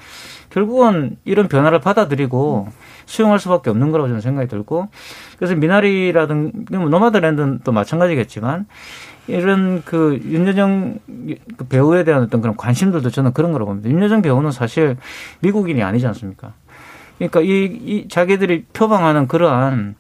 결국은 0.51 1.17
이런 1.25 1.49
변화를 1.49 1.81
받아들이고 1.81 2.69
수용할 3.07 3.41
수밖에 3.41 3.71
없는 3.71 3.91
거라고 3.91 4.07
저는 4.09 4.21
생각이 4.21 4.49
들고 4.49 4.89
그래서 5.37 5.57
미나리라든가 5.57 6.79
뭐 6.79 6.89
노마드랜드는 6.89 7.61
또 7.65 7.73
마찬가지겠지만 7.73 8.67
이런 9.27 9.83
그 9.85 10.21
윤여정 10.25 10.99
그 11.57 11.65
배우에 11.69 12.05
대한 12.05 12.23
어떤 12.23 12.41
그런 12.41 12.57
관심들도 12.57 13.11
저는 13.11 13.33
그런 13.33 13.53
거라고 13.53 13.73
봅니다. 13.73 13.91
윤여정 13.91 14.23
배우는 14.23 14.53
사실 14.53 14.97
미국인이 15.41 15.83
아니지 15.83 16.07
않습니까? 16.07 16.53
그러니까 17.19 17.41
이, 17.41 17.65
이 17.85 18.09
자기들이 18.09 18.65
표방하는 18.73 19.29
그러한 19.29 19.97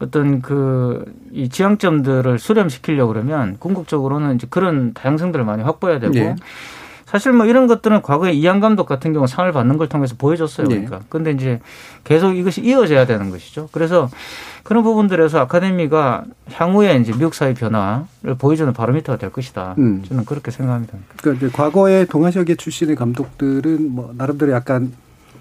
어떤 0.00 0.40
그 0.40 1.04
이 1.32 1.48
지향점들을 1.48 2.38
수렴시키려고 2.38 3.12
그러면 3.12 3.56
궁극적으로는 3.58 4.34
이제 4.34 4.46
그런 4.50 4.92
다양성들을 4.94 5.44
많이 5.44 5.62
확보해야 5.62 6.00
되고 6.00 6.12
네. 6.12 6.34
사실 7.06 7.32
뭐 7.32 7.46
이런 7.46 7.66
것들은 7.66 8.02
과거에 8.02 8.32
이안 8.32 8.60
감독 8.60 8.86
같은 8.86 9.12
경우 9.12 9.26
상을 9.26 9.50
받는 9.50 9.78
걸 9.78 9.88
통해서 9.88 10.14
보여줬어요. 10.16 10.68
네. 10.68 10.76
그러니까. 10.76 11.00
근데 11.08 11.32
이제 11.32 11.60
계속 12.04 12.34
이것이 12.34 12.62
이어져야 12.62 13.04
되는 13.04 13.30
것이죠. 13.30 13.68
그래서 13.72 14.08
그런 14.62 14.84
부분들에서 14.84 15.40
아카데미가 15.40 16.24
향후에 16.52 16.96
이제 16.96 17.12
미국 17.12 17.34
사회 17.34 17.52
변화를 17.52 18.36
보여주는 18.38 18.72
바로미터가 18.72 19.18
될 19.18 19.30
것이다. 19.30 19.74
음. 19.78 20.04
저는 20.06 20.24
그렇게 20.24 20.52
생각합니다. 20.52 20.98
그러니까 21.16 21.46
이제 21.46 21.56
과거에 21.56 22.04
동아시아계 22.04 22.54
출신의 22.54 22.94
감독들은 22.94 23.90
뭐 23.90 24.12
나름대로 24.16 24.52
약간 24.52 24.92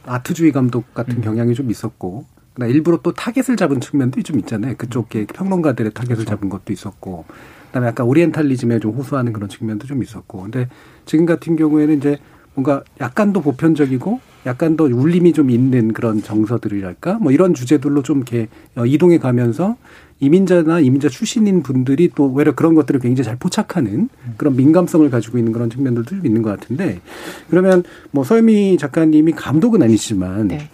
art주의 0.06 0.52
감독 0.52 0.94
같은 0.94 1.18
음. 1.18 1.22
경향이 1.22 1.54
좀 1.54 1.70
있었고 1.70 2.26
일부러 2.62 3.00
또 3.02 3.14
target을 3.14 3.56
잡은 3.56 3.80
측면도 3.80 4.22
좀 4.24 4.40
있잖아요. 4.40 4.76
그쪽에 4.78 5.26
평론가들의 5.26 5.94
target을 5.94 6.16
그렇죠. 6.16 6.30
잡은 6.30 6.50
것도 6.50 6.74
있었고 6.74 7.26
그다음에 7.68 7.88
약간 7.88 8.06
오리엔탈리즘에 8.08 8.80
좀 8.80 8.94
호소하는 8.94 9.32
그런 9.34 9.48
측면도 9.50 9.88
좀 9.88 10.04
있었고 10.04 10.42
근데 10.42 10.68
지금 11.06 11.26
같은 11.26 11.56
경우에는 11.56 11.98
이제 11.98 12.18
뭔가 12.56 12.84
약간 13.00 13.32
더 13.32 13.42
보편적이고 13.42 14.20
약간 14.46 14.76
더 14.76 14.86
울림이 14.86 15.34
좀 15.34 15.50
있는 15.50 15.94
그런 15.94 16.22
정서들이랄까 16.22 17.16
뭐 17.20 17.32
이런 17.32 17.54
주제들로 17.54 18.04
좀 18.04 18.18
이렇게 18.18 18.48
어, 18.76 18.86
이동해 18.86 19.18
가면서 19.18 19.78
이민자나 20.22 20.80
이민자 20.82 21.10
출신인 21.10 21.64
분들이 21.64 22.10
또 22.14 22.32
외려 22.32 22.54
그런 22.54 22.76
것들을 22.76 23.00
굉장히 23.00 23.26
잘 23.26 23.38
포착하는 23.38 24.10
그런 24.38 24.56
민감성을 24.56 25.10
가지고 25.10 25.38
있는 25.38 25.54
그런 25.54 25.70
측면들도 25.70 26.10
좀 26.10 26.26
있는 26.26 26.42
것 26.42 26.50
같은데 26.60 27.00
그러면 27.50 27.84
뭐 28.12 28.24
서유미 28.24 28.78
작가님이 28.78 29.32
감독은 29.34 29.82
아니지만 29.82 30.50
네. 30.50 30.70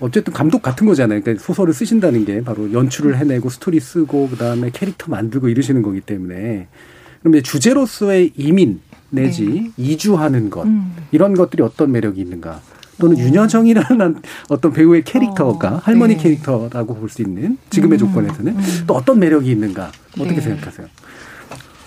어쨌든 0.00 0.32
감독 0.32 0.62
같은 0.62 0.86
거잖아요. 0.86 1.20
그러니까 1.20 1.44
소설을 1.44 1.72
쓰신다는 1.72 2.24
게 2.24 2.42
바로 2.42 2.72
연출을 2.72 3.16
해내고 3.16 3.50
스토리 3.50 3.78
쓰고 3.78 4.30
그다음에 4.30 4.70
캐릭터 4.72 5.06
만들고 5.08 5.48
이러시는 5.48 5.82
거기 5.82 6.00
때문에 6.00 6.66
그럼 7.20 7.36
이제 7.36 7.42
주제로서의 7.42 8.32
이민 8.36 8.80
내지 9.10 9.70
이주하는 9.76 10.50
것 10.50 10.64
음. 10.64 10.92
이런 11.12 11.34
것들이 11.34 11.62
어떤 11.62 11.92
매력이 11.92 12.20
있는가? 12.20 12.60
또는 13.02 13.18
윤여정이라는 13.18 14.22
어떤 14.48 14.72
배우의 14.72 15.02
캐릭터가 15.02 15.80
할머니 15.82 16.14
네. 16.16 16.22
캐릭터라고 16.22 16.94
볼 16.94 17.08
수 17.08 17.20
있는 17.20 17.58
지금의 17.68 17.98
음, 17.98 18.06
조건에서는 18.06 18.56
음. 18.56 18.84
또 18.86 18.94
어떤 18.94 19.18
매력이 19.18 19.50
있는가? 19.50 19.90
어떻게 20.18 20.36
네. 20.36 20.40
생각하세요? 20.40 20.86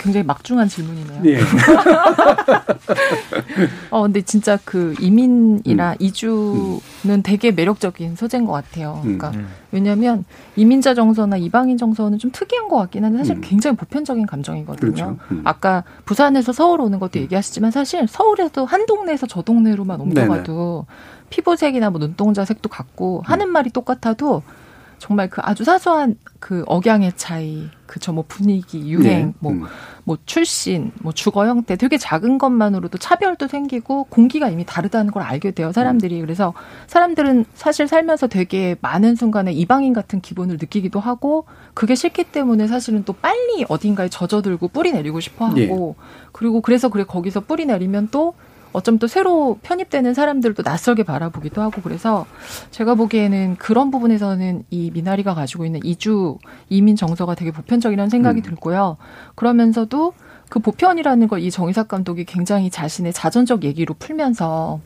굉장히 0.05 0.25
막중한 0.27 0.67
질문이네요. 0.67 1.21
예. 1.25 1.39
어, 3.89 4.03
근데 4.03 4.21
진짜 4.21 4.59
그 4.63 4.93
이민이나 4.99 5.93
음. 5.93 5.95
이주는 5.97 7.23
되게 7.23 7.51
매력적인 7.51 8.15
소재인 8.15 8.45
것 8.45 8.51
같아요. 8.51 9.01
음. 9.03 9.17
그러니까 9.17 9.31
왜냐하면 9.71 10.23
이민자 10.55 10.93
정서나 10.93 11.37
이방인 11.37 11.79
정서는 11.79 12.19
좀 12.19 12.29
특이한 12.31 12.69
것 12.69 12.77
같긴 12.77 13.03
한데 13.03 13.17
사실 13.17 13.37
음. 13.37 13.41
굉장히 13.43 13.75
보편적인 13.77 14.27
감정이거든요. 14.27 14.93
그렇죠. 14.93 15.17
음. 15.31 15.41
아까 15.43 15.83
부산에서 16.05 16.53
서울 16.53 16.81
오는 16.81 16.99
것도 16.99 17.19
얘기하시지만 17.19 17.71
사실 17.71 18.07
서울에서 18.07 18.63
한 18.63 18.85
동네에서 18.85 19.25
저 19.25 19.41
동네로만 19.41 20.01
옮겨가도 20.01 20.85
피부색이나 21.31 21.89
뭐 21.89 21.99
눈동자 21.99 22.45
색도 22.45 22.69
같고 22.69 23.23
하는 23.25 23.49
말이 23.49 23.71
똑같아도 23.71 24.43
정말 24.97 25.29
그 25.29 25.41
아주 25.43 25.63
사소한 25.63 26.17
그 26.39 26.63
억양의 26.67 27.13
차이, 27.15 27.69
그저 27.85 28.11
뭐 28.11 28.23
분위기, 28.27 28.89
유행, 28.89 29.27
네. 29.27 29.33
뭐, 29.39 29.51
음. 29.51 29.65
뭐 30.03 30.17
출신, 30.25 30.91
뭐 31.01 31.11
주거 31.11 31.47
형태 31.47 31.75
되게 31.75 31.97
작은 31.97 32.37
것만으로도 32.37 32.97
차별도 32.97 33.47
생기고 33.47 34.05
공기가 34.05 34.49
이미 34.49 34.65
다르다는 34.65 35.11
걸 35.11 35.23
알게 35.23 35.51
돼요, 35.51 35.71
사람들이. 35.71 36.21
그래서 36.21 36.53
사람들은 36.87 37.45
사실 37.53 37.87
살면서 37.87 38.27
되게 38.27 38.75
많은 38.81 39.15
순간에 39.15 39.51
이방인 39.51 39.93
같은 39.93 40.21
기분을 40.21 40.57
느끼기도 40.57 40.99
하고 40.99 41.45
그게 41.73 41.95
싫기 41.95 42.25
때문에 42.25 42.67
사실은 42.67 43.03
또 43.03 43.13
빨리 43.13 43.65
어딘가에 43.67 44.09
젖어들고 44.09 44.69
뿌리 44.69 44.91
내리고 44.91 45.19
싶어 45.19 45.45
하고 45.45 45.95
그리고 46.31 46.61
그래서 46.61 46.89
그래 46.89 47.03
거기서 47.03 47.41
뿌리 47.41 47.65
내리면 47.65 48.09
또 48.11 48.33
어쩜 48.75 48.99
또 48.99 49.07
새로 49.07 49.57
편입되는 49.63 50.13
사람들도 50.13 50.63
낯설게 50.63 51.03
바라보기도 51.03 51.61
하고 51.61 51.81
그래서 51.81 52.25
제가 52.71 52.95
보기에는 52.95 53.55
그런 53.57 53.89
부분에서는 53.89 54.63
이 54.69 54.91
미나리가 54.93 55.33
가지고 55.33 55.65
있는 55.65 55.79
이주 55.83 56.37
이민 56.69 56.95
정서가 56.95 57.35
되게 57.35 57.51
보편적이라는 57.51 58.09
생각이 58.09 58.41
음. 58.41 58.43
들고요. 58.43 58.97
그러면서도 59.35 60.13
그 60.49 60.59
보편이라는 60.59 61.27
걸 61.27 61.39
이 61.39 61.51
정의삭 61.51 61.87
감독이 61.87 62.25
굉장히 62.25 62.69
자신의 62.69 63.13
자전적 63.13 63.63
얘기로 63.63 63.95
풀면서 63.99 64.79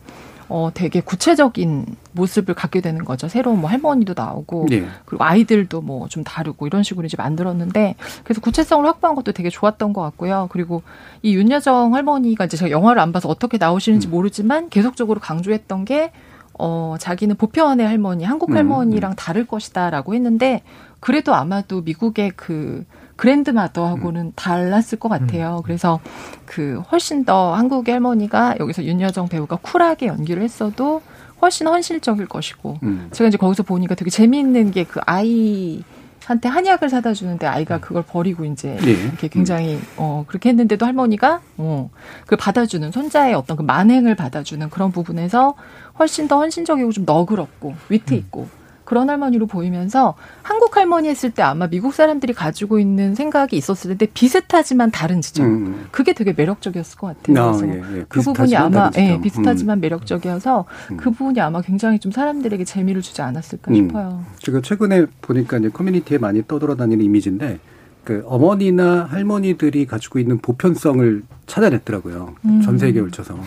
어 0.49 0.71
되게 0.73 0.99
구체적인 0.99 1.85
모습을 2.11 2.55
갖게 2.55 2.81
되는 2.81 3.05
거죠. 3.05 3.27
새로운 3.27 3.61
뭐 3.61 3.69
할머니도 3.69 4.13
나오고 4.17 4.67
예. 4.71 4.85
그리고 5.05 5.23
아이들도 5.23 5.81
뭐 5.81 6.09
좀 6.09 6.23
다르고 6.23 6.67
이런 6.67 6.83
식으로 6.83 7.05
이제 7.05 7.15
만들었는데 7.17 7.95
그래서 8.23 8.41
구체성을 8.41 8.85
확보한 8.85 9.15
것도 9.15 9.31
되게 9.31 9.49
좋았던 9.49 9.93
것 9.93 10.01
같고요. 10.01 10.47
그리고 10.51 10.81
이 11.21 11.35
윤여정 11.35 11.93
할머니가 11.95 12.45
이제 12.45 12.57
제가 12.57 12.71
영화를 12.71 13.01
안 13.01 13.11
봐서 13.11 13.29
어떻게 13.29 13.57
나오시는지 13.57 14.07
음. 14.07 14.11
모르지만 14.11 14.69
계속적으로 14.69 15.19
강조했던 15.19 15.85
게 15.85 16.11
어, 16.57 16.95
자기는 16.99 17.35
보편의 17.37 17.87
할머니, 17.87 18.25
한국 18.25 18.49
음, 18.49 18.57
할머니랑 18.57 19.15
다를 19.15 19.45
것이다라고 19.47 20.13
했는데 20.13 20.61
그래도 20.99 21.33
아마도 21.33 21.81
미국의 21.81 22.31
그 22.35 22.83
그랜드마더하고는 23.19 24.21
음. 24.21 24.31
달랐을 24.35 24.97
것 24.97 25.09
같아요. 25.09 25.61
그래서 25.65 25.99
그 26.45 26.81
훨씬 26.89 27.25
더 27.25 27.53
한국의 27.53 27.91
할머니가 27.93 28.55
여기서 28.59 28.85
윤여정 28.85 29.27
배우가 29.27 29.57
쿨하게 29.57 30.07
연기를 30.07 30.41
했어도 30.41 31.01
훨씬 31.41 31.67
헌실적일 31.67 32.27
것이고 32.27 32.79
음. 32.83 33.09
제가 33.11 33.27
이제 33.27 33.37
거기서 33.37 33.63
보니까 33.63 33.95
되게 33.95 34.09
재미있는 34.09 34.71
게 34.71 34.85
그 34.85 35.01
아이 35.05 35.83
한테 36.25 36.47
한약을 36.47 36.89
사다 36.89 37.13
주는데 37.13 37.47
아이가 37.47 37.79
그걸 37.79 38.03
버리고 38.03 38.45
이제 38.45 38.77
예. 38.85 38.91
이렇게 38.91 39.27
굉장히 39.27 39.79
어 39.97 40.23
그렇게 40.27 40.49
했는데도 40.49 40.85
할머니가 40.85 41.41
어 41.57 41.89
그걸 42.21 42.37
받아주는 42.37 42.91
손자의 42.91 43.33
어떤 43.33 43.57
그 43.57 43.63
만행을 43.63 44.15
받아주는 44.15 44.69
그런 44.69 44.91
부분에서 44.91 45.55
훨씬 45.97 46.27
더 46.27 46.37
헌신적이고 46.37 46.91
좀 46.91 47.05
너그럽고 47.05 47.75
위트 47.89 48.13
있고 48.13 48.47
그런 48.89 49.07
할머니로 49.07 49.45
보이면서 49.45 50.15
한국 50.41 50.75
할머니 50.75 51.09
했을 51.09 51.29
때 51.29 51.43
아마 51.43 51.67
미국 51.67 51.93
사람들이 51.93 52.33
가지고 52.33 52.79
있는 52.79 53.13
생각이 53.13 53.55
있었을 53.55 53.89
텐데 53.89 54.07
비슷하지만 54.11 54.89
다른 54.89 55.21
지점 55.21 55.45
음. 55.45 55.87
그게 55.91 56.13
되게 56.13 56.33
매력적이었을 56.33 56.97
것 56.97 57.15
같아요. 57.15 57.39
아, 57.39 57.51
그래서 57.51 57.67
예, 57.67 57.97
예. 57.99 58.05
그 58.09 58.21
부분이 58.21 58.55
아마 58.55 58.89
예, 58.97 59.01
지점. 59.01 59.21
비슷하지만 59.21 59.79
매력적이어서 59.79 60.65
음. 60.89 60.97
그 60.97 61.11
부분이 61.11 61.39
아마 61.39 61.61
굉장히 61.61 61.99
좀 61.99 62.11
사람들에게 62.11 62.63
재미를 62.63 63.03
주지 63.03 63.21
않았을까 63.21 63.69
음. 63.69 63.75
싶어요. 63.75 64.25
제가 64.39 64.61
최근에 64.61 65.05
보니까 65.21 65.59
이제 65.59 65.69
커뮤니티에 65.69 66.17
많이 66.17 66.41
떠돌아다니는 66.47 67.05
이미지인데 67.05 67.59
그 68.03 68.23
어머니나 68.25 69.03
할머니들이 69.03 69.85
가지고 69.85 70.17
있는 70.17 70.39
보편성을 70.39 71.21
찾아냈더라고요. 71.45 72.33
음. 72.43 72.61
전 72.61 72.79
세계에 72.79 73.03
걸쳐서. 73.03 73.37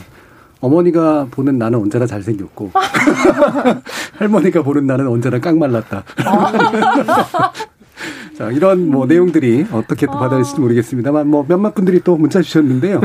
어머니가 0.62 1.26
보는 1.30 1.58
나는 1.58 1.80
언제나 1.80 2.06
잘생겼고 2.06 2.70
할머니가 4.16 4.62
보는 4.62 4.86
나는 4.86 5.08
언제나 5.08 5.38
깡말랐다. 5.38 6.04
자, 8.38 8.50
이런 8.50 8.88
뭐 8.88 9.06
내용들이 9.06 9.66
어떻게 9.72 10.06
또 10.06 10.12
받아들일지 10.12 10.58
모르겠습니다만 10.58 11.28
뭐 11.28 11.44
몇몇 11.46 11.74
분들이 11.74 12.00
또 12.00 12.16
문자 12.16 12.40
주셨는데요. 12.40 13.00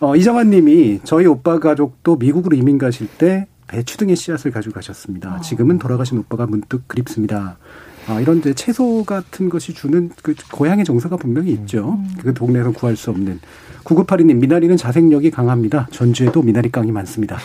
어, 0.00 0.16
이정환 0.16 0.50
님이 0.50 1.00
저희 1.04 1.26
오빠 1.26 1.58
가족도 1.58 2.16
미국으로 2.16 2.56
이민 2.56 2.78
가실 2.78 3.08
때 3.08 3.46
배추 3.66 3.98
등의 3.98 4.16
씨앗을 4.16 4.52
가지고 4.52 4.74
가셨습니다. 4.74 5.40
지금은 5.40 5.78
돌아가신 5.78 6.18
오빠가 6.18 6.46
문득 6.46 6.86
그립습니다. 6.86 7.58
아, 8.06 8.20
이런 8.20 8.38
이제 8.38 8.54
채소 8.54 9.02
같은 9.04 9.48
것이 9.48 9.72
주는 9.72 10.10
그 10.22 10.34
고향의 10.52 10.84
정서가 10.84 11.16
분명히 11.16 11.52
있죠. 11.52 11.98
그 12.22 12.34
동네에서 12.34 12.72
구할 12.72 12.96
수 12.96 13.10
없는. 13.10 13.40
9982님, 13.84 14.36
미나리는 14.36 14.76
자생력이 14.76 15.30
강합니다. 15.30 15.88
전주에도 15.90 16.42
미나리 16.42 16.70
깡이 16.70 16.90
많습니다. 16.90 17.38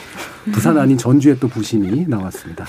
부산 0.51 0.77
아닌 0.77 0.97
전주에 0.97 1.35
또 1.39 1.47
부심이 1.47 2.05
나왔습니다. 2.07 2.65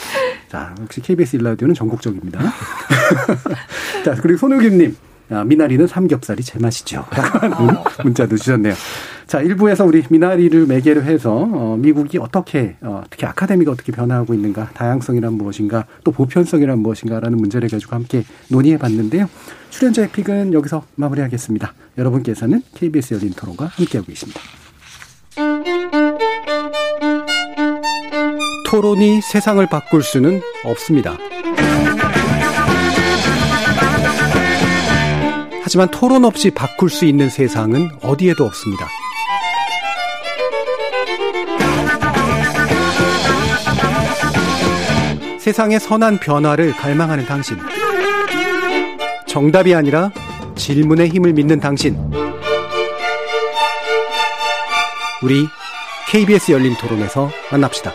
자, 0.48 0.74
역시 0.80 1.00
KBS 1.00 1.36
일라디오는 1.36 1.74
전국적입니다. 1.74 2.40
자, 4.04 4.14
그리고 4.20 4.38
손우김님. 4.38 4.96
아, 5.32 5.44
미나리는 5.44 5.86
삼겹살이 5.86 6.42
제맛이죠. 6.42 7.06
라는 7.40 7.76
문자도 8.02 8.36
주셨네요. 8.36 8.74
자, 9.30 9.40
일부에서 9.40 9.84
우리 9.84 10.02
미나리를 10.10 10.66
매개로 10.66 11.04
해서 11.04 11.48
어, 11.52 11.76
미국이 11.78 12.18
어떻게 12.18 12.74
어, 12.80 13.04
특히 13.08 13.26
아카데미가 13.26 13.70
어떻게 13.70 13.92
변화하고 13.92 14.34
있는가, 14.34 14.70
다양성이란 14.74 15.34
무엇인가, 15.34 15.86
또 16.02 16.10
보편성이란 16.10 16.80
무엇인가라는 16.80 17.38
문제를 17.38 17.68
가지고 17.68 17.94
함께 17.94 18.24
논의해 18.48 18.76
봤는데요. 18.76 19.30
출연자의 19.70 20.10
픽은 20.10 20.52
여기서 20.52 20.82
마무리하겠습니다. 20.96 21.74
여러분께서는 21.96 22.60
KBS 22.74 23.14
열린 23.14 23.30
토론과 23.30 23.66
함께하고 23.66 24.08
계십니다. 24.08 24.40
토론이 28.66 29.20
세상을 29.20 29.64
바꿀 29.68 30.02
수는 30.02 30.40
없습니다. 30.64 31.16
하지만 35.62 35.88
토론 35.92 36.24
없이 36.24 36.50
바꿀 36.50 36.90
수 36.90 37.04
있는 37.04 37.28
세상은 37.28 37.90
어디에도 38.02 38.44
없습니다. 38.44 38.88
세상의 45.50 45.80
선한 45.80 46.20
변화를 46.20 46.70
갈망하는 46.76 47.26
당신. 47.26 47.56
정답이 49.26 49.74
아니라 49.74 50.12
질문의 50.54 51.08
힘을 51.08 51.32
믿는 51.32 51.58
당신. 51.58 51.96
우리 55.20 55.48
KBS 56.08 56.52
열린 56.52 56.76
토론에서 56.76 57.28
만납시다. 57.50 57.92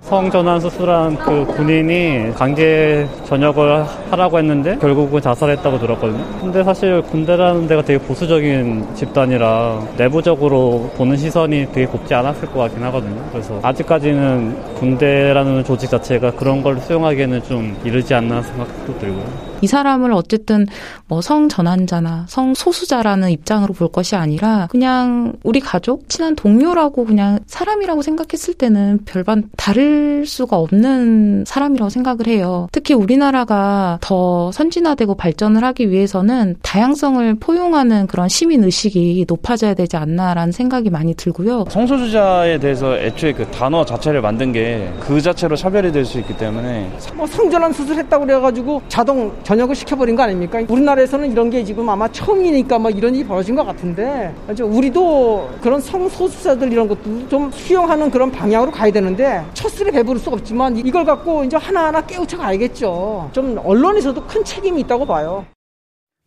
성전환 0.00 0.58
수술한 0.58 1.18
그 1.18 1.44
군인이 1.54 2.32
강제 2.34 3.06
전역을 3.26 3.84
하라고 4.14 4.38
했는데 4.38 4.76
결국은 4.78 5.20
자살했다고 5.20 5.78
들었거든요. 5.78 6.24
근데 6.40 6.64
사실 6.64 7.02
군대라는 7.02 7.66
데가 7.66 7.82
되게 7.82 7.98
보수적인 8.04 8.94
집단이라 8.94 9.80
내부적으로 9.96 10.90
보는 10.96 11.16
시선이 11.16 11.72
되게 11.72 11.86
곱지 11.86 12.14
않았을 12.14 12.48
것 12.48 12.60
같긴 12.60 12.82
하거든요. 12.84 13.22
그래서 13.30 13.60
아직까지는 13.62 14.74
군대라는 14.74 15.64
조직 15.64 15.90
자체가 15.90 16.32
그런 16.32 16.62
걸 16.62 16.78
수용하기에는 16.80 17.42
좀 17.42 17.76
이르지 17.84 18.14
않나 18.14 18.42
생각도 18.42 18.98
들고요. 18.98 19.54
이 19.64 19.66
사람을 19.66 20.12
어쨌든 20.12 20.66
뭐 21.08 21.22
성전환자나 21.22 22.26
성소수자라는 22.28 23.30
입장으로 23.30 23.72
볼 23.72 23.88
것이 23.88 24.14
아니라 24.14 24.66
그냥 24.70 25.32
우리 25.42 25.58
가족, 25.58 26.08
친한 26.10 26.36
동료라고 26.36 27.06
그냥 27.06 27.38
사람이라고 27.46 28.02
생각했을 28.02 28.54
때는 28.54 29.00
별반 29.06 29.48
다를 29.56 30.26
수가 30.26 30.58
없는 30.58 31.44
사람이라고 31.46 31.88
생각을 31.88 32.26
해요. 32.26 32.68
특히 32.72 32.92
우리나라가 32.92 33.96
더 34.04 34.52
선진화되고 34.52 35.14
발전을 35.14 35.64
하기 35.64 35.90
위해서는 35.90 36.56
다양성을 36.60 37.36
포용하는 37.36 38.06
그런 38.06 38.28
시민 38.28 38.62
의식이 38.62 39.24
높아져야 39.26 39.72
되지 39.72 39.96
않나라는 39.96 40.52
생각이 40.52 40.90
많이 40.90 41.14
들고요. 41.14 41.64
성소수자에 41.70 42.58
대해서 42.58 42.98
애초에 42.98 43.32
그 43.32 43.46
단어 43.46 43.82
자체를 43.82 44.20
만든 44.20 44.52
게 44.52 44.92
그 45.00 45.20
자체로 45.22 45.56
차별이 45.56 45.90
될 45.90 46.04
수 46.04 46.18
있기 46.18 46.36
때문에 46.36 46.90
뭐 47.14 47.26
성전환 47.26 47.72
수술했다고 47.72 48.26
그래가지고 48.26 48.82
자동 48.88 49.32
전역을 49.42 49.74
시켜버린 49.74 50.14
거 50.16 50.22
아닙니까? 50.24 50.60
우리나라에서는 50.68 51.32
이런 51.32 51.48
게 51.48 51.64
지금 51.64 51.88
아마 51.88 52.06
처음이니까 52.08 52.78
뭐 52.78 52.90
이런 52.90 53.14
일이 53.14 53.24
벌어진 53.26 53.54
것 53.54 53.64
같은데 53.64 54.34
우리도 54.60 55.48
그런 55.62 55.80
성소수자들 55.80 56.70
이런 56.70 56.86
것도 56.88 57.26
좀 57.30 57.50
수용하는 57.50 58.10
그런 58.10 58.30
방향으로 58.30 58.70
가야 58.70 58.92
되는데 58.92 59.42
첫술에 59.54 59.90
배부를 59.92 60.20
수가 60.20 60.36
없지만 60.36 60.76
이걸 60.76 61.06
갖고 61.06 61.42
이제 61.44 61.56
하나하나 61.56 62.02
깨우쳐 62.02 62.36
가야겠죠. 62.36 63.30
좀 63.32 63.58
언론 63.64 63.93
에서도 63.96 64.26
큰 64.26 64.44
책임이 64.44 64.80
있다고 64.82 65.06
봐요. 65.06 65.46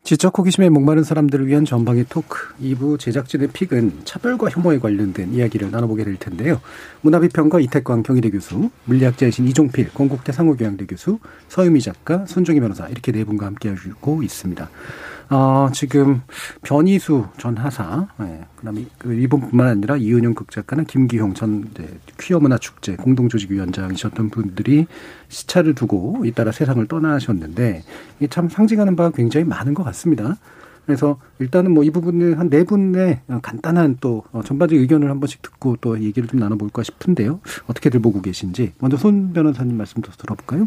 지적 0.07 0.37
호기심에 0.37 0.69
목마른 0.69 1.03
사람들을 1.03 1.47
위한 1.47 1.65
전방위 1.65 2.05
토크 2.07 2.55
2부 2.61 2.97
제작진의 2.97 3.49
픽은 3.49 4.05
차별과 4.05 4.49
혐오에 4.49 4.79
관련된 4.79 5.33
이야기를 5.33 5.69
나눠보게 5.69 6.05
될 6.05 6.15
텐데요. 6.15 6.61
문화비평가 7.01 7.59
이태광 7.59 8.03
경희대 8.03 8.29
교수, 8.29 8.69
물리학자이신 8.85 9.45
이종필 9.49 9.93
건국대 9.93 10.31
상호교양대 10.31 10.85
교수, 10.85 11.19
서유미 11.49 11.81
작가, 11.81 12.25
손종희 12.25 12.61
변호사 12.61 12.87
이렇게 12.87 13.11
네 13.11 13.25
분과 13.25 13.47
함께 13.47 13.71
해주고 13.71 14.23
있습니다. 14.23 14.69
어, 15.29 15.69
지금 15.73 16.21
변희수 16.63 17.27
전 17.37 17.57
하사, 17.57 18.07
예, 18.21 18.45
그다음에 18.55 18.85
그 18.97 19.13
일본뿐만 19.13 19.67
아니라 19.67 19.97
이은영 19.97 20.35
극작가나 20.35 20.83
김기용 20.83 21.33
전 21.33 21.69
네, 21.73 21.85
퀴어 22.17 22.39
문화 22.39 22.57
축제 22.57 22.95
공동조직위원장이셨던 22.95 24.29
분들이 24.29 24.87
시차를 25.27 25.75
두고 25.75 26.23
잇따라 26.25 26.51
세상을 26.51 26.85
떠나셨는데 26.87 27.83
이게 28.17 28.27
참 28.27 28.47
상징하는 28.47 28.95
바가 28.95 29.11
굉장히 29.11 29.45
많은 29.45 29.73
것 29.73 29.83
같습니다. 29.83 30.37
그래서 30.87 31.19
일단은 31.39 31.71
뭐 31.71 31.83
이 31.83 31.89
부분을 31.91 32.39
한 32.39 32.49
네 32.49 32.63
분의 32.63 33.19
간단한 33.41 33.97
또 33.99 34.23
어, 34.31 34.41
전반적 34.41 34.77
의견을 34.79 35.09
한 35.09 35.19
번씩 35.19 35.41
듣고 35.41 35.75
또 35.81 36.01
얘기를 36.01 36.27
좀 36.29 36.39
나눠볼까 36.39 36.81
싶은데요. 36.83 37.39
어떻게들 37.67 37.99
보고 38.01 38.21
계신지 38.21 38.73
먼저 38.79 38.97
손 38.97 39.33
변호사님 39.33 39.77
말씀부터 39.77 40.15
들어볼까요? 40.17 40.65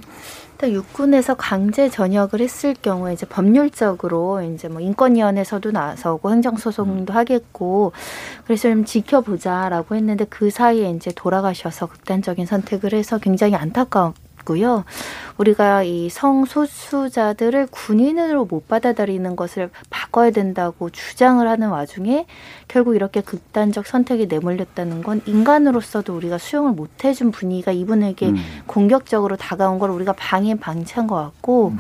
일단 0.52 0.72
육군에서 0.72 1.34
강제 1.34 1.88
전역을 1.88 2.40
했을 2.40 2.74
경우에 2.74 3.14
이제 3.14 3.24
법률적으로 3.26 4.42
이제 4.42 4.68
뭐 4.68 4.80
인권위원회에서도 4.82 5.70
나서고 5.70 6.30
행정소송도 6.30 7.12
하겠고 7.14 7.92
그래서 8.44 8.68
좀 8.68 8.84
지켜보자라고 8.84 9.94
했는데 9.94 10.26
그 10.28 10.50
사이에 10.50 10.90
이제 10.90 11.10
돌아가셔서 11.14 11.86
극단적인 11.86 12.44
선택을 12.46 12.92
해서 12.92 13.18
굉장히 13.18 13.54
안타까운 13.54 14.12
고요. 14.44 14.84
우리가 15.38 15.82
이 15.84 16.10
성소수자들을 16.10 17.68
군인으로 17.70 18.44
못 18.44 18.68
받아들이는 18.68 19.36
것을 19.36 19.70
바꿔야 19.88 20.30
된다고 20.30 20.90
주장을 20.90 21.46
하는 21.46 21.68
와중에 21.68 22.26
결국 22.68 22.94
이렇게 22.94 23.20
극단적 23.20 23.86
선택이 23.86 24.26
내몰렸다는 24.26 25.02
건 25.02 25.22
인간으로서도 25.26 26.14
우리가 26.14 26.38
수용을 26.38 26.72
못 26.72 27.04
해준 27.04 27.30
분위기가 27.30 27.72
이분에게 27.72 28.28
음. 28.28 28.36
공격적으로 28.66 29.36
다가온 29.36 29.78
걸 29.78 29.90
우리가 29.90 30.12
방해 30.12 30.54
방치한 30.54 31.06
것 31.06 31.16
같고 31.16 31.68
음. 31.68 31.78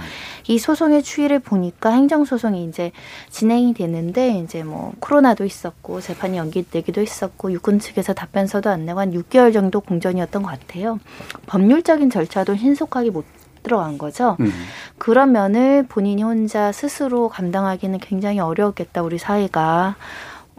이 0.50 0.58
소송의 0.58 1.04
추이를 1.04 1.38
보니까 1.38 1.90
행정소송이 1.90 2.64
이제 2.64 2.90
진행이 3.30 3.72
됐는데 3.72 4.40
이제 4.40 4.64
뭐 4.64 4.92
코로나도 4.98 5.44
있었고 5.44 6.00
재판이 6.00 6.38
연기되기도 6.38 7.00
했었고 7.00 7.52
육군 7.52 7.78
측에서 7.78 8.14
답변서도 8.14 8.68
안 8.68 8.84
내고 8.84 8.98
한 8.98 9.12
6개월 9.12 9.52
정도 9.52 9.80
공전이었던 9.80 10.42
것 10.42 10.48
같아요. 10.48 10.98
법률적인 11.46 12.10
절차도 12.10 12.56
신속하게 12.56 13.10
못 13.10 13.26
들어간 13.62 13.96
거죠. 13.96 14.36
음. 14.40 14.50
그런 14.98 15.30
면을 15.30 15.84
본인이 15.88 16.24
혼자 16.24 16.72
스스로 16.72 17.28
감당하기는 17.28 18.00
굉장히 18.00 18.40
어려웠겠다, 18.40 19.02
우리 19.02 19.18
사회가. 19.18 19.94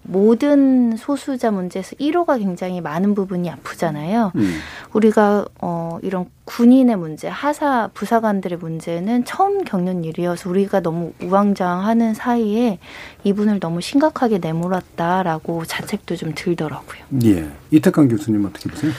모든 0.03 0.97
소수자 0.97 1.51
문제에서 1.51 1.95
1호가 1.95 2.39
굉장히 2.39 2.81
많은 2.81 3.13
부분이 3.15 3.49
아프잖아요. 3.49 4.31
음. 4.35 4.59
우리가 4.93 5.45
어 5.61 5.99
이런 6.01 6.25
군인의 6.45 6.97
문제, 6.97 7.27
하사 7.27 7.89
부사관들의 7.93 8.57
문제는 8.57 9.25
처음 9.25 9.63
겪는 9.63 10.03
일이어서 10.03 10.49
우리가 10.49 10.81
너무 10.81 11.13
우왕좌왕하는 11.21 12.13
사이에 12.13 12.79
이분을 13.23 13.59
너무 13.59 13.79
심각하게 13.81 14.39
내몰았다라고 14.39 15.65
자책도 15.65 16.15
좀 16.15 16.33
들더라고요. 16.35 17.03
예. 17.23 17.49
이태강 17.71 18.07
교수님 18.07 18.45
어떻게 18.45 18.69
보세요? 18.69 18.91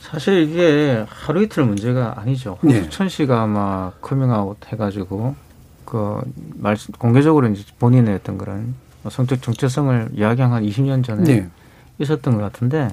사실 0.00 0.48
이게 0.48 1.04
하루 1.08 1.42
이틀 1.42 1.64
문제가 1.64 2.14
아니죠. 2.20 2.58
홍수천 2.62 3.08
네. 3.08 3.08
씨가 3.08 3.42
아마 3.42 3.90
커밍아웃 4.00 4.58
해가지고 4.68 5.34
그 5.84 6.20
말씀 6.54 6.92
공개적으로 6.94 7.48
이제 7.48 7.64
본인의 7.78 8.14
어떤 8.14 8.38
그런 8.38 8.74
성적 9.10 9.42
정체성을 9.42 10.10
이야기한 10.14 10.52
한 10.52 10.62
20년 10.62 11.04
전에 11.04 11.22
네. 11.24 11.48
있었던 11.98 12.34
것 12.36 12.40
같은데 12.40 12.88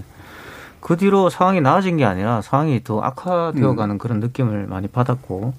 그 0.80 0.98
뒤로 0.98 1.30
상황이 1.30 1.62
나아진 1.62 1.98
게 1.98 2.06
아니라 2.06 2.42
상황이 2.42 2.84
더 2.84 3.02
악화되어가는 3.02 3.96
음. 3.96 3.98
그런 3.98 4.20
느낌을 4.20 4.68
많이 4.68 4.88
받았고 4.88 5.54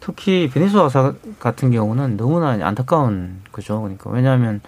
특히 0.00 0.48
변희수 0.52 0.80
하사 0.80 1.12
같은 1.38 1.70
경우는 1.70 2.16
너무나 2.16 2.58
안타까운 2.66 3.40
거죠. 3.52 3.82
그러니까 3.82 4.10
왜냐하면 4.10 4.60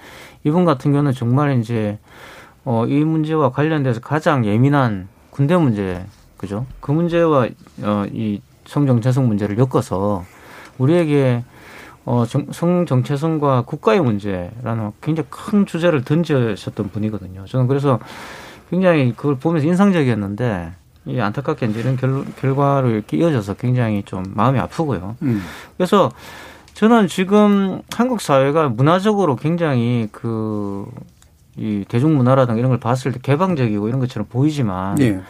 이분 0.44 0.64
같은 0.64 0.92
경우는 0.92 1.12
정말 1.12 1.58
이제 1.58 1.98
어, 2.64 2.84
이 2.86 3.04
문제와 3.04 3.50
관련돼서 3.50 4.00
가장 4.00 4.44
예민한 4.44 5.08
군대 5.30 5.56
문제, 5.56 6.04
그죠? 6.36 6.66
그 6.80 6.92
문제와 6.92 7.48
어, 7.82 8.04
이 8.12 8.42
성정체성 8.66 9.28
문제를 9.28 9.56
엮어서 9.58 10.24
우리에게 10.78 11.42
어, 12.04 12.24
정, 12.26 12.46
성 12.50 12.86
정체성과 12.86 13.62
국가의 13.62 14.00
문제라는 14.00 14.92
굉장히 15.00 15.28
큰 15.30 15.66
주제를 15.66 16.04
던지셨던 16.04 16.90
분이거든요. 16.90 17.44
저는 17.46 17.66
그래서 17.66 17.98
굉장히 18.70 19.14
그걸 19.14 19.36
보면서 19.36 19.66
인상적이었는데 19.66 20.72
이 21.06 21.20
안타깝게 21.20 21.66
이제 21.66 21.80
이런 21.80 21.96
결, 21.96 22.24
결과를 22.36 22.90
이렇게 22.90 23.16
이어져서 23.16 23.54
굉장히 23.54 24.02
좀 24.04 24.24
마음이 24.34 24.58
아프고요. 24.58 25.16
음. 25.22 25.42
그래서 25.76 26.10
저는 26.74 27.08
지금 27.08 27.82
한국 27.92 28.20
사회가 28.20 28.68
문화적으로 28.68 29.36
굉장히 29.36 30.08
그 30.12 30.86
이 31.56 31.84
대중문화라든가 31.88 32.58
이런 32.58 32.70
걸 32.70 32.80
봤을 32.80 33.12
때 33.12 33.18
개방적이고 33.22 33.88
이런 33.88 34.00
것처럼 34.00 34.26
보이지만 34.28 34.94
네. 34.96 35.20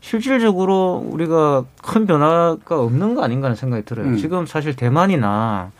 실질적으로 0.00 1.04
우리가 1.04 1.64
큰 1.82 2.06
변화가 2.06 2.80
없는 2.80 3.14
거 3.14 3.24
아닌가 3.24 3.46
하는 3.46 3.56
생각이 3.56 3.84
들어요. 3.84 4.08
음. 4.08 4.16
지금 4.16 4.46
사실 4.46 4.76
대만이나 4.76 5.72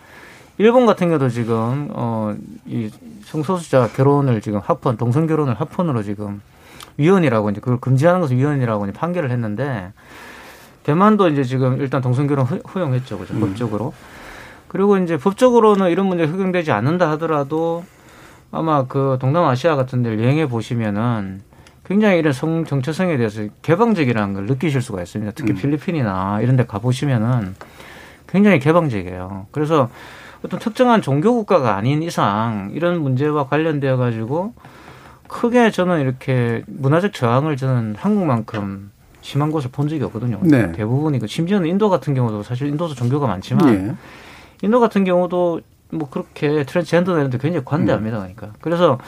일본 0.59 0.87
같은 0.87 1.09
경우도 1.09 1.29
지금 1.31 1.89
어이 1.93 2.91
성소수자 3.25 3.89
결혼을 3.95 4.41
지금 4.41 4.61
합헌 4.61 4.97
동성 4.97 5.27
결혼을 5.27 5.55
합헌으로 5.55 6.03
지금 6.03 6.41
위헌이라고 6.97 7.51
이제 7.51 7.61
그걸 7.61 7.81
금지하는 7.81 8.21
것을 8.21 8.37
위헌이라고 8.37 8.85
이제 8.87 8.93
판결을 8.93 9.31
했는데 9.31 9.93
대만도 10.85 11.29
이제 11.29 11.43
지금 11.43 11.81
일단 11.81 12.01
동성 12.03 12.27
결혼 12.27 12.47
허용했죠, 12.47 13.19
그죠? 13.19 13.35
음. 13.35 13.41
법적으로. 13.41 13.95
그리고 14.69 14.97
이제 14.99 15.17
법적으로는 15.17 15.91
이런 15.91 16.07
문제 16.07 16.27
적용되지 16.27 16.73
않는다 16.73 17.11
하더라도 17.13 17.85
아마 18.51 18.87
그 18.87 19.19
동남아시아 19.21 19.77
같은 19.77 20.03
데를 20.03 20.23
여행해 20.23 20.49
보시면은 20.49 21.41
굉장히 21.85 22.19
이런 22.19 22.33
성 22.33 22.65
정체성에 22.65 23.17
대해서 23.17 23.47
개방적이라는 23.63 24.35
걸 24.35 24.47
느끼실 24.47 24.81
수가 24.83 25.03
있습니다. 25.03 25.33
특히 25.35 25.53
음. 25.53 25.57
필리핀이나 25.57 26.41
이런 26.43 26.57
데 26.57 26.65
가보시면은 26.65 27.57
굉장히 28.29 28.59
개방적이에요. 28.59 29.47
그래서 29.51 29.91
어떤 30.45 30.61
특정한 30.61 31.01
종교 31.01 31.33
국가가 31.35 31.75
아닌 31.77 32.03
이상 32.03 32.71
이런 32.75 33.01
문제와 33.01 33.47
관련되어 33.47 33.97
가지고 33.97 34.53
크게 35.27 35.71
저는 35.71 36.03
이렇게 36.03 36.63
문화적 36.67 37.15
저항을 37.15 37.57
저는 37.57 37.95
한국만큼 37.97 38.93
심한 39.23 39.51
곳을 39.51 39.71
본 39.71 39.89
적이 39.89 40.05
없거든요. 40.05 40.39
네. 40.43 40.71
대부분이 40.73 41.19
그 41.19 41.27
심지어는 41.27 41.67
인도 41.67 41.89
같은 41.89 42.15
경우도 42.15 42.43
사실 42.43 42.69
인도도 42.69 42.95
종교가 42.95 43.27
많지만 43.27 43.75
예. 43.75 43.95
인도 44.61 44.81
같은 44.81 45.05
경우도 45.05 45.63
뭐 45.91 46.11
그렇게 46.11 46.65
트랜스젠더들한테 46.65 47.39
굉장히 47.39 47.65
관대합니다. 47.65 48.19
그러니까. 48.19 48.49
그래서 48.61 48.99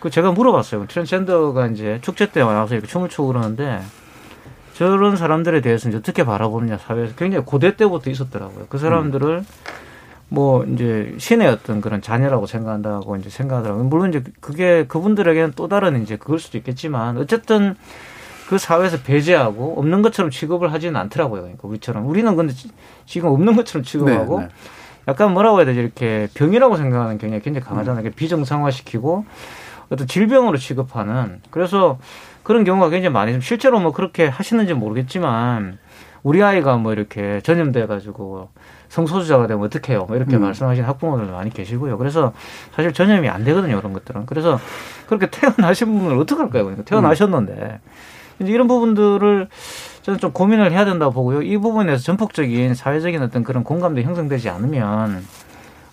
그 0.00 0.08
제가 0.08 0.32
물어봤어요. 0.32 0.86
트랜스젠더가 0.86 1.66
이제 1.66 1.98
축제 2.00 2.30
때 2.30 2.40
와서 2.40 2.74
이렇게 2.74 2.88
춤을 2.88 3.10
추고 3.10 3.28
그러는데 3.28 3.82
저런 4.72 5.16
사람들에 5.16 5.60
대해서 5.60 5.90
이제 5.90 5.98
어떻게 5.98 6.24
바라보느냐 6.24 6.78
사회에서 6.78 7.14
굉장히 7.14 7.44
고대 7.44 7.76
때부터 7.76 8.10
있었더라고요. 8.10 8.66
그 8.70 8.78
사람들을 8.78 9.44
뭐 10.32 10.64
이제 10.64 11.14
신의 11.18 11.46
어떤 11.46 11.82
그런 11.82 12.00
자녀라고 12.00 12.46
생각한다고 12.46 13.16
이제 13.16 13.28
생각하더라고요. 13.28 13.84
물론 13.84 14.08
이제 14.08 14.24
그게 14.40 14.86
그분들에게는 14.86 15.52
또 15.56 15.68
다른 15.68 16.02
이제 16.02 16.16
그럴 16.16 16.38
수도 16.38 16.56
있겠지만 16.56 17.18
어쨌든 17.18 17.76
그 18.48 18.56
사회에서 18.56 19.02
배제하고 19.02 19.78
없는 19.78 20.00
것처럼 20.00 20.30
취급을 20.30 20.72
하지는 20.72 20.98
않더라고요. 20.98 21.42
그러니까 21.42 21.68
우리처럼 21.68 22.06
우리는 22.06 22.34
근데 22.34 22.54
지금 23.04 23.28
없는 23.28 23.56
것처럼 23.56 23.84
취급하고 23.84 24.40
네, 24.40 24.46
네. 24.46 24.52
약간 25.06 25.34
뭐라고 25.34 25.58
해야 25.58 25.66
되지 25.66 25.80
이렇게 25.80 26.28
병이라고 26.32 26.78
생각하는 26.78 27.18
경향이 27.18 27.42
굉장히 27.42 27.66
강하잖아요. 27.66 28.02
음. 28.02 28.12
비정상화시키고 28.16 29.26
어떤 29.90 30.06
질병으로 30.06 30.56
취급하는 30.56 31.42
그래서 31.50 31.98
그런 32.42 32.64
경우가 32.64 32.88
굉장히 32.88 33.12
많이 33.12 33.32
좀 33.32 33.42
실제로 33.42 33.78
뭐 33.80 33.92
그렇게 33.92 34.28
하시는지 34.28 34.72
모르겠지만 34.72 35.78
우리 36.22 36.42
아이가 36.42 36.78
뭐 36.78 36.94
이렇게 36.94 37.40
전염돼 37.42 37.86
가지고 37.86 38.48
성소수자가 38.92 39.46
되면 39.46 39.64
어떻게 39.64 39.94
해요? 39.94 40.04
뭐 40.06 40.16
이렇게 40.16 40.36
음. 40.36 40.42
말씀하시는 40.42 40.86
학부모들도 40.86 41.32
많이 41.32 41.48
계시고요. 41.48 41.96
그래서 41.96 42.34
사실 42.76 42.92
전염이 42.92 43.26
안 43.26 43.42
되거든요. 43.42 43.78
그런 43.78 43.94
것들은. 43.94 44.26
그래서 44.26 44.60
그렇게 45.06 45.30
태어나신 45.30 45.98
분을 45.98 46.18
어떻게 46.18 46.42
할까요? 46.42 46.64
그러니까 46.64 46.84
태어나셨는데 46.84 47.80
이제 48.40 48.52
이런 48.52 48.68
부분들을 48.68 49.48
저는 50.02 50.20
좀 50.20 50.32
고민을 50.32 50.72
해야 50.72 50.84
된다고 50.84 51.14
보고요. 51.14 51.40
이 51.40 51.56
부분에서 51.56 52.02
전폭적인 52.02 52.74
사회적인 52.74 53.22
어떤 53.22 53.44
그런 53.44 53.64
공감도 53.64 54.02
형성되지 54.02 54.50
않으면 54.50 55.24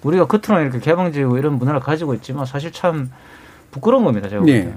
우리가 0.03 0.27
겉으로는 0.27 0.63
이렇게 0.63 0.79
개방지고 0.79 1.37
이런 1.37 1.53
문화를 1.53 1.79
가지고 1.79 2.13
있지만 2.15 2.45
사실 2.45 2.73
참 2.73 3.11
부끄러운 3.71 4.03
겁니다. 4.03 4.27
제가 4.27 4.41
볼 4.41 4.49
예. 4.49 4.59
때는. 4.59 4.75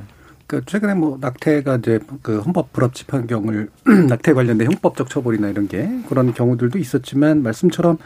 그 0.53 0.63
최근에 0.67 0.93
뭐 0.93 1.17
낙태가 1.19 1.77
이제 1.77 1.99
그 2.21 2.41
헌법 2.41 2.75
불합치 2.75 3.07
판경을 3.07 3.71
낙태 4.11 4.35
관련된 4.35 4.71
형법적 4.71 5.09
처벌이나 5.09 5.49
이런 5.49 5.67
게 5.67 5.89
그런 6.11 6.35
경우들도 6.35 6.79
있었지만 6.79 7.43
말씀처럼 7.43 7.97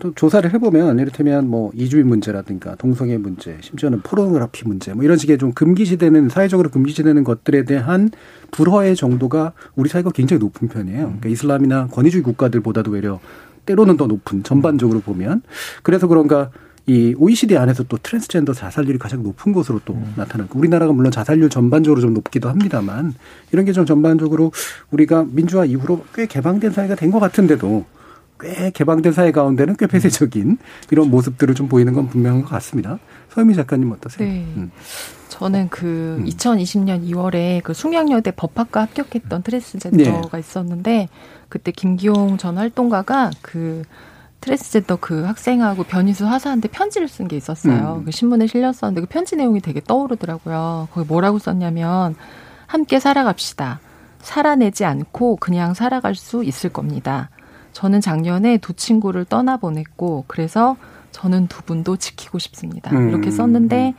또 0.00 0.14
조사를 0.14 0.50
해보면 0.50 0.98
이를테면 0.98 1.46
뭐 1.46 1.70
이주인 1.74 2.08
문제라든가 2.08 2.74
동성애 2.76 3.18
문제, 3.18 3.58
심지어는 3.60 4.00
포르노그라피 4.00 4.66
문제 4.66 4.94
뭐 4.94 5.04
이런 5.04 5.18
식의 5.18 5.36
좀 5.36 5.52
금기시되는 5.52 6.30
사회적으로 6.30 6.70
금기시되는 6.70 7.22
것들에 7.22 7.66
대한 7.66 8.10
불허의 8.50 8.96
정도가 8.96 9.52
우리 9.76 9.90
사회가 9.90 10.08
굉장히 10.12 10.40
높은 10.40 10.68
편이에요. 10.68 11.02
그러니까 11.02 11.28
이슬람이나 11.28 11.88
권위주의 11.88 12.22
국가들보다도 12.22 12.92
외려 12.92 13.20
때로는 13.66 13.98
더 13.98 14.06
높은 14.06 14.42
전반적으로 14.42 15.00
보면 15.00 15.42
그래서 15.82 16.06
그런가 16.06 16.50
이 16.90 17.14
OECD 17.16 17.56
안에서 17.56 17.84
또 17.84 17.96
트랜스젠더 17.98 18.52
자살률이 18.52 18.98
가장 18.98 19.22
높은 19.22 19.52
곳으로 19.52 19.80
또 19.84 19.96
나타나고 20.16 20.58
우리나라가 20.58 20.92
물론 20.92 21.12
자살률 21.12 21.48
전반적으로 21.48 22.00
좀 22.00 22.14
높기도 22.14 22.48
합니다만 22.48 23.14
이런 23.52 23.64
게 23.64 23.70
좀 23.70 23.86
전반적으로 23.86 24.50
우리가 24.90 25.24
민주화 25.30 25.64
이후로 25.66 26.04
꽤 26.14 26.26
개방된 26.26 26.72
사회가 26.72 26.96
된 26.96 27.12
것 27.12 27.20
같은데도 27.20 27.84
꽤 28.40 28.70
개방된 28.72 29.12
사회 29.12 29.30
가운데는 29.30 29.76
꽤 29.78 29.86
폐쇄적인 29.86 30.58
이런 30.90 31.10
모습들을 31.10 31.54
좀 31.54 31.68
보이는 31.68 31.92
건 31.92 32.08
분명한 32.08 32.42
것 32.42 32.48
같습니다. 32.48 32.98
서유미 33.28 33.54
작가님 33.54 33.92
어떠세요? 33.92 34.26
네. 34.26 34.44
음. 34.56 34.72
저는 35.28 35.68
그 35.68 36.20
2020년 36.26 37.08
2월에 37.08 37.62
그 37.62 37.72
숭양여대 37.72 38.32
법학과 38.32 38.80
합격했던 38.82 39.42
트랜스젠더가 39.44 40.38
있었는데 40.38 41.08
그때 41.48 41.70
김기용 41.70 42.36
전 42.36 42.58
활동가가 42.58 43.30
그 43.42 43.82
트랜스젠더 44.40 44.96
그 45.00 45.24
학생하고 45.24 45.82
변희수 45.84 46.26
하사한테 46.26 46.68
편지를 46.68 47.08
쓴 47.08 47.28
게 47.28 47.36
있었어요. 47.36 47.96
음. 48.00 48.04
그 48.04 48.10
신문에 48.10 48.46
실렸었는데 48.46 49.02
그 49.02 49.06
편지 49.06 49.36
내용이 49.36 49.60
되게 49.60 49.80
떠오르더라고요. 49.86 50.88
거기 50.92 51.06
뭐라고 51.06 51.38
썼냐면 51.38 52.14
함께 52.66 52.98
살아갑시다. 53.00 53.80
살아내지 54.20 54.84
않고 54.84 55.36
그냥 55.36 55.74
살아갈 55.74 56.14
수 56.14 56.44
있을 56.44 56.70
겁니다. 56.70 57.30
저는 57.72 58.00
작년에 58.00 58.58
두 58.58 58.72
친구를 58.72 59.24
떠나보냈고 59.24 60.24
그래서 60.26 60.76
저는 61.12 61.48
두 61.48 61.62
분도 61.62 61.96
지키고 61.96 62.38
싶습니다. 62.38 62.90
음. 62.92 63.08
이렇게 63.10 63.30
썼는데 63.30 63.94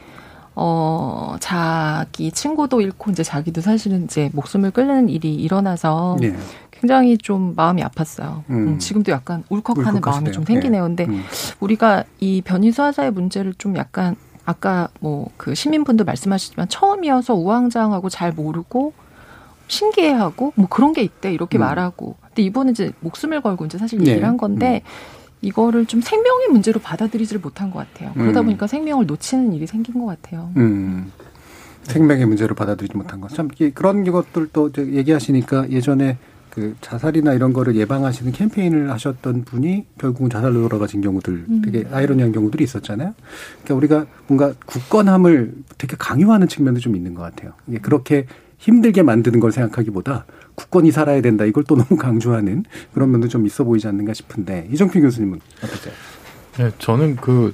어 0.55 1.35
자기 1.39 2.31
친구도 2.31 2.81
잃고 2.81 3.11
이제 3.11 3.23
자기도 3.23 3.61
사실은 3.61 4.03
이제 4.03 4.29
목숨을 4.33 4.71
끊는 4.71 5.07
일이 5.09 5.33
일어나서 5.35 6.17
네. 6.19 6.35
굉장히 6.81 7.17
좀 7.17 7.53
마음이 7.55 7.83
아팠어요. 7.83 8.43
음. 8.49 8.55
음, 8.55 8.79
지금도 8.79 9.11
약간 9.11 9.43
울컥하는. 9.49 10.01
마음이 10.01 10.31
좀 10.31 10.43
생기네요. 10.43 10.83
근데 10.83 11.05
음. 11.05 11.23
우리가 11.59 12.03
이 12.19 12.41
변희수 12.41 12.81
하사의 12.81 13.11
문제를 13.11 13.53
좀 13.57 13.77
약간 13.77 14.15
아까 14.45 14.89
뭐 14.99 15.29
그 15.37 15.53
시민분도 15.53 16.03
말씀하셨지만 16.03 16.67
처음이어서 16.69 17.35
우왕좌왕하고 17.35 18.09
잘 18.09 18.31
모르고 18.31 18.93
신기해하고 19.67 20.53
뭐 20.55 20.67
그런 20.67 20.93
게 20.93 21.01
있대 21.03 21.31
이렇게 21.31 21.57
음. 21.57 21.61
말하고 21.61 22.15
근데 22.27 22.41
이번에 22.41 22.71
이제 22.71 22.91
목숨을 22.99 23.41
걸고 23.41 23.65
이제 23.65 23.77
사실 23.77 23.99
네. 23.99 24.09
얘기를 24.11 24.27
한 24.27 24.37
건데 24.37 24.81
이거를 25.41 25.85
좀 25.85 26.01
생명의 26.01 26.47
문제로 26.49 26.79
받아들이지를 26.79 27.41
못한 27.41 27.71
것 27.71 27.79
같아요. 27.79 28.11
그러다 28.13 28.41
음. 28.41 28.45
보니까 28.45 28.67
생명을 28.67 29.05
놓치는 29.05 29.53
일이 29.53 29.67
생긴 29.67 29.99
것 29.99 30.05
같아요. 30.05 30.51
음. 30.57 31.11
생명의 31.83 32.25
문제로 32.25 32.53
받아들이지 32.53 32.95
못한 32.95 33.21
것. 33.21 33.33
참 33.33 33.49
그런 33.73 34.03
것들도 34.03 34.71
얘기하시니까 34.77 35.69
예전에 35.71 36.17
그 36.51 36.75
자살이나 36.81 37.33
이런 37.33 37.53
거를 37.53 37.75
예방하시는 37.75 38.31
캠페인을 38.33 38.91
하셨던 38.91 39.45
분이 39.45 39.85
결국은 39.97 40.29
자살로 40.29 40.61
돌아가신 40.61 41.01
경우들 41.01 41.45
음. 41.49 41.61
되게 41.63 41.87
아이러니한 41.89 42.31
경우들이 42.33 42.63
있었잖아요. 42.63 43.15
그러니까 43.63 43.75
우리가 43.75 44.05
뭔가 44.27 44.53
굳건함을 44.65 45.53
되게 45.77 45.95
강요하는 45.97 46.47
측면도 46.47 46.79
좀 46.79 46.95
있는 46.95 47.13
것 47.13 47.23
같아요. 47.23 47.53
그렇게 47.81 48.27
힘들게 48.57 49.01
만드는 49.01 49.39
걸 49.39 49.51
생각하기보다 49.51 50.25
굳건히 50.55 50.91
살아야 50.91 51.21
된다 51.21 51.45
이걸 51.45 51.63
또 51.63 51.75
너무 51.81 51.97
강조하는 51.97 52.65
그런 52.93 53.11
면도 53.11 53.27
좀 53.27 53.47
있어 53.47 53.63
보이지 53.63 53.87
않는가 53.87 54.13
싶은데 54.13 54.67
이정필 54.71 55.01
교수님은 55.01 55.39
어떠세요? 55.63 55.93
네, 56.57 56.71
저는 56.77 57.15
그 57.15 57.53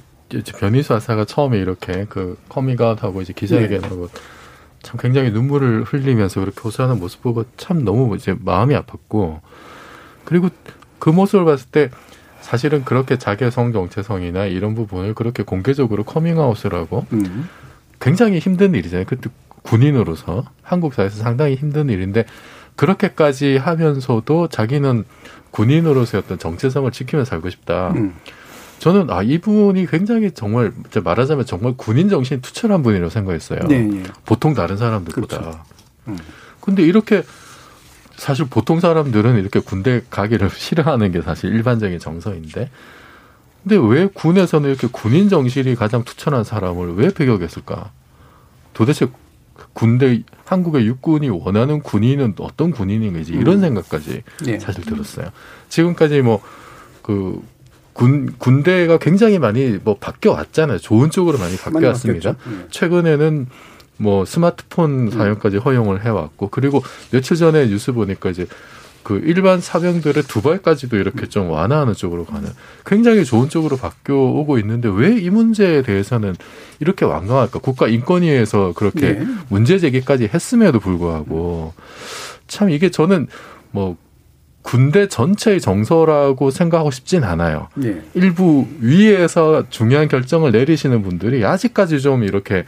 변희수 0.58 0.92
하사가 0.94 1.24
처음에 1.24 1.58
이렇게 1.58 2.04
그 2.08 2.36
커밍아웃하고 2.48 3.22
이제 3.22 3.32
기자회견하고 3.32 4.08
참 4.82 4.96
굉장히 4.98 5.30
눈물을 5.30 5.84
흘리면서 5.84 6.40
그렇게 6.40 6.60
호소하는 6.60 6.98
모습 6.98 7.22
보고 7.22 7.44
참 7.56 7.84
너무 7.84 8.14
이제 8.16 8.36
마음이 8.38 8.74
아팠고 8.74 9.40
그리고 10.24 10.48
그 10.98 11.10
모습을 11.10 11.44
봤을 11.44 11.68
때 11.70 11.90
사실은 12.40 12.84
그렇게 12.84 13.18
자기의 13.18 13.50
성 13.50 13.72
정체성이나 13.72 14.46
이런 14.46 14.74
부분을 14.74 15.14
그렇게 15.14 15.42
공개적으로 15.42 16.04
커밍아웃을 16.04 16.74
하고 16.74 17.06
음. 17.12 17.48
굉장히 18.00 18.38
힘든 18.38 18.74
일이잖아요. 18.74 19.06
그때 19.06 19.28
군인으로서 19.62 20.44
한국 20.62 20.94
사회에서 20.94 21.22
상당히 21.22 21.56
힘든 21.56 21.90
일인데 21.90 22.24
그렇게까지 22.76 23.56
하면서도 23.56 24.48
자기는 24.48 25.04
군인으로서의 25.50 26.22
어떤 26.24 26.38
정체성을 26.38 26.90
지키며 26.92 27.24
살고 27.24 27.50
싶다. 27.50 27.90
음. 27.96 28.14
저는 28.78 29.10
아 29.10 29.22
이분이 29.22 29.86
굉장히 29.86 30.30
정말 30.30 30.72
말하자면 31.02 31.46
정말 31.46 31.74
군인 31.76 32.08
정신이 32.08 32.40
투철한 32.40 32.82
분이라고 32.82 33.10
생각했어요. 33.10 33.60
네, 33.68 33.88
예. 33.92 34.02
보통 34.24 34.54
다른 34.54 34.76
사람들보다. 34.76 35.38
그렇죠. 35.38 35.60
음. 36.08 36.18
근데 36.60 36.82
이렇게 36.82 37.22
사실 38.16 38.46
보통 38.48 38.80
사람들은 38.80 39.38
이렇게 39.38 39.60
군대 39.60 40.02
가기를 40.10 40.50
싫어하는 40.54 41.12
게 41.12 41.22
사실 41.22 41.52
일반적인 41.52 41.98
정서인데 41.98 42.70
근데 43.62 43.76
왜 43.76 44.06
군에서는 44.06 44.68
이렇게 44.68 44.86
군인 44.90 45.28
정신이 45.28 45.74
가장 45.74 46.04
투철한 46.04 46.44
사람을 46.44 46.94
왜 46.94 47.12
배격했을까? 47.12 47.90
도대체 48.72 49.06
군대 49.72 50.22
한국의 50.44 50.86
육군이 50.86 51.28
원하는 51.30 51.82
군인은 51.82 52.34
어떤 52.38 52.70
군인인지 52.70 53.32
이런 53.32 53.56
음. 53.56 53.60
생각까지 53.60 54.22
예. 54.46 54.58
사실 54.58 54.84
들었어요. 54.84 55.30
지금까지 55.68 56.22
뭐그 56.22 57.42
군 57.98 58.32
군대가 58.38 58.96
굉장히 58.98 59.40
많이 59.40 59.76
뭐 59.82 59.96
바뀌어 59.98 60.30
왔잖아요. 60.32 60.78
좋은 60.78 61.10
쪽으로 61.10 61.36
많이 61.36 61.56
바뀌어 61.56 61.88
왔습니다. 61.88 62.30
예. 62.30 62.66
최근에는 62.70 63.46
뭐 63.96 64.24
스마트폰 64.24 65.10
사용까지 65.10 65.56
허용을 65.56 66.04
해왔고 66.04 66.48
그리고 66.50 66.80
며칠 67.10 67.36
전에 67.36 67.66
뉴스 67.66 67.90
보니까 67.92 68.30
이제 68.30 68.46
그 69.02 69.20
일반 69.24 69.60
사병들의 69.60 70.22
두발까지도 70.24 70.96
이렇게 70.96 71.26
좀 71.28 71.50
완화하는 71.50 71.94
쪽으로 71.94 72.24
가는 72.24 72.48
굉장히 72.86 73.24
좋은 73.24 73.48
쪽으로 73.48 73.76
바뀌어 73.76 74.14
오고 74.14 74.58
있는데 74.60 74.88
왜 74.88 75.18
이 75.18 75.30
문제에 75.30 75.82
대해서는 75.82 76.36
이렇게 76.78 77.04
완강할까? 77.04 77.58
국가 77.58 77.88
인권위에서 77.88 78.74
그렇게 78.76 79.14
네. 79.18 79.26
문제 79.48 79.80
제기까지 79.80 80.30
했음에도 80.32 80.78
불구하고 80.78 81.72
참 82.46 82.70
이게 82.70 82.90
저는 82.90 83.26
뭐 83.72 83.96
군대 84.68 85.08
전체의 85.08 85.62
정서라고 85.62 86.50
생각하고 86.50 86.90
싶진 86.90 87.24
않아요. 87.24 87.68
예. 87.84 88.02
일부 88.12 88.66
위에서 88.80 89.64
중요한 89.70 90.08
결정을 90.08 90.52
내리시는 90.52 91.02
분들이 91.02 91.42
아직까지 91.42 92.02
좀 92.02 92.22
이렇게 92.22 92.66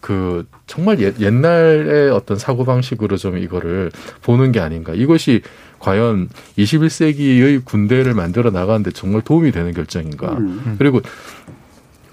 그 0.00 0.46
정말 0.66 0.98
옛, 1.00 1.20
옛날의 1.20 2.10
어떤 2.10 2.38
사고 2.38 2.64
방식으로 2.64 3.18
좀 3.18 3.36
이거를 3.36 3.92
보는 4.22 4.50
게 4.50 4.60
아닌가. 4.60 4.94
이것이 4.94 5.42
과연 5.78 6.30
21세기의 6.56 7.66
군대를 7.66 8.14
만들어 8.14 8.50
나가는데 8.50 8.90
정말 8.92 9.20
도움이 9.20 9.52
되는 9.52 9.74
결정인가. 9.74 10.32
음. 10.38 10.76
그리고 10.78 11.02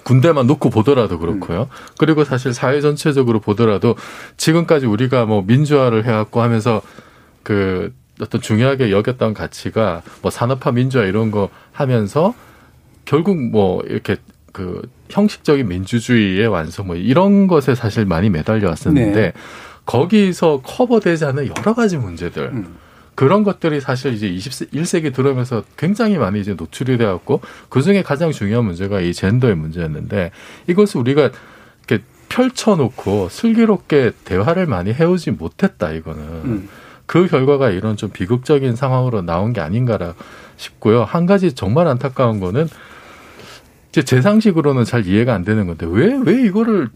군대만 0.03 0.47
놓고 0.47 0.69
보더라도 0.69 1.17
그렇고요. 1.17 1.69
그리고 1.97 2.25
사실 2.25 2.53
사회 2.53 2.81
전체적으로 2.81 3.39
보더라도 3.39 3.95
지금까지 4.35 4.85
우리가 4.85 5.25
뭐 5.25 5.45
민주화를 5.47 6.03
해왔고 6.03 6.41
하면서 6.41 6.81
그 7.41 7.93
어떤 8.21 8.41
중요하게 8.41 8.91
여겼던 8.91 9.33
가치가 9.33 10.01
뭐 10.21 10.31
산업화 10.31 10.71
민주화 10.71 11.05
이런 11.05 11.31
거 11.31 11.49
하면서 11.71 12.33
결국 13.05 13.37
뭐 13.37 13.81
이렇게 13.83 14.17
그 14.51 14.81
형식적인 15.09 15.67
민주주의의 15.67 16.47
완성 16.47 16.87
뭐 16.87 16.95
이런 16.95 17.47
것에 17.47 17.75
사실 17.75 18.05
많이 18.05 18.29
매달려 18.29 18.69
왔었는데 18.69 19.21
네. 19.21 19.33
거기서 19.85 20.61
커버되지 20.63 21.25
않은 21.25 21.49
여러 21.57 21.73
가지 21.73 21.97
문제들 21.97 22.43
음. 22.53 22.77
그런 23.15 23.43
것들이 23.43 23.81
사실 23.81 24.13
이제 24.13 24.29
21세기 24.29 25.13
들어오면서 25.13 25.63
굉장히 25.75 26.17
많이 26.17 26.39
이제 26.39 26.53
노출이 26.53 26.97
되었고 26.97 27.41
그 27.67 27.81
중에 27.81 28.01
가장 28.01 28.31
중요한 28.31 28.65
문제가 28.65 29.01
이 29.01 29.13
젠더의 29.13 29.55
문제였는데 29.55 30.31
이것을 30.67 31.01
우리가 31.01 31.31
이렇게 31.87 32.03
펼쳐놓고 32.29 33.27
슬기롭게 33.29 34.11
대화를 34.23 34.67
많이 34.67 34.93
해오지 34.93 35.31
못했다 35.31 35.91
이거는 35.91 36.21
음. 36.21 36.69
그 37.09 37.25
결과가 37.25 37.71
이런 37.71 37.97
좀 37.97 38.11
비극적인 38.11 38.75
상황으로 38.75 39.23
나온 39.23 39.51
게 39.51 39.61
아닌가라 39.61 40.13
싶고요. 40.57 41.03
한 41.03 41.25
가지 41.25 41.53
정말 41.53 41.87
안타까운 41.87 42.39
거는 42.39 42.67
이제 43.89 44.03
제 44.03 44.21
상식으로는 44.21 44.83
잘 44.83 45.07
이해가 45.07 45.33
안 45.33 45.43
되는 45.43 45.65
건데 45.65 45.87
왜왜 45.89 46.43
이거를 46.45 46.89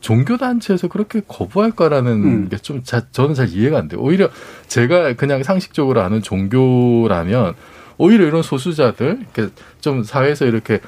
종교 0.00 0.38
단체에서 0.38 0.88
그렇게 0.88 1.22
거부할까라는 1.28 2.12
음. 2.12 2.48
게좀 2.48 2.82
저는 3.12 3.34
잘 3.34 3.48
이해가 3.48 3.78
안 3.78 3.86
돼요. 3.86 4.00
오히려 4.00 4.28
제가 4.66 5.12
그냥 5.12 5.44
상식적으로 5.44 6.00
아는 6.00 6.20
종교라면 6.20 7.54
오히려 7.96 8.26
이런 8.26 8.42
소수자들 8.42 9.20
이렇게 9.20 9.54
좀 9.80 10.02
사회에서 10.02 10.46
이렇게 10.46 10.80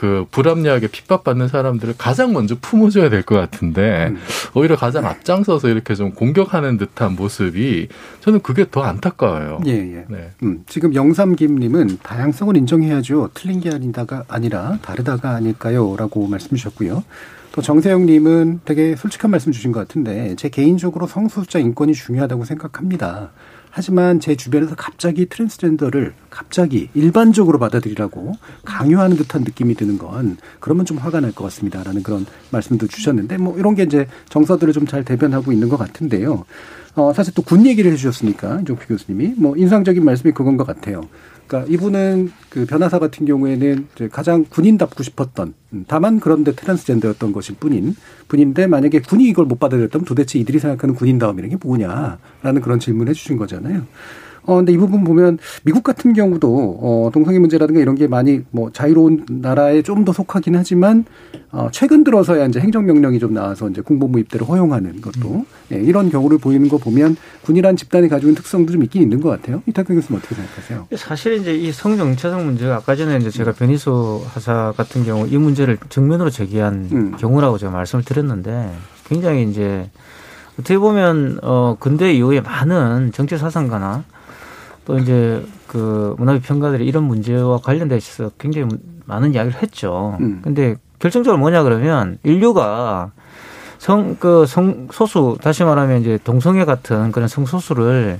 그 0.00 0.24
불합리하게 0.30 0.86
핍박받는 0.86 1.48
사람들을 1.48 1.96
가장 1.98 2.32
먼저 2.32 2.56
품어줘야 2.58 3.10
될 3.10 3.20
것 3.20 3.34
같은데 3.34 4.06
음. 4.08 4.16
오히려 4.54 4.74
가장 4.74 5.04
앞장서서 5.04 5.68
이렇게 5.68 5.94
좀 5.94 6.12
공격하는 6.12 6.78
듯한 6.78 7.16
모습이 7.16 7.88
저는 8.20 8.40
그게 8.40 8.64
더 8.70 8.80
안타까워요. 8.80 9.60
예, 9.66 9.72
예. 9.72 10.04
네. 10.08 10.30
음, 10.42 10.64
지금 10.66 10.94
영삼김님은 10.94 11.98
다양성을 12.02 12.56
인정해야죠. 12.56 13.28
틀린 13.34 13.60
게 13.60 13.68
아니다가 13.68 14.24
아니라 14.26 14.78
다르다가 14.80 15.32
아닐까요?라고 15.32 16.26
말씀 16.28 16.56
주셨고요. 16.56 17.04
또 17.52 17.60
정세영님은 17.60 18.60
되게 18.64 18.96
솔직한 18.96 19.30
말씀 19.30 19.52
주신 19.52 19.70
것 19.70 19.80
같은데 19.80 20.34
제 20.36 20.48
개인적으로 20.48 21.06
성소수자 21.06 21.58
인권이 21.58 21.92
중요하다고 21.92 22.46
생각합니다. 22.46 23.32
하지만 23.70 24.20
제 24.20 24.34
주변에서 24.34 24.74
갑자기 24.76 25.26
트랜스젠더를 25.26 26.12
갑자기 26.28 26.88
일반적으로 26.94 27.58
받아들이라고 27.58 28.32
강요하는 28.64 29.16
듯한 29.16 29.42
느낌이 29.42 29.74
드는 29.74 29.96
건 29.98 30.36
그러면 30.58 30.84
좀 30.84 30.98
화가 30.98 31.20
날 31.20 31.30
것 31.32 31.44
같습니다라는 31.44 32.02
그런 32.02 32.26
말씀도 32.50 32.88
주셨는데 32.88 33.38
뭐 33.38 33.56
이런 33.58 33.74
게 33.76 33.84
이제 33.84 34.06
정서들을 34.28 34.72
좀 34.72 34.86
잘 34.86 35.04
대변하고 35.04 35.52
있는 35.52 35.68
것 35.68 35.76
같은데요. 35.76 36.44
어, 36.96 37.12
사실 37.12 37.32
또 37.34 37.42
군 37.42 37.64
얘기를 37.66 37.90
해주셨으니까 37.92 38.60
이종필 38.62 38.88
교수님이 38.88 39.34
뭐 39.36 39.56
인상적인 39.56 40.04
말씀이 40.04 40.32
그건 40.34 40.56
것 40.56 40.66
같아요. 40.66 41.02
그러니까 41.50 41.72
이분은 41.72 42.30
그 42.48 42.64
변호사 42.64 43.00
같은 43.00 43.26
경우에는 43.26 43.88
이제 43.94 44.08
가장 44.08 44.44
군인답고 44.48 45.02
싶었던 45.02 45.54
음, 45.72 45.84
다만 45.88 46.20
그런데 46.20 46.52
트랜스젠더였던 46.52 47.32
것일 47.32 47.56
뿐인 47.56 47.96
분인데 48.28 48.68
만약에 48.68 49.00
군이 49.00 49.24
이걸 49.28 49.46
못 49.46 49.58
받아들였다면 49.58 50.04
도대체 50.04 50.38
이들이 50.38 50.60
생각하는 50.60 50.94
군인다움이라는 50.94 51.58
게 51.58 51.66
뭐냐라는 51.66 52.60
그런 52.62 52.78
질문을 52.78 53.10
해주신 53.10 53.36
거잖아요. 53.36 53.84
어, 54.50 54.56
근데 54.56 54.72
이 54.72 54.76
부분 54.76 55.04
보면 55.04 55.38
미국 55.62 55.84
같은 55.84 56.12
경우도 56.12 56.78
어, 56.82 57.10
동성애 57.12 57.38
문제라든가 57.38 57.80
이런 57.80 57.94
게 57.94 58.08
많이 58.08 58.42
뭐 58.50 58.70
자유로운 58.72 59.24
나라에 59.28 59.82
좀 59.82 60.00
더 60.00 60.14
속하긴 60.14 60.56
하지만 60.56 61.04
어, 61.52 61.68
최근 61.72 62.04
들어서야 62.04 62.46
이제 62.46 62.58
행정명령이 62.58 63.18
좀 63.18 63.34
나와서 63.34 63.68
이제 63.68 63.82
공보무 63.82 64.18
입대를 64.20 64.48
허용하는 64.48 65.02
것도 65.02 65.44
예, 65.72 65.76
이런 65.76 66.08
경우를 66.10 66.38
보이는 66.38 66.66
거 66.70 66.78
보면 66.78 67.18
군이란 67.42 67.76
집단이 67.76 68.08
가지고 68.08 68.30
있는 68.30 68.40
특성도 68.40 68.72
좀 68.72 68.82
있긴 68.84 69.02
있는 69.02 69.20
것 69.20 69.28
같아요. 69.28 69.62
이탁근 69.66 69.96
교수님 69.96 70.18
어떻게 70.18 70.34
생각하세요? 70.36 70.88
사실 70.96 71.34
이제 71.34 71.54
이 71.54 71.70
성정체성 71.70 72.46
문제가 72.46 72.76
아까 72.76 72.96
전에 72.96 73.18
이제 73.18 73.28
제가 73.28 73.52
변희수 73.52 74.22
하사 74.28 74.72
같은 74.74 75.04
경우 75.04 75.28
이 75.28 75.36
문제를 75.36 75.76
정면으로 75.90 76.30
제기한 76.30 76.88
음. 76.90 77.12
경우라고 77.18 77.58
제가 77.58 77.70
말씀을 77.72 78.04
드렸는데 78.06 78.72
굉장히 79.06 79.42
이제 79.42 79.90
어떻게 80.58 80.78
보면 80.78 81.40
어 81.42 81.76
근대 81.78 82.14
이후에 82.14 82.40
많은 82.40 83.12
정치 83.12 83.36
사상가나 83.36 84.04
또 84.90 84.98
이제 84.98 85.40
그 85.68 86.16
문화비 86.18 86.40
평가들이 86.40 86.84
이런 86.84 87.04
문제와 87.04 87.58
관련돼 87.58 87.96
있어서 87.96 88.32
굉장히 88.38 88.66
많은 89.06 89.34
이야기를 89.34 89.62
했죠. 89.62 90.16
음. 90.20 90.40
근데 90.42 90.74
결정적으로 90.98 91.38
뭐냐 91.38 91.62
그러면 91.62 92.18
인류가 92.24 93.12
성, 93.78 94.16
그, 94.18 94.46
성, 94.46 94.88
소수, 94.90 95.38
다시 95.40 95.62
말하면 95.62 96.00
이제 96.00 96.18
동성애 96.24 96.64
같은 96.64 97.12
그런 97.12 97.28
성소수를 97.28 98.18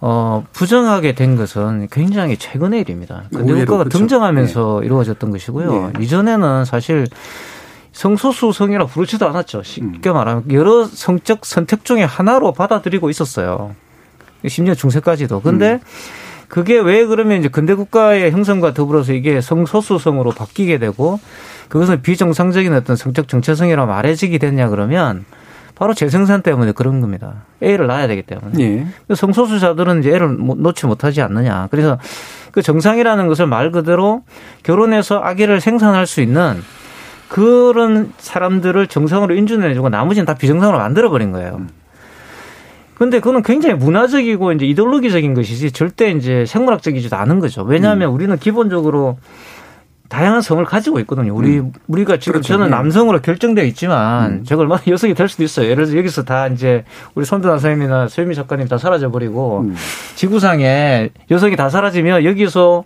어, 0.00 0.46
부정하게 0.54 1.14
된 1.14 1.36
것은 1.36 1.88
굉장히 1.90 2.38
최근의 2.38 2.80
일입니다. 2.80 3.24
근데 3.30 3.52
의외로 3.52 3.66
국가가 3.66 3.84
그렇죠. 3.84 3.98
등장하면서 3.98 4.82
이루어졌던 4.82 5.30
것이고요. 5.30 5.92
네. 5.92 6.04
이전에는 6.04 6.64
사실 6.64 7.06
성소수 7.92 8.52
성이라 8.52 8.86
부르지도 8.86 9.28
않았죠. 9.28 9.58
음. 9.58 9.62
쉽게 9.62 10.10
말하면 10.10 10.50
여러 10.52 10.86
성적 10.86 11.44
선택 11.44 11.84
중에 11.84 12.02
하나로 12.02 12.52
받아들이고 12.52 13.10
있었어요. 13.10 13.74
심지어 14.48 14.74
중세까지도. 14.74 15.40
근데 15.40 15.74
음. 15.74 15.80
그게 16.48 16.78
왜 16.78 17.04
그러면 17.04 17.38
이제 17.40 17.48
근대 17.48 17.74
국가의 17.74 18.30
형성과 18.30 18.72
더불어서 18.72 19.12
이게 19.12 19.40
성소수성으로 19.40 20.30
바뀌게 20.30 20.78
되고 20.78 21.18
그것은 21.68 22.02
비정상적인 22.02 22.72
어떤 22.72 22.94
성적 22.96 23.26
정체성이라고 23.26 23.90
말해지게 23.90 24.38
됐냐 24.38 24.68
그러면 24.68 25.24
바로 25.74 25.92
재생산 25.92 26.42
때문에 26.42 26.72
그런 26.72 27.00
겁니다. 27.00 27.42
애를 27.60 27.86
낳아야 27.88 28.06
되기 28.06 28.22
때문에. 28.22 28.52
예. 28.64 28.86
그 29.08 29.14
성소수자들은 29.14 30.00
이제 30.00 30.10
애를 30.14 30.28
못- 30.28 30.58
놓지 30.58 30.86
못하지 30.86 31.20
않느냐. 31.20 31.68
그래서 31.70 31.98
그 32.52 32.62
정상이라는 32.62 33.26
것을 33.26 33.46
말 33.46 33.70
그대로 33.72 34.22
결혼해서 34.62 35.18
아기를 35.18 35.60
생산할 35.60 36.06
수 36.06 36.20
있는 36.22 36.62
그런 37.28 38.12
사람들을 38.18 38.86
정상으로 38.86 39.34
인준해주고 39.34 39.88
나머지는 39.88 40.24
다 40.26 40.34
비정상으로 40.34 40.78
만들어버린 40.78 41.32
거예요. 41.32 41.60
근데 42.98 43.18
그거는 43.20 43.42
굉장히 43.42 43.76
문화적이고 43.76 44.52
이제 44.52 44.66
이데올로기적인 44.66 45.34
것이지 45.34 45.72
절대 45.72 46.10
이제 46.10 46.46
생물학적이지도 46.46 47.14
않은 47.16 47.40
거죠. 47.40 47.62
왜냐하면 47.62 48.10
우리는 48.10 48.36
기본적으로 48.38 49.18
다양한 50.08 50.40
성을 50.40 50.64
가지고 50.64 51.00
있거든요. 51.00 51.34
우리 51.34 51.60
우리가 51.88 52.18
지금 52.18 52.34
그렇죠. 52.34 52.54
저는 52.54 52.66
예. 52.66 52.70
남성으로 52.70 53.20
결정되어 53.20 53.64
있지만 53.66 54.30
음. 54.30 54.44
제가 54.44 54.62
얼마나 54.62 54.80
여성이 54.86 55.14
될 55.14 55.28
수도 55.28 55.42
있어요. 55.42 55.68
예를 55.68 55.86
들어 55.86 55.98
여기서 55.98 56.24
다 56.24 56.46
이제 56.46 56.84
우리 57.14 57.26
손도나 57.26 57.58
선생님이나 57.58 58.08
소유미 58.08 58.34
작가님 58.34 58.68
다 58.68 58.78
사라져 58.78 59.10
버리고 59.10 59.62
음. 59.66 59.74
지구상에 60.14 61.10
여성이 61.30 61.56
다 61.56 61.68
사라지면 61.68 62.24
여기서 62.24 62.84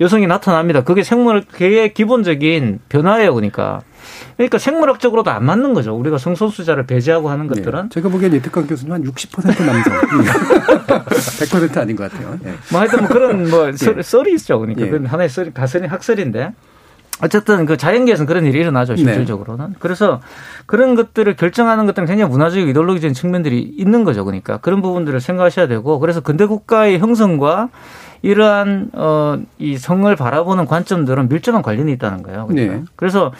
여성이 0.00 0.26
나타납니다. 0.26 0.82
그게 0.82 1.02
생물학의 1.02 1.94
기본적인 1.94 2.80
변화예요, 2.88 3.34
그러니까. 3.34 3.82
그러니까 4.36 4.58
생물학적으로도 4.58 5.30
안 5.30 5.44
맞는 5.44 5.74
거죠. 5.74 5.94
우리가 5.96 6.18
성소수자를 6.18 6.86
배제하고 6.86 7.30
하는 7.30 7.46
것들은. 7.46 7.90
제가 7.90 8.08
보기엔 8.08 8.32
이특강 8.34 8.66
교수님 8.66 8.92
한 8.92 9.04
60% 9.04 9.64
남성. 9.64 9.92
100% 11.08 11.76
아닌 11.78 11.96
것 11.96 12.10
같아요. 12.10 12.36
예. 12.44 12.54
뭐 12.70 12.80
하여튼 12.80 13.00
뭐 13.00 13.08
그런 13.08 13.50
뭐 13.50 13.72
썰- 13.72 14.02
썰이 14.02 14.32
있죠. 14.34 14.58
그러니까 14.58 14.82
예. 14.82 14.90
그건 14.90 15.06
하나의 15.06 15.28
썰, 15.28 15.52
가설이 15.52 15.86
학설인데. 15.86 16.52
어쨌든 17.22 17.64
그 17.64 17.76
자연계에서는 17.76 18.26
그런 18.26 18.44
일이 18.44 18.58
일어나죠, 18.58 18.94
네. 18.94 19.04
실질적으로는. 19.04 19.74
그래서 19.78 20.20
그런 20.66 20.96
것들을 20.96 21.36
결정하는 21.36 21.86
것들은 21.86 22.06
굉장히 22.08 22.28
문화적, 22.28 22.58
이데올로기적인 22.58 23.14
측면들이 23.14 23.60
있는 23.78 24.02
거죠. 24.02 24.24
그러니까 24.24 24.56
그런 24.56 24.82
부분들을 24.82 25.20
생각하셔야 25.20 25.68
되고 25.68 26.00
그래서 26.00 26.20
근대 26.20 26.44
국가의 26.46 26.98
형성과 26.98 27.68
이러한 28.22 28.90
어, 28.94 29.38
이 29.58 29.78
성을 29.78 30.14
바라보는 30.16 30.66
관점들은 30.66 31.28
밀접한 31.28 31.62
관련이 31.62 31.92
있다는 31.92 32.24
거예요. 32.24 32.46
그러니까. 32.48 32.74
네. 32.74 32.82
그래서 32.96 33.32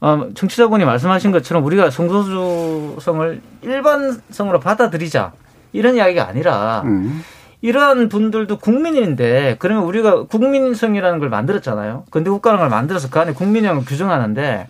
어, 0.00 0.28
청취자분이 0.34 0.84
말씀하신 0.84 1.30
것처럼 1.30 1.64
우리가 1.64 1.90
성소수성을 1.90 3.40
일반성으로 3.62 4.60
받아들이자 4.60 5.32
이런 5.72 5.96
이야기가 5.96 6.26
아니라 6.26 6.82
음. 6.86 7.22
이러한 7.62 8.08
분들도 8.08 8.58
국민인데 8.58 9.56
그러면 9.58 9.84
우리가 9.84 10.24
국민성이라는 10.24 11.18
걸 11.18 11.28
만들었잖아요. 11.28 12.04
근대 12.10 12.30
국가라는 12.30 12.62
걸 12.62 12.70
만들어서 12.70 13.10
그 13.10 13.20
안에 13.20 13.34
국민형을 13.34 13.84
규정하는데 13.84 14.68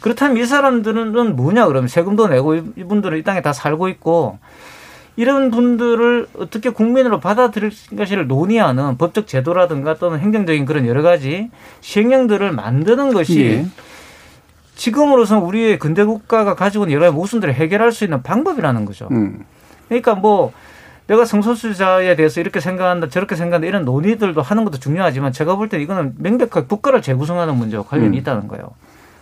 그렇다면 0.00 0.36
이 0.36 0.44
사람들은 0.44 1.34
뭐냐 1.34 1.66
그러면 1.66 1.88
세금도 1.88 2.28
내고 2.28 2.54
이분들은 2.54 3.18
이 3.18 3.22
땅에 3.22 3.40
다 3.40 3.54
살고 3.54 3.88
있고 3.88 4.38
이런 5.16 5.50
분들을 5.50 6.28
어떻게 6.38 6.70
국민으로 6.70 7.18
받아들일 7.18 7.72
것을 7.96 8.28
논의하는 8.28 8.98
법적 8.98 9.26
제도라든가 9.26 9.94
또는 9.94 10.20
행정적인 10.20 10.66
그런 10.66 10.86
여러 10.86 11.02
가지 11.02 11.50
시행령들을 11.80 12.52
만드는 12.52 13.12
것이 13.12 13.40
예. 13.40 13.66
지금으로선 14.78 15.42
우리의 15.42 15.78
근대 15.78 16.04
국가가 16.04 16.54
가지고 16.54 16.84
있는 16.84 16.94
여러 16.94 17.06
가지 17.06 17.16
모순들을 17.16 17.52
해결할 17.52 17.92
수 17.92 18.04
있는 18.04 18.22
방법이라는 18.22 18.84
거죠. 18.84 19.08
음. 19.10 19.44
그러니까 19.88 20.14
뭐 20.14 20.52
내가 21.08 21.24
성소수자에 21.24 22.14
대해서 22.16 22.40
이렇게 22.40 22.60
생각한다 22.60 23.08
저렇게 23.08 23.34
생각한다 23.34 23.66
이런 23.66 23.84
논의들도 23.84 24.40
하는 24.40 24.64
것도 24.64 24.78
중요하지만 24.78 25.32
제가 25.32 25.56
볼 25.56 25.68
때 25.68 25.80
이거는 25.82 26.14
명백하게 26.18 26.66
국가를 26.68 27.02
재구성하는 27.02 27.56
문제와 27.56 27.82
관련이 27.82 28.10
음. 28.10 28.14
있다는 28.14 28.46
거예요. 28.48 28.70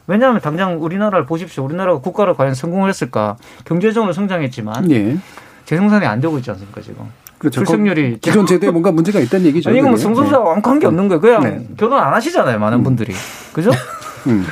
왜냐하면 0.07 0.41
당장 0.41 0.81
우리나라를 0.83 1.25
보십시오. 1.27 1.65
우리나라가 1.65 2.01
국가를 2.01 2.35
과연 2.35 2.55
성공을 2.55 2.89
했을까? 2.91 3.37
경제적으로 3.65 4.13
성장했지만 4.13 4.91
예. 4.93 5.17
재생산이 5.65 6.07
안 6.07 6.21
되고 6.21 6.37
있지 6.39 6.51
않습니까 6.51 6.81
지금? 6.83 7.07
그렇죠. 7.39 7.61
출생률이 7.65 8.19
기존 8.21 8.47
제도에 8.47 8.71
뭔가 8.71 8.93
문제가 8.93 9.21
있다는 9.21 9.47
얘기죠. 9.47 9.71
아니, 9.71 9.79
이거 9.79 9.89
뭐 9.89 9.95
그게. 9.97 10.03
성소수자 10.05 10.39
네. 10.39 10.79
게 10.79 10.87
없는 10.87 11.09
거예요. 11.09 11.21
그냥 11.21 11.43
네. 11.43 11.67
결혼 11.77 11.99
안 11.99 12.13
하시잖아요, 12.15 12.59
많은 12.59 12.83
분들이. 12.83 13.15
그죠? 13.53 13.71
음. 14.27 14.45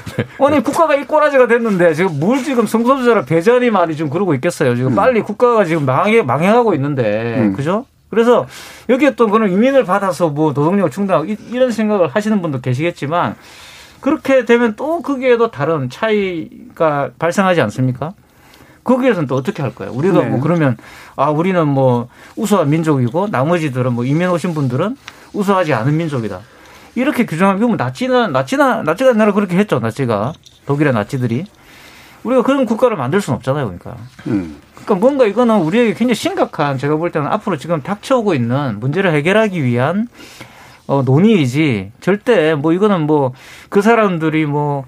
아니, 0.44 0.62
국가가 0.62 0.94
이 0.94 1.04
꼬라지가 1.04 1.46
됐는데 1.46 1.94
지금 1.94 2.18
뭘 2.20 2.42
지금 2.42 2.66
성소수자를 2.66 3.24
배제하니 3.24 3.70
말이 3.70 3.96
좀 3.96 4.08
그러고 4.10 4.34
있겠어요. 4.34 4.74
지금 4.76 4.94
빨리 4.94 5.20
국가가 5.22 5.64
지금 5.64 5.84
망해, 5.86 6.22
망해가고 6.22 6.74
있는데. 6.74 7.36
음. 7.38 7.52
그죠? 7.54 7.86
그래서 8.10 8.46
여기에 8.88 9.16
또 9.16 9.28
그런 9.28 9.50
이민을 9.50 9.84
받아서 9.84 10.28
뭐 10.28 10.52
노동력을 10.52 10.90
충당하고 10.90 11.26
이- 11.26 11.36
이런 11.50 11.72
생각을 11.72 12.08
하시는 12.08 12.40
분도 12.40 12.60
계시겠지만 12.60 13.34
그렇게 14.00 14.44
되면 14.44 14.74
또 14.76 15.02
거기에도 15.02 15.50
다른 15.50 15.90
차이가 15.90 17.10
발생하지 17.18 17.60
않습니까? 17.62 18.12
거기에서는 18.84 19.26
또 19.26 19.34
어떻게 19.34 19.62
할 19.62 19.74
거예요? 19.74 19.92
우리가 19.94 20.20
네. 20.20 20.28
뭐 20.28 20.40
그러면 20.40 20.76
아 21.16 21.30
우리는 21.30 21.66
뭐 21.66 22.08
우수한 22.36 22.68
민족이고 22.68 23.28
나머지들은 23.30 23.94
뭐 23.94 24.04
이민 24.04 24.28
오신 24.28 24.52
분들은 24.54 24.96
우수하지 25.32 25.72
않은 25.72 25.96
민족이다. 25.96 26.40
이렇게 26.94 27.26
규정하면 27.26 27.58
그러면 27.58 27.76
나치는 27.76 28.32
나치나 28.32 28.82
나치가 28.82 29.12
나라 29.12 29.32
그렇게 29.32 29.56
했죠. 29.56 29.78
나치가 29.80 30.32
독일의 30.66 30.92
나치들이 30.92 31.44
우리가 32.22 32.42
그런 32.42 32.64
국가를 32.64 32.96
만들 32.96 33.20
수는 33.20 33.36
없잖아요. 33.36 33.64
그러니까. 33.64 33.96
음. 34.26 34.60
그러니까 34.74 34.94
뭔가 34.94 35.26
이거는 35.26 35.58
우리에게 35.58 35.94
굉장히 35.94 36.14
심각한 36.14 36.78
제가 36.78 36.96
볼 36.96 37.10
때는 37.10 37.28
앞으로 37.28 37.56
지금 37.56 37.82
닥쳐오고 37.82 38.34
있는 38.34 38.80
문제를 38.80 39.12
해결하기 39.12 39.62
위한 39.64 40.08
어, 40.86 41.02
논의이지 41.02 41.92
절대 42.00 42.54
뭐 42.54 42.72
이거는 42.72 43.02
뭐 43.06 43.32
그 43.68 43.82
사람들이 43.82 44.46
뭐 44.46 44.84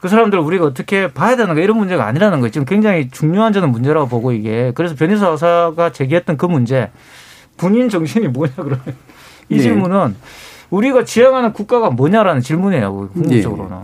그 0.00 0.08
사람들 0.08 0.38
우리가 0.38 0.64
어떻게 0.64 1.12
봐야 1.12 1.36
되는가 1.36 1.60
이런 1.60 1.76
문제가 1.76 2.06
아니라는 2.06 2.40
거예요. 2.40 2.50
지금 2.50 2.64
굉장히 2.64 3.10
중요한 3.10 3.52
저는 3.52 3.70
문제라고 3.72 4.08
보고 4.08 4.32
이게 4.32 4.72
그래서 4.74 4.94
변희사 4.94 5.28
의사가 5.28 5.90
제기했던 5.92 6.36
그 6.36 6.46
문제 6.46 6.90
군인 7.56 7.88
정신이 7.88 8.28
뭐냐 8.28 8.54
그러면 8.56 8.80
이 9.48 9.56
네. 9.56 9.62
질문은 9.62 10.14
우리가 10.70 11.04
지향하는 11.04 11.52
국가가 11.52 11.90
뭐냐라는 11.90 12.42
질문이에요. 12.42 13.10
궁극적으로는. 13.12 13.76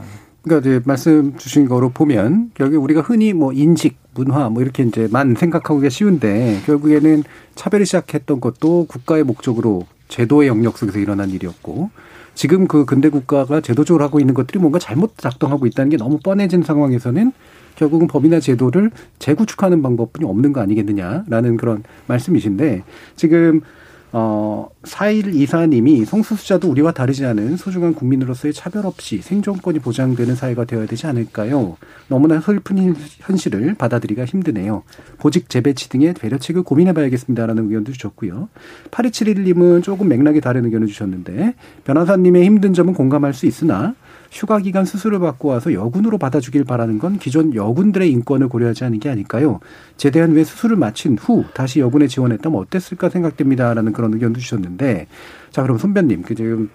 그러니까 0.42 0.68
이제 0.68 0.80
말씀 0.84 1.36
주신 1.38 1.66
거로 1.66 1.88
보면 1.88 2.50
결국 2.54 2.82
우리가 2.82 3.00
흔히 3.00 3.32
뭐 3.32 3.52
인식, 3.52 3.96
문화 4.14 4.50
뭐 4.50 4.62
이렇게 4.62 4.82
이제만 4.82 5.34
생각하기가 5.36 5.88
쉬운데 5.88 6.60
결국에는 6.66 7.24
차별이 7.54 7.86
시작했던 7.86 8.40
것도 8.40 8.86
국가의 8.86 9.24
목적으로 9.24 9.86
제도의 10.08 10.48
영역 10.48 10.76
속에서 10.76 10.98
일어난 10.98 11.30
일이었고 11.30 11.90
지금 12.34 12.66
그 12.66 12.84
근대 12.84 13.08
국가가 13.08 13.60
제도적으로 13.60 14.04
하고 14.04 14.20
있는 14.20 14.34
것들이 14.34 14.58
뭔가 14.58 14.78
잘못 14.78 15.16
작동하고 15.16 15.66
있다는 15.66 15.90
게 15.90 15.96
너무 15.96 16.18
뻔해진 16.22 16.62
상황에서는 16.62 17.32
결국은 17.76 18.06
법이나 18.06 18.38
제도를 18.38 18.90
재구축하는 19.18 19.82
방법뿐이 19.82 20.28
없는 20.28 20.52
거 20.52 20.60
아니겠느냐라는 20.60 21.56
그런 21.56 21.82
말씀이신데 22.06 22.84
지금 23.16 23.62
어, 24.16 24.68
4124님이 24.84 26.04
성소수자도 26.04 26.68
우리와 26.70 26.92
다르지 26.92 27.24
않은 27.26 27.56
소중한 27.56 27.94
국민으로서의 27.94 28.54
차별 28.54 28.86
없이 28.86 29.18
생존권이 29.20 29.80
보장되는 29.80 30.36
사회가 30.36 30.66
되어야 30.66 30.86
되지 30.86 31.08
않을까요? 31.08 31.76
너무나 32.06 32.40
슬픈 32.40 32.78
현- 32.78 32.94
현실을 33.18 33.74
받아들이기가 33.74 34.24
힘드네요. 34.24 34.84
보직 35.18 35.50
재배치 35.50 35.88
등의 35.88 36.14
배려책을 36.14 36.62
고민해봐야겠습니다라는 36.62 37.64
의견도 37.64 37.90
주셨고요. 37.90 38.48
8271님은 38.92 39.82
조금 39.82 40.06
맥락이 40.08 40.40
다른 40.40 40.64
의견을 40.64 40.86
주셨는데 40.86 41.54
변호사님의 41.82 42.44
힘든 42.44 42.72
점은 42.72 42.94
공감할 42.94 43.34
수 43.34 43.46
있으나 43.46 43.96
휴가 44.34 44.58
기간 44.58 44.84
수술을 44.84 45.20
받고 45.20 45.46
와서 45.48 45.72
여군으로 45.72 46.18
받아주길 46.18 46.64
바라는 46.64 46.98
건 46.98 47.18
기존 47.20 47.54
여군들의 47.54 48.10
인권을 48.10 48.48
고려하지 48.48 48.84
않은 48.84 48.98
게 48.98 49.08
아닐까요? 49.08 49.60
제대한 49.96 50.32
왜 50.32 50.42
수술을 50.42 50.76
마친 50.76 51.16
후 51.16 51.44
다시 51.54 51.78
여군에 51.78 52.08
지원했다면 52.08 52.58
어땠을까 52.58 53.10
생각됩니다라는 53.10 53.92
그런 53.92 54.12
의견도 54.12 54.40
주셨는데 54.40 55.06
자 55.50 55.62
그럼 55.62 55.78
손변님 55.78 56.22
그 56.22 56.34
지금 56.34 56.68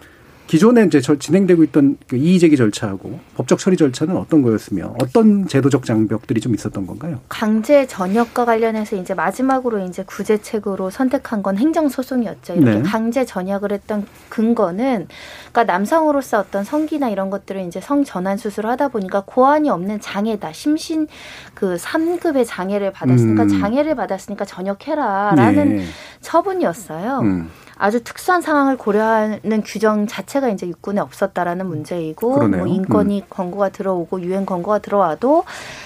기존에 0.50 0.84
이제 0.86 1.00
저- 1.00 1.16
진행되고 1.16 1.64
있던 1.66 1.98
그 2.08 2.16
이의 2.16 2.40
제기 2.40 2.58
절차하고 2.58 3.20
법적 3.36 3.60
처리 3.60 3.78
절차는 3.78 4.18
어떤 4.18 4.42
거였으며 4.42 4.96
어떤 5.00 5.48
제도적 5.48 5.86
장벽들이 5.86 6.42
좀 6.42 6.56
있었던 6.56 6.88
건가요? 6.88 7.20
강제 7.30 7.86
전역과 7.86 8.46
관련해서 8.46 8.96
이제 8.96 9.14
마지막으로 9.14 9.78
이제 9.86 10.04
구제책으로 10.08 10.90
선택한 10.90 11.44
건 11.44 11.60
행정소송이었죠. 11.60 12.56
이렇게 12.56 12.78
네. 12.78 12.82
강제 12.82 13.26
전역을 13.26 13.72
했던 13.72 14.08
근거는 14.30 15.08
그러니까 15.52 15.72
남성으로서 15.72 16.40
어떤 16.40 16.64
성기나 16.64 17.10
이런 17.10 17.30
것들을 17.30 17.62
이제 17.68 17.80
성 17.80 18.04
전환 18.04 18.38
수술을 18.38 18.72
하다 18.72 18.88
보니까 18.88 19.22
고환이 19.28 19.70
없는 19.70 20.00
장애다. 20.02 20.52
심신 20.54 21.06
그 21.54 21.76
3급의 21.76 22.48
장애를 22.48 22.92
받았으니까 22.92 23.44
음. 23.44 23.48
장애를 23.50 23.94
받았으니까 23.94 24.46
전역해라라는 24.46 25.78
네. 25.78 25.84
처분이었어요. 26.22 27.20
음. 27.20 27.50
아주 27.80 28.04
특수한 28.04 28.42
상황을 28.42 28.78
고려하는 28.78 29.64
규정 29.66 30.06
자체가 30.06 30.50
이제 30.50 30.68
육군에 30.68 31.00
없었다라는 31.00 31.66
문제이고 31.66 32.34
그러네요. 32.34 32.66
뭐 32.66 32.74
인권이 32.74 33.24
권고가 33.30 33.70
들어오고 33.70 34.22
유엔 34.22 34.46
권고가 34.46 34.80
들어와도 34.80 35.46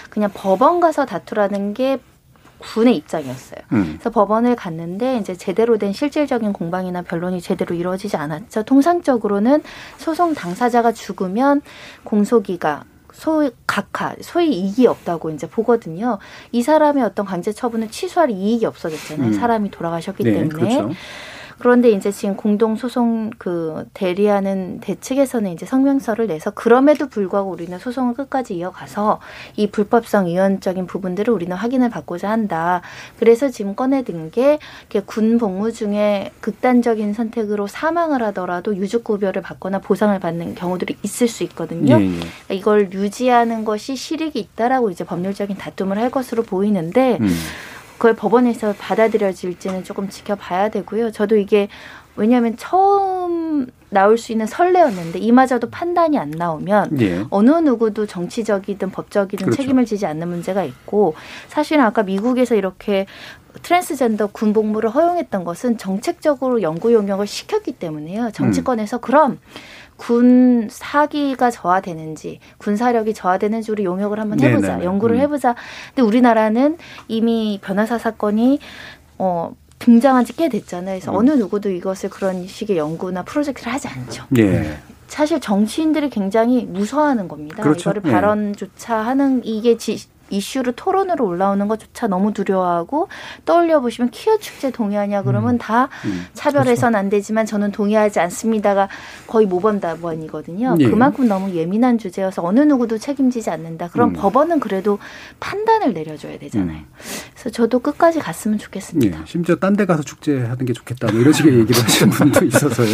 그냥 0.09 0.31
법원 0.33 0.79
가서 0.79 1.05
다투라는 1.05 1.75
게 1.75 1.99
군의 2.57 2.95
입장이었어요. 2.95 3.59
음. 3.73 3.83
그래서 3.93 4.09
법원을 4.09 4.55
갔는데 4.55 5.17
이제 5.17 5.35
제대로 5.35 5.77
된 5.77 5.93
실질적인 5.93 6.51
공방이나 6.51 7.03
변론이 7.03 7.41
제대로 7.41 7.75
이루어지지 7.75 8.17
않았죠. 8.17 8.63
통상적으로는 8.63 9.61
소송 9.97 10.33
당사자가 10.33 10.93
죽으면 10.93 11.61
공소기가 12.03 12.85
소위 13.11 13.51
각하, 13.67 14.15
소위 14.21 14.55
이익이 14.55 14.87
없다고 14.87 15.29
이제 15.29 15.47
보거든요. 15.47 16.17
이 16.51 16.63
사람의 16.63 17.03
어떤 17.03 17.27
강제 17.27 17.51
처분을 17.51 17.89
취소할 17.91 18.31
이익이 18.31 18.65
없어졌잖아요. 18.65 19.27
음. 19.27 19.33
사람이 19.33 19.69
돌아가셨기 19.69 20.23
네, 20.23 20.33
때문에. 20.33 20.49
그렇죠. 20.49 20.89
그런데 21.59 21.89
이제 21.89 22.11
지금 22.11 22.35
공동 22.35 22.75
소송 22.75 23.29
그 23.37 23.85
대리하는 23.93 24.79
대측에서는 24.79 25.51
이제 25.51 25.65
성명서를 25.65 26.27
내서 26.27 26.51
그럼에도 26.51 27.07
불구하고 27.07 27.51
우리는 27.51 27.77
소송을 27.77 28.13
끝까지 28.15 28.55
이어가서 28.55 29.19
이 29.55 29.67
불법성 29.69 30.27
이원적인 30.27 30.87
부분들을 30.87 31.33
우리는 31.33 31.55
확인을 31.55 31.89
받고자 31.89 32.29
한다. 32.29 32.81
그래서 33.19 33.49
지금 33.49 33.75
꺼내든 33.75 34.31
게 34.31 34.59
군 35.05 35.37
복무 35.37 35.71
중에 35.71 36.31
극단적인 36.39 37.13
선택으로 37.13 37.67
사망을 37.67 38.23
하더라도 38.23 38.75
유족 38.75 39.03
급여를 39.03 39.41
받거나 39.41 39.79
보상을 39.79 40.17
받는 40.19 40.55
경우들이 40.55 40.97
있을 41.03 41.27
수 41.27 41.43
있거든요. 41.43 41.99
예, 41.99 42.05
예. 42.51 42.55
이걸 42.55 42.91
유지하는 42.91 43.65
것이 43.65 43.95
실익이 43.95 44.39
있다라고 44.39 44.89
이제 44.89 45.03
법률적인 45.03 45.57
다툼을 45.57 45.97
할 45.97 46.09
것으로 46.09 46.43
보이는데 46.43 47.17
음. 47.21 47.29
그걸 47.93 48.15
법원에서 48.15 48.73
받아들여질지는 48.77 49.83
조금 49.83 50.09
지켜봐야 50.09 50.69
되고요. 50.69 51.11
저도 51.11 51.37
이게 51.37 51.67
왜냐하면 52.15 52.55
처음 52.57 53.67
나올 53.89 54.17
수 54.17 54.31
있는 54.31 54.45
선례였는데 54.45 55.19
이마저도 55.19 55.69
판단이 55.69 56.17
안 56.17 56.31
나오면 56.31 57.01
예. 57.01 57.23
어느 57.29 57.51
누구도 57.51 58.05
정치적이든 58.05 58.91
법적이든 58.91 59.45
그렇죠. 59.45 59.61
책임을 59.61 59.85
지지 59.85 60.05
않는 60.05 60.27
문제가 60.27 60.63
있고 60.63 61.15
사실은 61.47 61.83
아까 61.83 62.03
미국에서 62.03 62.55
이렇게 62.55 63.05
트랜스젠더 63.61 64.27
군 64.27 64.51
복무를 64.51 64.89
허용했던 64.89 65.43
것은 65.43 65.77
정책적으로 65.77 66.61
연구 66.63 66.91
용역을 66.91 67.27
시켰기 67.27 67.73
때문에요. 67.73 68.31
정치권에서 68.31 68.97
그럼 68.97 69.39
군 69.97 70.67
사기가 70.69 71.51
저하되는지 71.51 72.39
군 72.57 72.75
사력이 72.75 73.13
저하되는지 73.13 73.71
우리 73.71 73.83
용역을 73.85 74.19
한번 74.19 74.39
해보자 74.39 74.67
네네네. 74.67 74.85
연구를 74.85 75.17
음. 75.17 75.21
해보자. 75.21 75.55
근데 75.89 76.01
우리나라는 76.01 76.77
이미 77.07 77.59
변호사 77.61 77.97
사건이 77.97 78.59
어 79.19 79.53
등장한 79.79 80.25
지 80.25 80.33
꽤 80.33 80.49
됐잖아요. 80.49 80.99
그래서 80.99 81.11
음. 81.11 81.17
어느 81.17 81.31
누구도 81.31 81.69
이것을 81.69 82.09
그런 82.09 82.47
식의 82.47 82.77
연구나 82.77 83.23
프로젝트를 83.23 83.71
하지 83.73 83.87
않죠. 83.87 84.25
예. 84.37 84.77
사실 85.07 85.39
정치인들이 85.39 86.09
굉장히 86.09 86.65
무서워하는 86.65 87.27
겁니다. 87.27 87.61
그렇죠. 87.61 87.91
이거를 87.91 88.01
예. 88.05 88.11
발언조차 88.11 88.95
하는 88.97 89.41
이게 89.43 89.77
지, 89.77 89.97
이슈로 90.33 90.71
토론으로 90.73 91.25
올라오는 91.25 91.67
것조차 91.67 92.07
너무 92.07 92.33
두려워하고 92.33 93.07
떠올려 93.45 93.79
보시면 93.81 94.09
퀴어 94.11 94.37
축제 94.39 94.71
동의하냐 94.71 95.23
그러면 95.23 95.57
다 95.57 95.89
음. 96.05 96.25
차별해서는 96.33 96.97
안 96.97 97.09
되지만 97.09 97.45
저는 97.45 97.71
동의하지 97.71 98.19
않습니다가 98.19 98.87
거의 99.27 99.45
모범답안이거든요. 99.45 100.77
예. 100.79 100.89
그만큼 100.89 101.27
너무 101.27 101.51
예민한 101.51 101.97
주제여서 101.97 102.43
어느 102.43 102.61
누구도 102.61 102.97
책임지지 102.97 103.49
않는다. 103.49 103.89
그럼 103.89 104.09
음. 104.09 104.13
법원은 104.13 104.59
그래도 104.59 104.97
판단을 105.39 105.93
내려줘야 105.93 106.39
되잖아요. 106.39 106.81
그래서 107.33 107.49
저도 107.49 107.79
끝까지 107.79 108.19
갔으면 108.19 108.57
좋겠습니다. 108.57 109.19
예, 109.19 109.23
심지어 109.25 109.55
딴 109.57 109.73
데 109.73 109.85
가서 109.87 110.03
축제하는 110.03 110.65
게 110.65 110.71
좋겠다. 110.73 111.11
뭐 111.11 111.19
이런 111.19 111.33
식의 111.33 111.51
얘기를 111.59 111.81
하시는 111.83 112.11
분도 112.11 112.45
있어서요. 112.45 112.87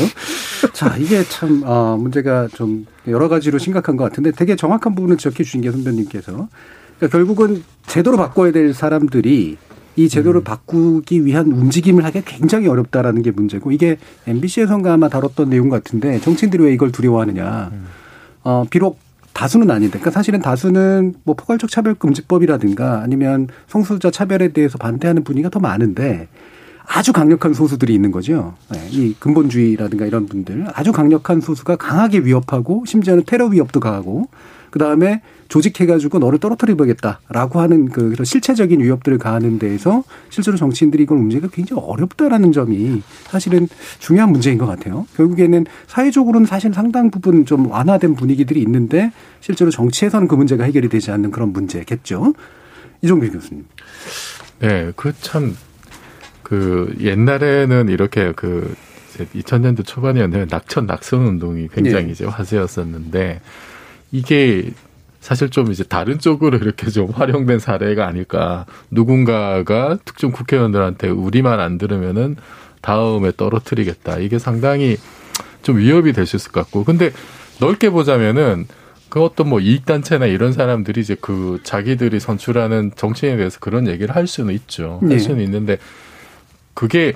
자, 0.71 0.95
이게 0.97 1.23
참, 1.23 1.61
아, 1.65 1.97
문제가 1.99 2.47
좀 2.47 2.85
여러 3.05 3.27
가지로 3.27 3.57
심각한 3.59 3.97
것 3.97 4.05
같은데 4.05 4.31
되게 4.31 4.55
정확한 4.55 4.95
부분을 4.95 5.17
지적해 5.17 5.43
주신 5.43 5.59
게 5.59 5.69
선배님께서. 5.71 6.47
그러니까 6.99 7.17
결국은 7.17 7.63
제도로 7.87 8.17
바꿔야 8.17 8.51
될 8.51 8.73
사람들이 8.73 9.57
이 9.95 10.07
제도를 10.07 10.43
바꾸기 10.43 11.25
위한 11.25 11.51
움직임을 11.51 12.05
하기 12.05 12.21
굉장히 12.25 12.67
어렵다라는 12.67 13.21
게 13.21 13.31
문제고 13.31 13.71
이게 13.71 13.97
MBC에선가 14.27 14.93
아마 14.93 15.09
다뤘던 15.09 15.49
내용 15.49 15.69
같은데 15.69 16.19
정치인들이 16.19 16.63
왜 16.63 16.73
이걸 16.73 16.91
두려워하느냐. 16.91 17.71
어, 18.43 18.65
비록 18.69 18.99
다수는 19.33 19.71
아닌데, 19.71 19.99
그러니까 19.99 20.11
사실은 20.11 20.41
다수는 20.41 21.15
뭐 21.23 21.35
포괄적 21.35 21.69
차별금지법이라든가 21.69 23.01
아니면 23.01 23.47
성소수자 23.67 24.11
차별에 24.11 24.49
대해서 24.49 24.77
반대하는 24.77 25.23
분위기가 25.23 25.49
더 25.49 25.59
많은데 25.59 26.27
아주 26.85 27.13
강력한 27.13 27.53
소수들이 27.53 27.93
있는 27.93 28.11
거죠. 28.11 28.55
네, 28.71 28.87
이 28.89 29.13
근본주의라든가 29.19 30.05
이런 30.05 30.25
분들 30.25 30.67
아주 30.73 30.91
강력한 30.91 31.39
소수가 31.39 31.75
강하게 31.75 32.19
위협하고 32.19 32.83
심지어는 32.85 33.23
테러 33.25 33.45
위협도 33.45 33.79
가하고 33.79 34.27
그 34.71 34.79
다음에 34.79 35.21
조직해가지고 35.49 36.19
너를 36.19 36.39
떨어뜨려보겠다라고 36.39 37.59
하는 37.59 37.89
그 37.89 38.15
실체적인 38.23 38.79
위협들을 38.79 39.17
가하는 39.17 39.59
데에서 39.59 40.03
실제로 40.29 40.55
정치인들이 40.57 41.03
이걸 41.03 41.17
움직이기가 41.17 41.51
굉장히 41.53 41.81
어렵다라는 41.85 42.51
점이 42.51 43.01
사실은 43.25 43.67
중요한 43.99 44.31
문제인 44.31 44.57
것 44.57 44.67
같아요. 44.67 45.05
결국에는 45.17 45.65
사회적으로는 45.87 46.45
사실 46.45 46.73
상당 46.73 47.11
부분 47.11 47.45
좀 47.45 47.69
완화된 47.69 48.15
분위기들이 48.15 48.61
있는데 48.61 49.11
실제로 49.41 49.71
정치에서는 49.71 50.27
그 50.27 50.35
문제가 50.35 50.63
해결이 50.63 50.87
되지 50.87 51.11
않는 51.11 51.31
그런 51.31 51.51
문제겠죠. 51.51 52.33
이종필 53.01 53.31
교수님. 53.31 53.65
네, 54.59 54.91
그 54.95 55.13
참, 55.19 55.55
그 56.43 56.95
옛날에는 56.99 57.89
이렇게 57.89 58.33
그 58.35 58.75
2000년대 59.17 59.85
초반이었는데 59.85 60.47
낙천 60.49 60.85
낙선 60.85 61.25
운동이 61.25 61.69
굉장히 61.73 62.05
네. 62.05 62.11
이제 62.11 62.25
화제였었는데 62.25 63.41
이게 64.11 64.71
사실 65.29 65.51
좀 65.51 65.71
이제 65.71 65.83
다른 65.83 66.17
쪽으로 66.17 66.57
이렇게 66.57 66.89
좀 66.89 67.11
활용된 67.11 67.59
사례가 67.59 68.07
아닐까. 68.07 68.65
누군가가 68.89 69.99
특정 70.03 70.31
국회의원들한테 70.31 71.09
우리만 71.09 71.59
안 71.59 71.77
들으면은 71.77 72.35
다음에 72.81 73.31
떨어뜨리겠다. 73.37 74.17
이게 74.17 74.39
상당히 74.39 74.97
좀 75.61 75.77
위협이 75.77 76.13
될 76.13 76.25
수 76.25 76.35
있을 76.35 76.51
것 76.51 76.61
같고. 76.61 76.83
근데 76.83 77.11
넓게 77.59 77.91
보자면은 77.91 78.65
그 79.09 79.21
어떤 79.21 79.49
뭐 79.49 79.59
이익단체나 79.59 80.25
이런 80.25 80.51
사람들이 80.51 80.99
이제 80.99 81.15
그 81.21 81.59
자기들이 81.61 82.19
선출하는 82.19 82.93
정치인에 82.95 83.37
대해서 83.37 83.59
그런 83.59 83.87
얘기를 83.87 84.15
할 84.15 84.25
수는 84.25 84.51
있죠. 84.55 84.97
할 85.01 85.09
네. 85.09 85.19
수는 85.19 85.43
있는데 85.43 85.77
그게 86.73 87.13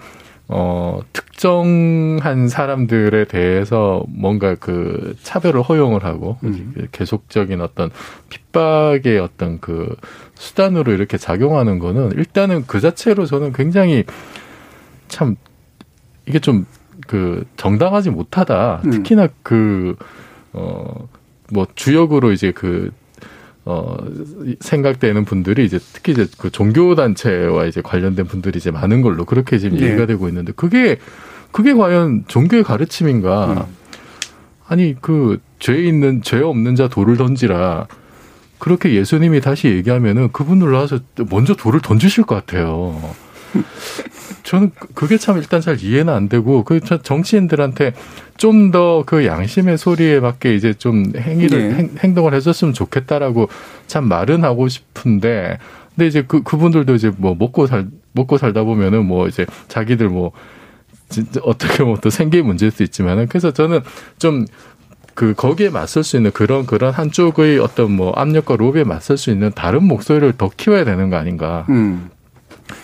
어, 0.56 1.02
특정한 1.14 2.48
사람들에 2.48 3.26
대해서 3.26 4.04
뭔가 4.08 4.56
그 4.56 5.16
차별을 5.24 5.62
허용을 5.62 6.04
하고 6.04 6.38
음. 6.44 6.74
계속적인 6.92 7.60
어떤 7.62 7.90
핍박의 8.30 9.20
어떤 9.20 9.60
그 9.60 9.96
수단으로 10.36 10.92
이렇게 10.92 11.18
작용하는 11.18 11.80
거는 11.80 12.12
일단은 12.14 12.66
그 12.68 12.80
자체로 12.80 13.26
저는 13.26 13.52
굉장히 13.54 14.04
참 15.08 15.36
이게 16.26 16.40
좀 16.40 16.66
그 17.08 17.46
정당하지 17.58 18.10
못하다. 18.10 18.82
음. 18.86 18.92
특히나 18.92 19.28
그, 19.42 19.96
어, 20.54 21.08
뭐 21.52 21.68
주역으로 21.76 22.32
이제 22.32 22.52
그 22.52 22.92
어, 23.66 23.98
생각되는 24.60 25.24
분들이 25.26 25.66
이제 25.66 25.80
특히 25.94 26.12
이제 26.12 26.28
그 26.38 26.50
종교단체와 26.50 27.66
이제 27.66 27.82
관련된 27.82 28.28
분들이 28.28 28.58
이제 28.58 28.72
많은 28.72 29.02
걸로 29.02 29.26
그렇게 29.26 29.58
지금 29.58 29.78
네. 29.78 29.88
얘기가 29.88 30.06
되고 30.06 30.28
있는데 30.28 30.52
그게, 30.54 30.98
그게 31.52 31.74
과연 31.74 32.26
종교의 32.28 32.64
가르침인가. 32.64 33.54
음. 33.54 33.76
아니, 34.68 34.96
그, 35.00 35.40
죄 35.60 35.76
있는, 35.78 36.22
죄 36.22 36.40
없는 36.40 36.76
자 36.76 36.88
돌을 36.88 37.18
던지라. 37.18 37.88
그렇게 38.58 38.94
예수님이 38.94 39.42
다시 39.42 39.68
얘기하면은 39.68 40.32
그분들 40.32 40.72
나와서 40.72 41.00
먼저 41.30 41.54
돌을 41.54 41.82
던지실 41.82 42.24
것 42.24 42.36
같아요. 42.36 42.98
저는 44.44 44.72
그게 44.94 45.18
참 45.18 45.38
일단 45.38 45.62
잘 45.62 45.82
이해는 45.82 46.14
안 46.14 46.28
되고 46.30 46.64
그 46.64 46.80
정치인들한테 46.82 47.94
좀 48.38 48.72
더 48.72 49.04
그 49.06 49.26
양심의 49.26 49.78
소리에 49.78 50.20
맞게 50.20 50.56
이제 50.56 50.74
좀 50.74 51.14
행위를 51.16 51.78
네. 51.78 51.90
행, 52.04 52.14
동을 52.16 52.34
해줬으면 52.34 52.74
좋겠다라고 52.74 53.48
참 53.88 54.08
말은 54.08 54.44
하고 54.44 54.68
싶은데 54.68 55.58
근데 55.96 56.08
이제 56.08 56.24
그 56.28 56.42
그분들도 56.44 56.96
이제 56.96 57.12
뭐 57.18 57.36
먹고 57.36 57.68
살 57.68 57.88
먹고 58.14 58.38
살다 58.38 58.64
보면은 58.64 59.06
뭐 59.06 59.28
이제 59.28 59.46
자기들 59.68 60.10
뭐 60.10 60.32
진짜 61.10 61.40
어떻게 61.44 61.84
보면 61.84 62.00
또 62.02 62.10
생계 62.10 62.42
문제일 62.42 62.72
수 62.72 62.84
있지만은 62.84 63.28
그래서 63.28 63.52
저는 63.52 63.82
좀그 64.18 65.36
거기에 65.38 65.70
맞설 65.70 66.04
수 66.04 66.18
있는 66.18 66.32
그런 66.32 66.66
그런 66.66 66.94
한쪽의 66.94 67.60
어떤 67.60 67.92
뭐 67.92 68.12
압력과 68.14 68.56
로비에 68.56 68.84
맞설 68.84 69.18
수 69.18 69.30
있는 69.30 69.52
다른 69.54 69.84
목소리를 69.84 70.34
더 70.38 70.50
키워야 70.56 70.86
되는 70.86 71.10
거 71.10 71.18
아닌가. 71.18 71.66
음. 71.70 72.10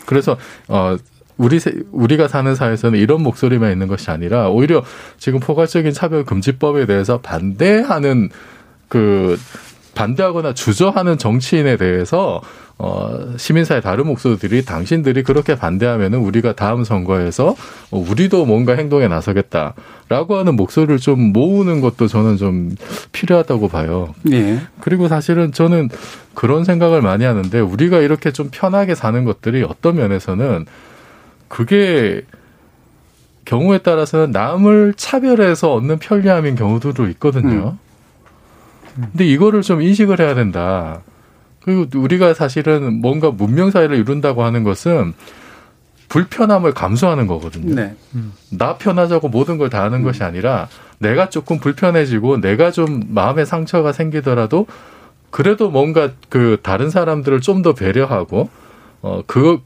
그래서 0.05 0.37
어 0.67 0.97
우리 1.37 1.59
우리가 1.91 2.27
사는 2.27 2.53
사회에서는 2.53 2.99
이런 2.99 3.23
목소리만 3.23 3.71
있는 3.71 3.87
것이 3.87 4.11
아니라 4.11 4.49
오히려 4.49 4.83
지금 5.17 5.39
포괄적인 5.39 5.93
차별 5.93 6.25
금지법에 6.25 6.85
대해서 6.85 7.21
반대하는 7.21 8.29
그 8.89 9.39
반대하거나 9.95 10.53
주저하는 10.53 11.17
정치인에 11.17 11.77
대해서 11.77 12.41
어 12.81 13.33
시민사회 13.35 13.81
다른 13.81 14.07
목소리들이 14.07 14.63
당신들이 14.63 15.23
그렇게 15.23 15.55
반대하면은 15.55 16.19
우리가 16.19 16.53
다음 16.53 16.85
선거에서 16.85 17.53
우리도 17.91 18.45
뭔가 18.45 18.73
행동에 18.73 19.09
나서겠다라고 19.09 20.37
하는 20.37 20.55
목소리를 20.55 20.97
좀 20.97 21.33
모으는 21.33 21.81
것도 21.81 22.07
저는 22.07 22.37
좀 22.37 22.73
필요하다고 23.11 23.67
봐요. 23.67 24.15
네. 24.23 24.61
그리고 24.79 25.09
사실은 25.09 25.51
저는 25.51 25.89
그런 26.33 26.63
생각을 26.63 27.01
많이 27.01 27.25
하는데 27.25 27.59
우리가 27.59 27.99
이렇게 27.99 28.31
좀 28.31 28.47
편하게 28.49 28.95
사는 28.95 29.25
것들이 29.25 29.63
어떤 29.63 29.97
면에서는 29.97 30.65
그게 31.49 32.21
경우에 33.43 33.79
따라서는 33.79 34.31
남을 34.31 34.93
차별해서 34.95 35.73
얻는 35.73 35.99
편리함인 35.99 36.55
경우들도 36.55 37.09
있거든요. 37.09 37.75
음. 38.97 39.05
근데 39.11 39.25
이거를 39.25 39.63
좀 39.63 39.81
인식을 39.81 40.21
해야 40.21 40.33
된다. 40.33 41.01
그리고 41.61 41.85
우리가 41.97 42.33
사실은 42.33 43.01
뭔가 43.01 43.31
문명 43.31 43.71
사회를 43.71 43.97
이룬다고 43.97 44.43
하는 44.43 44.63
것은 44.63 45.13
불편함을 46.07 46.73
감수하는 46.73 47.27
거거든요. 47.27 47.75
네. 47.75 47.95
음. 48.15 48.33
나 48.49 48.77
편하자고 48.77 49.29
모든 49.29 49.57
걸 49.57 49.69
다 49.69 49.83
하는 49.83 49.99
음. 49.99 50.03
것이 50.03 50.23
아니라 50.23 50.67
내가 50.97 51.29
조금 51.29 51.59
불편해지고 51.59 52.41
내가 52.41 52.71
좀 52.71 53.03
마음의 53.09 53.45
상처가 53.45 53.91
생기더라도 53.91 54.65
그래도 55.29 55.69
뭔가 55.69 56.09
그 56.29 56.57
다른 56.63 56.89
사람들을 56.89 57.41
좀 57.41 57.61
더 57.61 57.73
배려하고 57.73 58.49
어 59.01 59.21
그거 59.27 59.61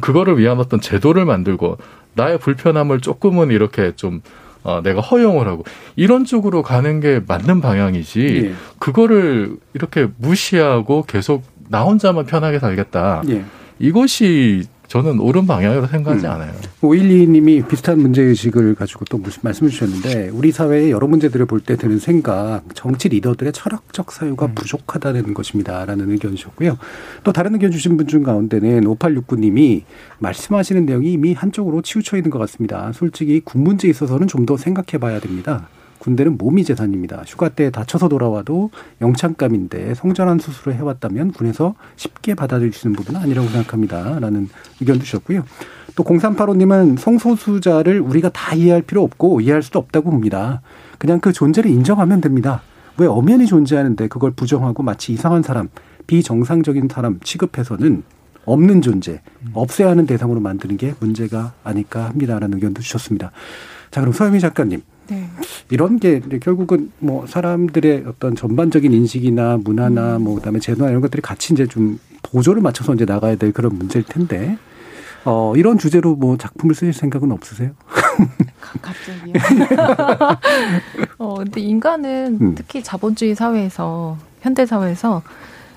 그거를 0.00 0.38
위한 0.38 0.58
어떤 0.58 0.80
제도를 0.80 1.26
만들고 1.26 1.76
나의 2.14 2.38
불편함을 2.38 3.00
조금은 3.00 3.50
이렇게 3.50 3.92
좀 3.94 4.22
어, 4.64 4.80
내가 4.82 5.00
허용을 5.00 5.48
하고 5.48 5.64
이런 5.96 6.24
쪽으로 6.24 6.62
가는 6.62 7.00
게 7.00 7.20
맞는 7.26 7.60
방향이지 7.60 8.44
예. 8.44 8.52
그거를 8.78 9.56
이렇게 9.74 10.08
무시하고 10.18 11.02
계속 11.02 11.42
나 11.68 11.82
혼자만 11.82 12.26
편하게 12.26 12.58
살겠다. 12.58 13.22
예. 13.28 13.44
이것이 13.78 14.64
저는 14.92 15.20
옳은 15.20 15.46
방향으로 15.46 15.86
생각하지 15.86 16.26
음. 16.26 16.30
않아요. 16.32 16.52
512님이 16.82 17.66
비슷한 17.66 17.98
문제의식을 17.98 18.74
가지고 18.74 19.06
또 19.06 19.18
말씀을 19.40 19.70
주셨는데 19.70 20.28
우리 20.28 20.52
사회의 20.52 20.90
여러 20.90 21.06
문제들을 21.06 21.46
볼 21.46 21.62
때 21.62 21.76
드는 21.76 21.98
생각, 21.98 22.62
정치 22.74 23.08
리더들의 23.08 23.54
철학적 23.54 24.12
사유가 24.12 24.46
음. 24.46 24.54
부족하다는 24.54 25.32
것입니다. 25.32 25.86
라는 25.86 26.10
의견 26.10 26.34
이셨고요. 26.34 26.76
또 27.24 27.32
다른 27.32 27.54
의견 27.54 27.70
주신 27.70 27.96
분 27.96 28.06
중 28.06 28.22
가운데는 28.22 28.82
5869님이 28.84 29.84
말씀하시는 30.18 30.84
내용이 30.84 31.12
이미 31.12 31.32
한쪽으로 31.32 31.80
치우쳐 31.80 32.18
있는 32.18 32.30
것 32.30 32.38
같습니다. 32.40 32.92
솔직히 32.92 33.40
군 33.40 33.62
문제에 33.64 33.90
있어서는 33.90 34.26
좀 34.26 34.44
더 34.44 34.58
생각해 34.58 34.98
봐야 34.98 35.20
됩니다. 35.20 35.68
군대는 36.02 36.36
몸이 36.36 36.64
재산입니다. 36.64 37.22
휴가 37.24 37.48
때 37.48 37.70
다쳐서 37.70 38.08
돌아와도 38.08 38.70
영창감인데 39.00 39.94
성전환 39.94 40.40
수술을 40.40 40.74
해왔다면 40.74 41.30
군에서 41.30 41.76
쉽게 41.94 42.34
있는 42.34 42.96
부분은 42.96 43.20
아니라고 43.20 43.46
생각합니다. 43.48 44.18
라는 44.18 44.48
의견 44.80 44.98
주셨고요. 44.98 45.44
또 45.94 46.02
0385님은 46.02 46.98
성소수자를 46.98 48.00
우리가 48.00 48.30
다 48.30 48.52
이해할 48.56 48.82
필요 48.82 49.04
없고 49.04 49.42
이해할 49.42 49.62
수도 49.62 49.78
없다고 49.78 50.10
봅니다. 50.10 50.60
그냥 50.98 51.20
그 51.20 51.32
존재를 51.32 51.70
인정하면 51.70 52.20
됩니다. 52.20 52.62
왜 52.98 53.06
엄연히 53.06 53.46
존재하는데 53.46 54.08
그걸 54.08 54.32
부정하고 54.32 54.82
마치 54.82 55.12
이상한 55.12 55.44
사람, 55.44 55.68
비정상적인 56.08 56.88
사람 56.90 57.20
취급해서는 57.20 58.02
없는 58.44 58.82
존재, 58.82 59.20
없애야 59.54 59.90
하는 59.90 60.06
대상으로 60.06 60.40
만드는 60.40 60.76
게 60.78 60.94
문제가 60.98 61.52
아닐까 61.62 62.06
합니다라는 62.06 62.54
의견도 62.54 62.82
주셨습니다. 62.82 63.30
자, 63.92 64.00
그럼 64.00 64.12
서유미 64.12 64.40
작가님. 64.40 64.82
네. 65.08 65.28
이런 65.70 65.98
게 65.98 66.20
결국은 66.40 66.90
뭐 66.98 67.26
사람들의 67.26 68.04
어떤 68.06 68.34
전반적인 68.34 68.90
인식이나 68.92 69.58
문화나 69.62 70.16
음. 70.16 70.24
뭐 70.24 70.34
그다음에 70.36 70.58
제도나 70.58 70.88
이런 70.88 71.02
것들이 71.02 71.20
같이 71.20 71.52
이제 71.52 71.66
좀 71.66 72.00
보조를 72.22 72.62
맞춰서 72.62 72.94
이제 72.94 73.04
나가야 73.04 73.36
될 73.36 73.52
그런 73.52 73.76
문제일 73.76 74.04
텐데 74.06 74.56
어 75.24 75.52
이런 75.56 75.76
주제로 75.76 76.14
뭐 76.14 76.38
작품을 76.38 76.74
쓰실 76.74 76.94
생각은 76.94 77.30
없으세요? 77.32 77.72
갑자기요. 78.80 79.34
어 81.18 81.34
근데 81.36 81.60
인간은 81.60 82.38
음. 82.40 82.54
특히 82.54 82.82
자본주의 82.82 83.34
사회에서 83.34 84.16
현대 84.40 84.64
사회에서 84.64 85.22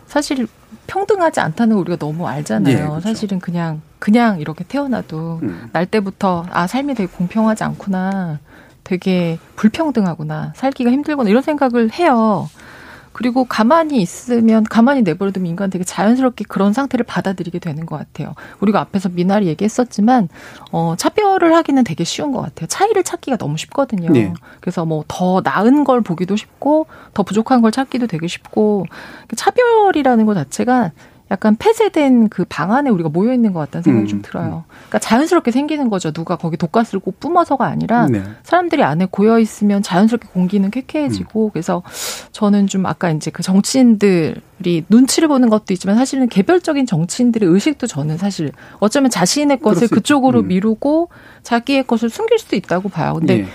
사실 0.06 0.48
평등하지 0.88 1.42
않다는 1.42 1.76
걸 1.76 1.82
우리가 1.82 1.98
너무 1.98 2.28
알잖아요. 2.28 2.74
예, 2.74 2.80
그렇죠. 2.80 3.00
사실은 3.02 3.40
그냥 3.40 3.82
그냥 4.06 4.40
이렇게 4.40 4.64
태어나도 4.64 5.40
음. 5.42 5.70
날 5.72 5.88
때부터 5.88 6.46
아 6.52 6.68
삶이 6.68 6.94
되게 6.94 7.12
공평하지 7.12 7.64
않구나. 7.64 8.38
되게 8.84 9.40
불평등하구나. 9.56 10.54
살기가 10.56 10.92
힘들구나. 10.92 11.28
이런 11.28 11.42
생각을 11.42 11.92
해요. 11.92 12.48
그리고 13.14 13.46
가만히 13.46 14.00
있으면 14.04 14.64
가만히 14.64 15.02
내버려두면 15.02 15.48
인간 15.50 15.72
되게 15.72 15.84
자연스럽게 15.84 16.46
그런 16.48 16.72
상태를 16.72 17.04
받아들이게 17.04 17.58
되는 17.58 17.88
것 17.88 17.98
같아요. 17.98 18.36
우리가 18.60 18.80
앞에서 18.80 19.10
미나리 19.10 19.48
얘기했었지만 19.48 20.30
어 20.72 20.94
차별을 20.96 21.56
하기는 21.56 21.84
되게 21.84 22.04
쉬운 22.04 22.32
것 22.32 22.42
같아요. 22.42 22.68
차이를 22.68 23.04
찾기가 23.04 23.38
너무 23.38 23.58
쉽거든요. 23.58 24.12
네. 24.12 24.32
그래서 24.62 24.86
뭐 24.86 25.04
더 25.08 25.42
나은 25.44 25.84
걸 25.84 26.02
보기도 26.02 26.36
쉽고 26.36 26.86
더 27.16 27.24
부족한 27.24 27.64
걸 27.64 27.72
찾기도 27.72 28.06
되게 28.06 28.28
쉽고 28.28 28.86
차별이라는 29.36 30.28
것 30.28 30.36
자체가 30.36 30.92
약간 31.32 31.56
폐쇄된 31.56 32.30
그 32.30 32.46
방 32.48 32.72
안에 32.72 32.90
우리가 32.90 33.10
모여 33.10 33.34
있는 33.34 33.52
것 33.52 33.60
같다는 33.60 33.84
생각이 33.84 34.06
음. 34.06 34.08
좀 34.08 34.22
들어요. 34.22 34.64
그러니까 34.70 35.00
자연스럽게 35.00 35.52
생기는 35.52 35.90
거죠. 35.90 36.12
누가 36.12 36.36
거기 36.36 36.56
독가스를 36.56 37.00
꼭 37.00 37.20
뿜어서가 37.20 37.66
아니라 37.66 38.08
네. 38.08 38.22
사람들이 38.44 38.84
안에 38.84 39.08
고여 39.10 39.40
있으면 39.40 39.82
자연스럽게 39.82 40.28
공기는 40.32 40.70
쾌쾌해지고 40.70 41.46
음. 41.48 41.50
그래서 41.52 41.82
저는 42.32 42.68
좀 42.68 42.86
아까 42.86 43.10
이제 43.10 43.32
그 43.32 43.42
정치인들이 43.44 44.86
눈치를 44.88 45.28
보는 45.28 45.50
것도 45.50 45.74
있지만 45.74 45.96
사실은 45.96 46.30
개별적인 46.30 46.86
정치인들의 46.86 47.50
의식도 47.50 47.88
저는 47.88 48.18
사실 48.18 48.52
어쩌면 48.80 49.10
자신의 49.10 49.60
것을 49.62 49.88
그쪽으로 49.88 50.42
음. 50.42 50.48
미루고 50.50 51.10
자기의 51.44 51.86
것을 51.88 52.10
숨길 52.10 52.38
수도 52.40 52.56
있다고 52.56 52.90
봐요. 52.90 53.16
근데 53.16 53.38
네. 53.38 53.48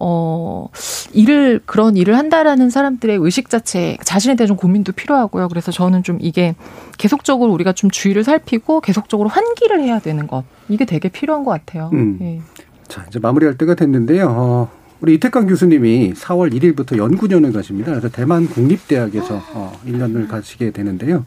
어, 0.00 0.68
일을, 1.12 1.60
그런 1.64 1.96
일을 1.96 2.16
한다라는 2.18 2.70
사람들의 2.70 3.16
의식 3.20 3.48
자체, 3.48 3.96
자신에 4.04 4.34
대한 4.36 4.48
좀 4.48 4.56
고민도 4.56 4.92
필요하고요. 4.92 5.48
그래서 5.48 5.72
저는 5.72 6.02
좀 6.02 6.18
이게 6.20 6.54
계속적으로 6.98 7.52
우리가 7.52 7.72
좀 7.72 7.90
주의를 7.90 8.24
살피고 8.24 8.80
계속적으로 8.80 9.28
환기를 9.28 9.80
해야 9.82 9.98
되는 9.98 10.26
것. 10.26 10.44
이게 10.68 10.84
되게 10.84 11.08
필요한 11.08 11.44
것 11.44 11.50
같아요. 11.52 11.90
음. 11.94 12.18
예. 12.20 12.40
자, 12.88 13.04
이제 13.08 13.18
마무리할 13.18 13.56
때가 13.58 13.74
됐는데요. 13.74 14.26
어, 14.28 14.70
우리 15.00 15.14
이태강 15.14 15.46
교수님이 15.46 16.12
4월 16.14 16.52
1일부터 16.52 16.96
연구년을 16.96 17.52
가십니다. 17.52 17.90
그래서 17.92 18.08
대만 18.08 18.46
국립대학에서 18.48 19.42
어, 19.54 19.78
1년을 19.86 20.28
가시게 20.28 20.70
되는데요. 20.70 21.24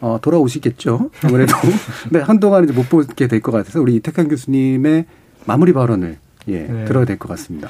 어, 0.00 0.18
돌아오시겠죠. 0.22 1.10
아무래도. 1.24 1.54
네, 2.10 2.20
한동안 2.20 2.64
이제 2.64 2.72
못 2.72 2.88
보게 2.88 3.26
될 3.28 3.40
것 3.40 3.52
같아서 3.52 3.80
우리 3.80 3.94
이태강 3.96 4.28
교수님의 4.28 5.04
마무리 5.44 5.72
발언을 5.72 6.18
예, 6.48 6.60
네. 6.60 6.84
들어야 6.84 7.04
될 7.04 7.18
것 7.18 7.28
같습니다. 7.28 7.68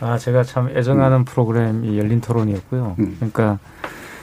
아, 0.00 0.18
제가 0.18 0.42
참 0.42 0.68
애정하는 0.76 1.18
음. 1.18 1.24
프로그램이 1.24 1.98
열린 1.98 2.20
토론이었고요. 2.20 2.96
음. 2.98 3.14
그러니까 3.18 3.58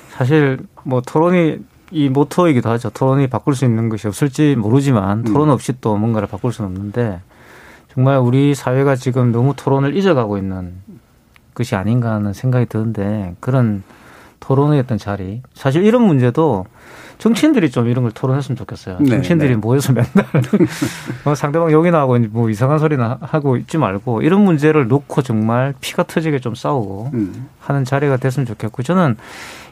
사실 0.09 0.59
뭐 0.83 1.01
토론이 1.01 1.59
이 1.91 2.09
모토이기도 2.09 2.69
하죠. 2.69 2.89
토론이 2.89 3.27
바꿀 3.27 3.55
수 3.55 3.65
있는 3.65 3.89
것이 3.89 4.07
없을지 4.07 4.55
모르지만 4.55 5.19
음. 5.19 5.23
토론 5.25 5.49
없이 5.49 5.73
또 5.81 5.97
뭔가를 5.97 6.27
바꿀 6.27 6.53
수는 6.53 6.69
없는데 6.71 7.19
정말 7.93 8.17
우리 8.19 8.55
사회가 8.55 8.95
지금 8.95 9.31
너무 9.31 9.53
토론을 9.55 9.95
잊어가고 9.97 10.37
있는 10.37 10.73
것이 11.53 11.75
아닌가 11.75 12.13
하는 12.13 12.31
생각이 12.31 12.67
드는데 12.67 13.35
그런 13.41 13.83
토론의 14.39 14.79
어떤 14.79 14.97
자리. 14.97 15.41
사실 15.53 15.83
이런 15.83 16.03
문제도 16.03 16.65
정치인들이 17.21 17.69
좀 17.69 17.87
이런 17.87 18.01
걸 18.01 18.11
토론했으면 18.11 18.57
좋겠어요. 18.57 18.97
네, 18.99 19.11
정치인들이 19.11 19.51
네. 19.51 19.55
모여서 19.55 19.93
맨날 19.93 20.09
뭐 21.23 21.35
상대방 21.35 21.71
욕이나 21.71 21.99
하고 21.99 22.17
뭐 22.17 22.49
이상한 22.49 22.79
소리나 22.79 23.19
하고 23.21 23.57
있지 23.57 23.77
말고 23.77 24.23
이런 24.23 24.43
문제를 24.43 24.87
놓고 24.87 25.21
정말 25.21 25.75
피가 25.81 26.01
터지게 26.01 26.39
좀 26.39 26.55
싸우고 26.55 27.11
음. 27.13 27.47
하는 27.59 27.85
자리가 27.85 28.17
됐으면 28.17 28.47
좋겠고 28.47 28.81
저는 28.81 29.17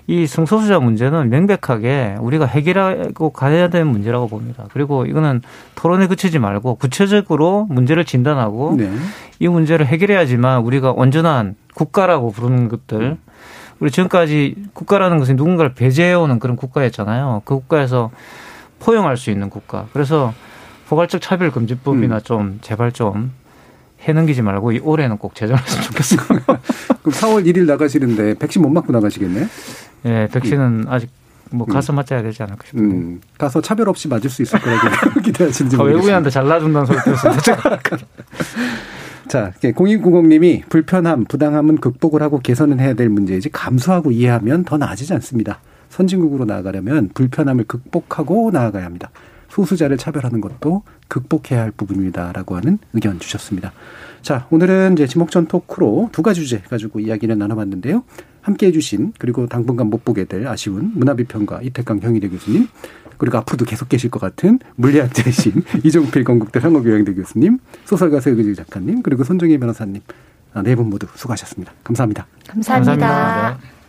이 0.05 0.27
성소수자 0.27 0.79
문제는 0.79 1.31
명백하게 1.31 2.17
우리가 2.19 2.45
해결하고 2.45 3.31
가야 3.31 3.69
되는 3.69 3.87
문제라고 3.87 4.27
봅니다. 4.27 4.65
그리고 4.71 5.07
이거는 5.07 5.41
토론에 5.73 6.05
그치지 6.05 6.37
말고 6.37 6.75
구체적으로 6.75 7.65
문제를 7.67 8.05
진단하고 8.05 8.75
네. 8.77 8.91
이 9.39 9.47
문제를 9.47 9.87
해결해야지만 9.87 10.61
우리가 10.61 10.91
온전한 10.91 11.55
국가라고 11.73 12.29
부르는 12.31 12.69
것들 12.69 13.01
음. 13.01 13.17
우리 13.79 13.91
지금까지 13.91 14.55
국가라는 14.73 15.19
것은 15.19 15.35
누군가를 15.35 15.73
배제해오는 15.73 16.39
그런 16.39 16.55
국가였잖아요. 16.55 17.43
그 17.45 17.55
국가에서 17.55 18.11
포용할 18.79 19.17
수 19.17 19.29
있는 19.29 19.49
국가. 19.49 19.87
그래서 19.93 20.33
포괄적 20.87 21.21
차별금지법이나 21.21 22.15
음. 22.15 22.21
좀 22.23 22.59
제발 22.61 22.91
좀 22.91 23.31
해넘기지 24.01 24.41
말고 24.41 24.71
이 24.71 24.79
올해는 24.79 25.17
꼭 25.17 25.35
제정했으면 25.35 25.83
좋겠어요. 25.83 26.19
그럼 27.01 27.13
4월 27.13 27.45
1일 27.45 27.65
나가시는데 27.65 28.35
백신 28.35 28.61
못 28.61 28.69
맞고 28.69 28.91
나가시겠네? 28.93 29.47
예, 30.05 30.27
백신은 30.31 30.65
음. 30.65 30.85
아직 30.87 31.09
뭐 31.51 31.65
가서 31.65 31.93
음. 31.93 31.95
맞아야 31.95 32.21
되지 32.21 32.43
않을까 32.43 32.65
싶은데. 32.65 32.95
음. 32.95 33.21
가서 33.37 33.61
차별 33.61 33.89
없이 33.89 34.07
맞을 34.07 34.29
수 34.29 34.41
있을 34.41 34.59
거라고 34.59 35.19
기대하시는지 35.21 35.75
모르겠어요. 35.75 35.95
외국인한테 35.95 36.29
잘라준다는 36.29 36.85
소리 36.85 36.97
들었어요. 36.99 37.33
자, 39.27 39.51
0290님이 39.61 40.67
불편함, 40.69 41.25
부당함은 41.25 41.77
극복을 41.77 42.21
하고 42.21 42.39
개선은 42.39 42.79
해야 42.79 42.93
될 42.93 43.09
문제이지 43.09 43.49
감수하고 43.49 44.11
이해하면 44.11 44.63
더 44.63 44.77
나아지지 44.77 45.13
않습니다. 45.15 45.59
선진국으로 45.89 46.45
나아가려면 46.45 47.09
불편함을 47.13 47.65
극복하고 47.65 48.51
나아가야 48.51 48.85
합니다. 48.85 49.11
소수자를 49.49 49.97
차별하는 49.97 50.41
것도 50.41 50.83
극복해야 51.07 51.61
할 51.61 51.71
부분입니다라고 51.71 52.55
하는 52.55 52.77
의견 52.93 53.19
주셨습니다. 53.19 53.73
자, 54.21 54.47
오늘은 54.51 54.93
이제 54.93 55.07
지목전 55.07 55.47
토크로 55.47 56.09
두 56.11 56.21
가지 56.21 56.41
주제 56.41 56.59
가지고 56.59 56.99
이야기를 56.99 57.37
나눠봤는데요. 57.37 58.03
함께 58.41 58.67
해주신 58.67 59.13
그리고 59.17 59.47
당분간 59.47 59.87
못 59.87 60.05
보게 60.05 60.25
될 60.25 60.47
아쉬운 60.47 60.91
문화비평가 60.95 61.61
이태강 61.61 61.99
형일대 61.99 62.29
교수님 62.29 62.67
그리고 63.19 63.37
앞으로도 63.37 63.65
계속 63.65 63.89
계실 63.89 64.09
것 64.09 64.19
같은 64.19 64.59
물리학자이신 64.77 65.63
이종필 65.83 66.23
건국대 66.23 66.59
상호교양대 66.59 67.13
교수님, 67.13 67.59
소설가 67.85 68.19
서유기 68.19 68.55
작가님, 68.55 69.03
그리고 69.03 69.23
손정희 69.23 69.59
변호사님 69.59 70.01
아, 70.53 70.63
네분 70.63 70.89
모두 70.89 71.05
수고하셨습니다. 71.13 71.71
감사합니다. 71.83 72.25
감사합니다. 72.47 72.95
감사합니다. 72.97 73.79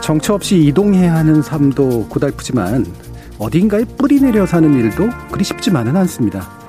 정처 0.00 0.34
없이 0.34 0.58
이동해야 0.66 1.14
하는 1.14 1.42
삶도 1.42 2.08
고달프지만 2.08 2.86
어딘가에 3.38 3.84
뿌리 3.84 4.20
내려 4.20 4.46
사는 4.46 4.72
일도 4.72 5.08
그리 5.32 5.42
쉽지만은 5.44 5.96
않습니다. 5.96 6.63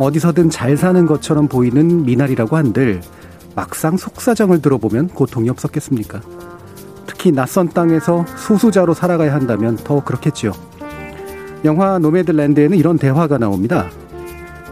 어디서든 0.00 0.48
잘 0.48 0.78
사는 0.78 1.04
것처럼 1.04 1.46
보이는 1.46 2.06
미나리라고 2.06 2.56
한들 2.56 3.02
막상 3.54 3.98
속사정을 3.98 4.62
들어보면 4.62 5.08
고통이 5.08 5.50
없었겠습니까? 5.50 6.22
특히 7.06 7.30
낯선 7.30 7.68
땅에서 7.68 8.24
소수자로 8.38 8.94
살아가야 8.94 9.34
한다면 9.34 9.76
더 9.76 10.02
그렇겠지요. 10.02 10.52
영화 11.66 11.98
노매드랜드에는 11.98 12.78
이런 12.78 12.96
대화가 12.96 13.36
나옵니다. 13.36 13.90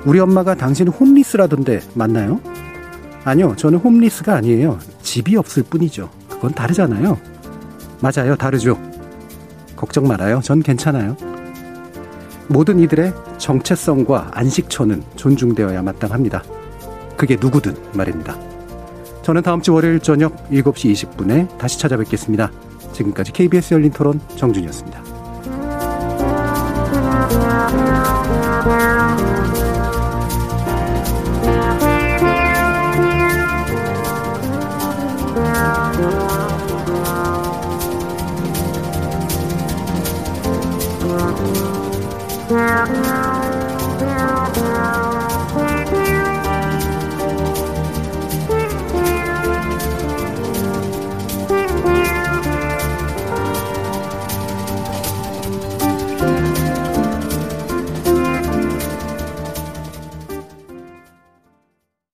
우리 0.06 0.18
엄마가 0.18 0.54
당신 0.54 0.88
홈리스라던데 0.88 1.80
맞나요? 1.92 2.40
아니요, 3.24 3.54
저는 3.56 3.80
홈리스가 3.80 4.34
아니에요. 4.34 4.78
집이 5.02 5.36
없을 5.36 5.62
뿐이죠. 5.62 6.08
그건 6.30 6.54
다르잖아요. 6.54 7.18
맞아요, 8.00 8.34
다르죠. 8.34 8.80
걱정 9.76 10.08
말아요. 10.08 10.40
전 10.42 10.62
괜찮아요. 10.62 11.16
모든 12.48 12.78
이들의 12.80 13.12
정체성과 13.38 14.30
안식처는 14.32 15.02
존중되어야 15.16 15.82
마땅합니다. 15.82 16.42
그게 17.16 17.36
누구든 17.38 17.74
말입니다. 17.92 18.36
저는 19.22 19.42
다음 19.42 19.60
주 19.60 19.74
월요일 19.74 20.00
저녁 20.00 20.48
7시 20.50 20.92
20분에 20.92 21.58
다시 21.58 21.78
찾아뵙겠습니다. 21.78 22.50
지금까지 22.92 23.32
KBS 23.32 23.74
열린 23.74 23.92
토론 23.92 24.20
정준이었습니다. 24.36 25.17